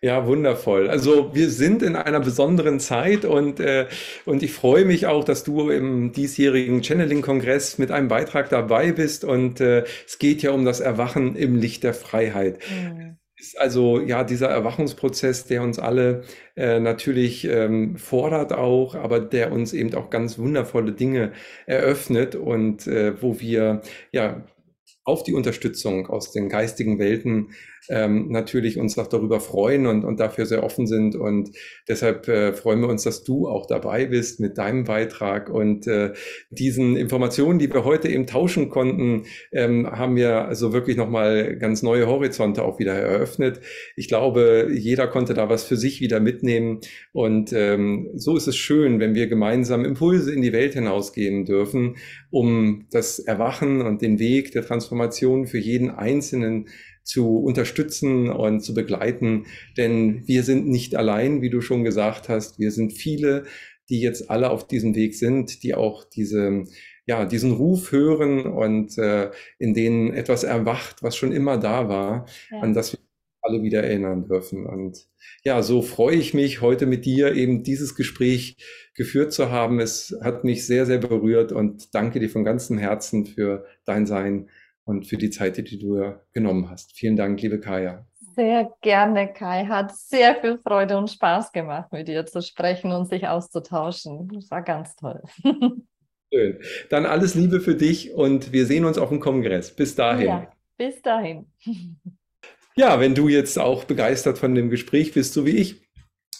Ja, 0.00 0.26
wundervoll. 0.26 0.88
Also 0.88 1.34
wir 1.34 1.50
sind 1.50 1.82
in 1.82 1.96
einer 1.96 2.20
besonderen 2.20 2.78
Zeit 2.78 3.24
und, 3.24 3.58
äh, 3.58 3.88
und 4.26 4.44
ich 4.44 4.52
freue 4.52 4.84
mich 4.84 5.06
auch, 5.06 5.24
dass 5.24 5.42
du 5.42 5.70
im 5.70 6.12
diesjährigen 6.12 6.84
Channeling-Kongress 6.84 7.78
mit 7.78 7.90
einem 7.90 8.06
Beitrag 8.06 8.48
dabei 8.48 8.92
bist. 8.92 9.24
Und 9.24 9.60
äh, 9.60 9.84
es 10.06 10.20
geht 10.20 10.42
ja 10.42 10.52
um 10.52 10.64
das 10.64 10.78
Erwachen 10.78 11.34
im 11.34 11.56
Licht 11.56 11.82
der 11.82 11.94
Freiheit. 11.94 12.60
Mhm. 12.70 13.18
Ist 13.40 13.58
also 13.58 14.00
ja 14.00 14.24
dieser 14.24 14.48
Erwachungsprozess, 14.48 15.44
der 15.44 15.62
uns 15.62 15.78
alle 15.78 16.22
äh, 16.56 16.80
natürlich 16.80 17.44
ähm, 17.44 17.96
fordert 17.96 18.52
auch, 18.52 18.96
aber 18.96 19.20
der 19.20 19.52
uns 19.52 19.72
eben 19.72 19.94
auch 19.94 20.10
ganz 20.10 20.38
wundervolle 20.38 20.92
Dinge 20.92 21.32
eröffnet 21.66 22.34
und 22.34 22.88
äh, 22.88 23.22
wo 23.22 23.38
wir 23.38 23.82
ja 24.10 24.44
auf 25.04 25.22
die 25.22 25.34
Unterstützung 25.34 26.08
aus 26.08 26.32
den 26.32 26.48
geistigen 26.48 26.98
Welten 26.98 27.52
ähm, 27.88 28.28
natürlich 28.28 28.78
uns 28.78 28.98
auch 28.98 29.06
darüber 29.06 29.40
freuen 29.40 29.86
und, 29.86 30.04
und 30.04 30.20
dafür 30.20 30.46
sehr 30.46 30.62
offen 30.62 30.86
sind. 30.86 31.16
Und 31.16 31.50
deshalb 31.88 32.28
äh, 32.28 32.52
freuen 32.52 32.80
wir 32.80 32.88
uns, 32.88 33.02
dass 33.02 33.24
du 33.24 33.48
auch 33.48 33.66
dabei 33.66 34.06
bist 34.06 34.40
mit 34.40 34.58
deinem 34.58 34.84
Beitrag. 34.84 35.50
Und 35.50 35.86
äh, 35.86 36.12
diesen 36.50 36.96
Informationen, 36.96 37.58
die 37.58 37.72
wir 37.72 37.84
heute 37.84 38.08
eben 38.08 38.26
tauschen 38.26 38.68
konnten, 38.68 39.24
ähm, 39.52 39.86
haben 39.90 40.16
wir 40.16 40.46
also 40.46 40.72
wirklich 40.72 40.96
nochmal 40.96 41.56
ganz 41.56 41.82
neue 41.82 42.06
Horizonte 42.06 42.62
auch 42.62 42.78
wieder 42.78 42.94
eröffnet. 42.94 43.60
Ich 43.96 44.08
glaube, 44.08 44.68
jeder 44.72 45.06
konnte 45.06 45.34
da 45.34 45.48
was 45.48 45.64
für 45.64 45.76
sich 45.76 46.00
wieder 46.00 46.20
mitnehmen. 46.20 46.80
Und 47.12 47.52
ähm, 47.52 48.10
so 48.14 48.36
ist 48.36 48.46
es 48.46 48.56
schön, 48.56 49.00
wenn 49.00 49.14
wir 49.14 49.26
gemeinsam 49.28 49.84
Impulse 49.84 50.32
in 50.32 50.42
die 50.42 50.52
Welt 50.52 50.74
hinausgehen 50.74 51.44
dürfen, 51.44 51.96
um 52.30 52.86
das 52.90 53.18
Erwachen 53.18 53.82
und 53.82 54.02
den 54.02 54.18
Weg 54.18 54.52
der 54.52 54.64
Transformation 54.64 55.46
für 55.46 55.58
jeden 55.58 55.90
Einzelnen 55.90 56.68
zu 57.08 57.38
unterstützen 57.38 58.28
und 58.28 58.60
zu 58.60 58.74
begleiten. 58.74 59.46
Denn 59.78 60.22
wir 60.26 60.42
sind 60.42 60.68
nicht 60.68 60.94
allein, 60.94 61.40
wie 61.40 61.48
du 61.48 61.62
schon 61.62 61.82
gesagt 61.82 62.28
hast. 62.28 62.58
Wir 62.58 62.70
sind 62.70 62.92
viele, 62.92 63.44
die 63.88 64.00
jetzt 64.02 64.30
alle 64.30 64.50
auf 64.50 64.66
diesem 64.66 64.94
Weg 64.94 65.14
sind, 65.14 65.62
die 65.62 65.74
auch 65.74 66.04
diese, 66.04 66.64
ja, 67.06 67.24
diesen 67.24 67.52
Ruf 67.52 67.92
hören 67.92 68.42
und 68.42 68.98
äh, 68.98 69.30
in 69.58 69.72
denen 69.72 70.12
etwas 70.12 70.44
erwacht, 70.44 71.02
was 71.02 71.16
schon 71.16 71.32
immer 71.32 71.56
da 71.56 71.88
war, 71.88 72.26
ja. 72.50 72.60
an 72.60 72.74
das 72.74 72.92
wir 72.92 72.98
alle 73.40 73.62
wieder 73.62 73.82
erinnern 73.82 74.26
dürfen. 74.26 74.66
Und 74.66 75.08
ja, 75.44 75.62
so 75.62 75.80
freue 75.80 76.16
ich 76.16 76.34
mich, 76.34 76.60
heute 76.60 76.84
mit 76.84 77.06
dir 77.06 77.34
eben 77.34 77.62
dieses 77.62 77.94
Gespräch 77.94 78.58
geführt 78.94 79.32
zu 79.32 79.50
haben. 79.50 79.80
Es 79.80 80.14
hat 80.22 80.44
mich 80.44 80.66
sehr, 80.66 80.84
sehr 80.84 80.98
berührt 80.98 81.52
und 81.52 81.94
danke 81.94 82.20
dir 82.20 82.28
von 82.28 82.44
ganzem 82.44 82.76
Herzen 82.76 83.24
für 83.24 83.64
dein 83.86 84.04
Sein 84.04 84.50
und 84.88 85.06
für 85.06 85.18
die 85.18 85.28
Zeit, 85.28 85.58
die 85.58 85.78
du 85.78 86.14
genommen 86.32 86.70
hast. 86.70 86.96
Vielen 86.96 87.14
Dank, 87.14 87.40
liebe 87.42 87.60
Kaya. 87.60 88.06
Sehr 88.34 88.72
gerne, 88.80 89.30
Kai. 89.30 89.66
Hat 89.66 89.94
sehr 89.94 90.36
viel 90.36 90.58
Freude 90.58 90.96
und 90.96 91.10
Spaß 91.10 91.52
gemacht, 91.52 91.92
mit 91.92 92.08
dir 92.08 92.24
zu 92.24 92.40
sprechen 92.40 92.92
und 92.92 93.06
sich 93.06 93.28
auszutauschen. 93.28 94.30
Das 94.32 94.50
war 94.50 94.62
ganz 94.62 94.96
toll. 94.96 95.22
Schön. 96.32 96.58
Dann 96.88 97.04
alles 97.04 97.34
Liebe 97.34 97.60
für 97.60 97.74
dich 97.74 98.14
und 98.14 98.52
wir 98.52 98.64
sehen 98.64 98.86
uns 98.86 98.96
auf 98.96 99.10
dem 99.10 99.20
Kongress. 99.20 99.74
Bis 99.76 99.94
dahin. 99.94 100.26
Ja, 100.26 100.50
bis 100.76 101.02
dahin. 101.02 101.46
Ja, 102.76 103.00
wenn 103.00 103.16
du 103.16 103.26
jetzt 103.26 103.58
auch 103.58 103.82
begeistert 103.82 104.38
von 104.38 104.54
dem 104.54 104.70
Gespräch 104.70 105.12
bist, 105.12 105.32
so 105.34 105.44
wie 105.44 105.56
ich, 105.56 105.87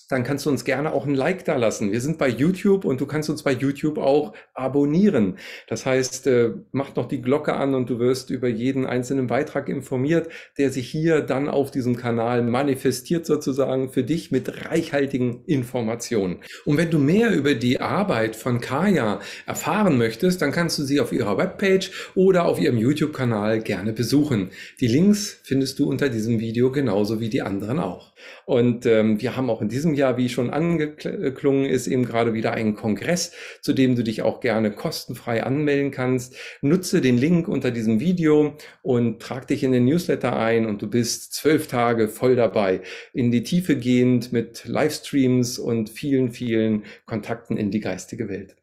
dann 0.09 0.24
kannst 0.24 0.47
du 0.47 0.51
uns 0.51 0.64
gerne 0.64 0.93
auch 0.93 1.06
ein 1.06 1.14
Like 1.14 1.44
da 1.44 1.56
lassen. 1.56 1.93
Wir 1.93 2.01
sind 2.01 2.18
bei 2.18 2.28
YouTube 2.28 2.85
und 2.85 3.01
du 3.01 3.06
kannst 3.06 3.28
uns 3.30 3.43
bei 3.43 3.52
YouTube 3.52 3.98
auch 3.98 4.32
abonnieren. 4.55 5.36
Das 5.68 5.86
heißt, 5.86 6.26
äh, 6.26 6.51
mach 6.72 6.97
noch 6.97 7.06
die 7.06 7.20
Glocke 7.20 7.55
an 7.55 7.74
und 7.74 7.90
du 7.90 7.98
wirst 7.98 8.30
über 8.30 8.48
jeden 8.48 8.86
einzelnen 8.86 9.26
Beitrag 9.26 9.68
informiert, 9.68 10.28
der 10.56 10.70
sich 10.70 10.89
hier 10.89 11.20
dann 11.20 11.48
auf 11.48 11.70
diesem 11.70 11.97
Kanal 11.97 12.43
manifestiert 12.43 13.26
sozusagen 13.26 13.90
für 13.90 14.02
dich 14.02 14.30
mit 14.30 14.66
reichhaltigen 14.70 15.44
Informationen. 15.44 16.39
Und 16.64 16.78
wenn 16.78 16.90
du 16.90 16.98
mehr 16.98 17.30
über 17.32 17.55
die 17.55 17.80
Arbeit 17.80 18.35
von 18.35 18.60
Kaya 18.60 19.20
erfahren 19.47 19.98
möchtest, 19.98 20.40
dann 20.40 20.52
kannst 20.52 20.78
du 20.78 20.85
sie 20.85 21.01
auf 21.01 21.12
ihrer 21.12 21.36
Webpage 21.36 22.12
oder 22.14 22.47
auf 22.47 22.59
ihrem 22.59 22.78
YouTube-Kanal 22.78 23.60
gerne 23.60 23.93
besuchen. 23.93 24.51
Die 24.80 24.89
Links 24.89 25.40
findest 25.43 25.78
du 25.78 25.89
unter 25.89 26.09
diesem 26.09 26.40
Video 26.40 26.72
genauso 26.72 27.20
wie 27.20 27.28
die 27.28 27.43
anderen 27.43 27.78
auch. 27.78 28.12
Und 28.47 28.86
ähm, 28.86 29.20
wir 29.20 29.36
haben 29.36 29.51
auch 29.51 29.62
in 29.62 29.69
diesem 29.69 29.95
Jahr, 29.95 30.16
wie 30.16 30.28
schon 30.28 30.51
angeklungen 30.51 31.65
ist, 31.65 31.86
eben 31.86 32.05
gerade 32.05 32.35
wieder 32.35 32.53
einen 32.53 32.74
Kongress, 32.74 33.32
zu 33.62 33.73
dem 33.73 33.97
du 33.97 34.03
dich 34.03 34.23
auch 34.23 34.40
gerne 34.40 34.70
kostenfrei 34.70 35.43
anmelden 35.43 35.90
kannst. 35.90 36.36
Nutze 36.62 37.01
den 37.01 37.19
Link 37.19 37.49
unter 37.49 37.70
diesem 37.70 38.01
Video 38.01 38.57
und 38.82 39.20
trag 39.20 39.47
dich 39.47 39.62
in 39.62 39.73
den 39.73 39.85
Newsletter 39.85 40.36
ein 40.36 40.66
und 40.66 40.82
du 40.82 40.89
bist 40.89 41.32
zwölf 41.35 41.66
Tage 41.66 42.09
voll 42.09 42.36
dabei, 42.36 42.82
in 43.12 43.31
die 43.31 43.43
Tiefe 43.43 43.77
gehend 43.77 44.32
mit 44.32 44.65
Livestreams 44.66 45.59
und 45.59 45.90
vielen, 45.90 46.31
vielen 46.31 46.85
Kontakten 47.07 47.57
in 47.57 47.70
die 47.70 47.81
geistige 47.81 48.28
Welt. 48.28 48.57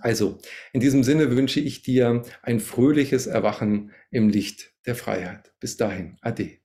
Also, 0.00 0.38
in 0.72 0.80
diesem 0.80 1.02
Sinne 1.02 1.30
wünsche 1.36 1.60
ich 1.60 1.82
dir 1.82 2.22
ein 2.42 2.60
fröhliches 2.60 3.26
Erwachen 3.26 3.92
im 4.10 4.28
Licht 4.28 4.72
der 4.86 4.94
Freiheit. 4.94 5.52
Bis 5.60 5.76
dahin, 5.76 6.16
Ade. 6.20 6.63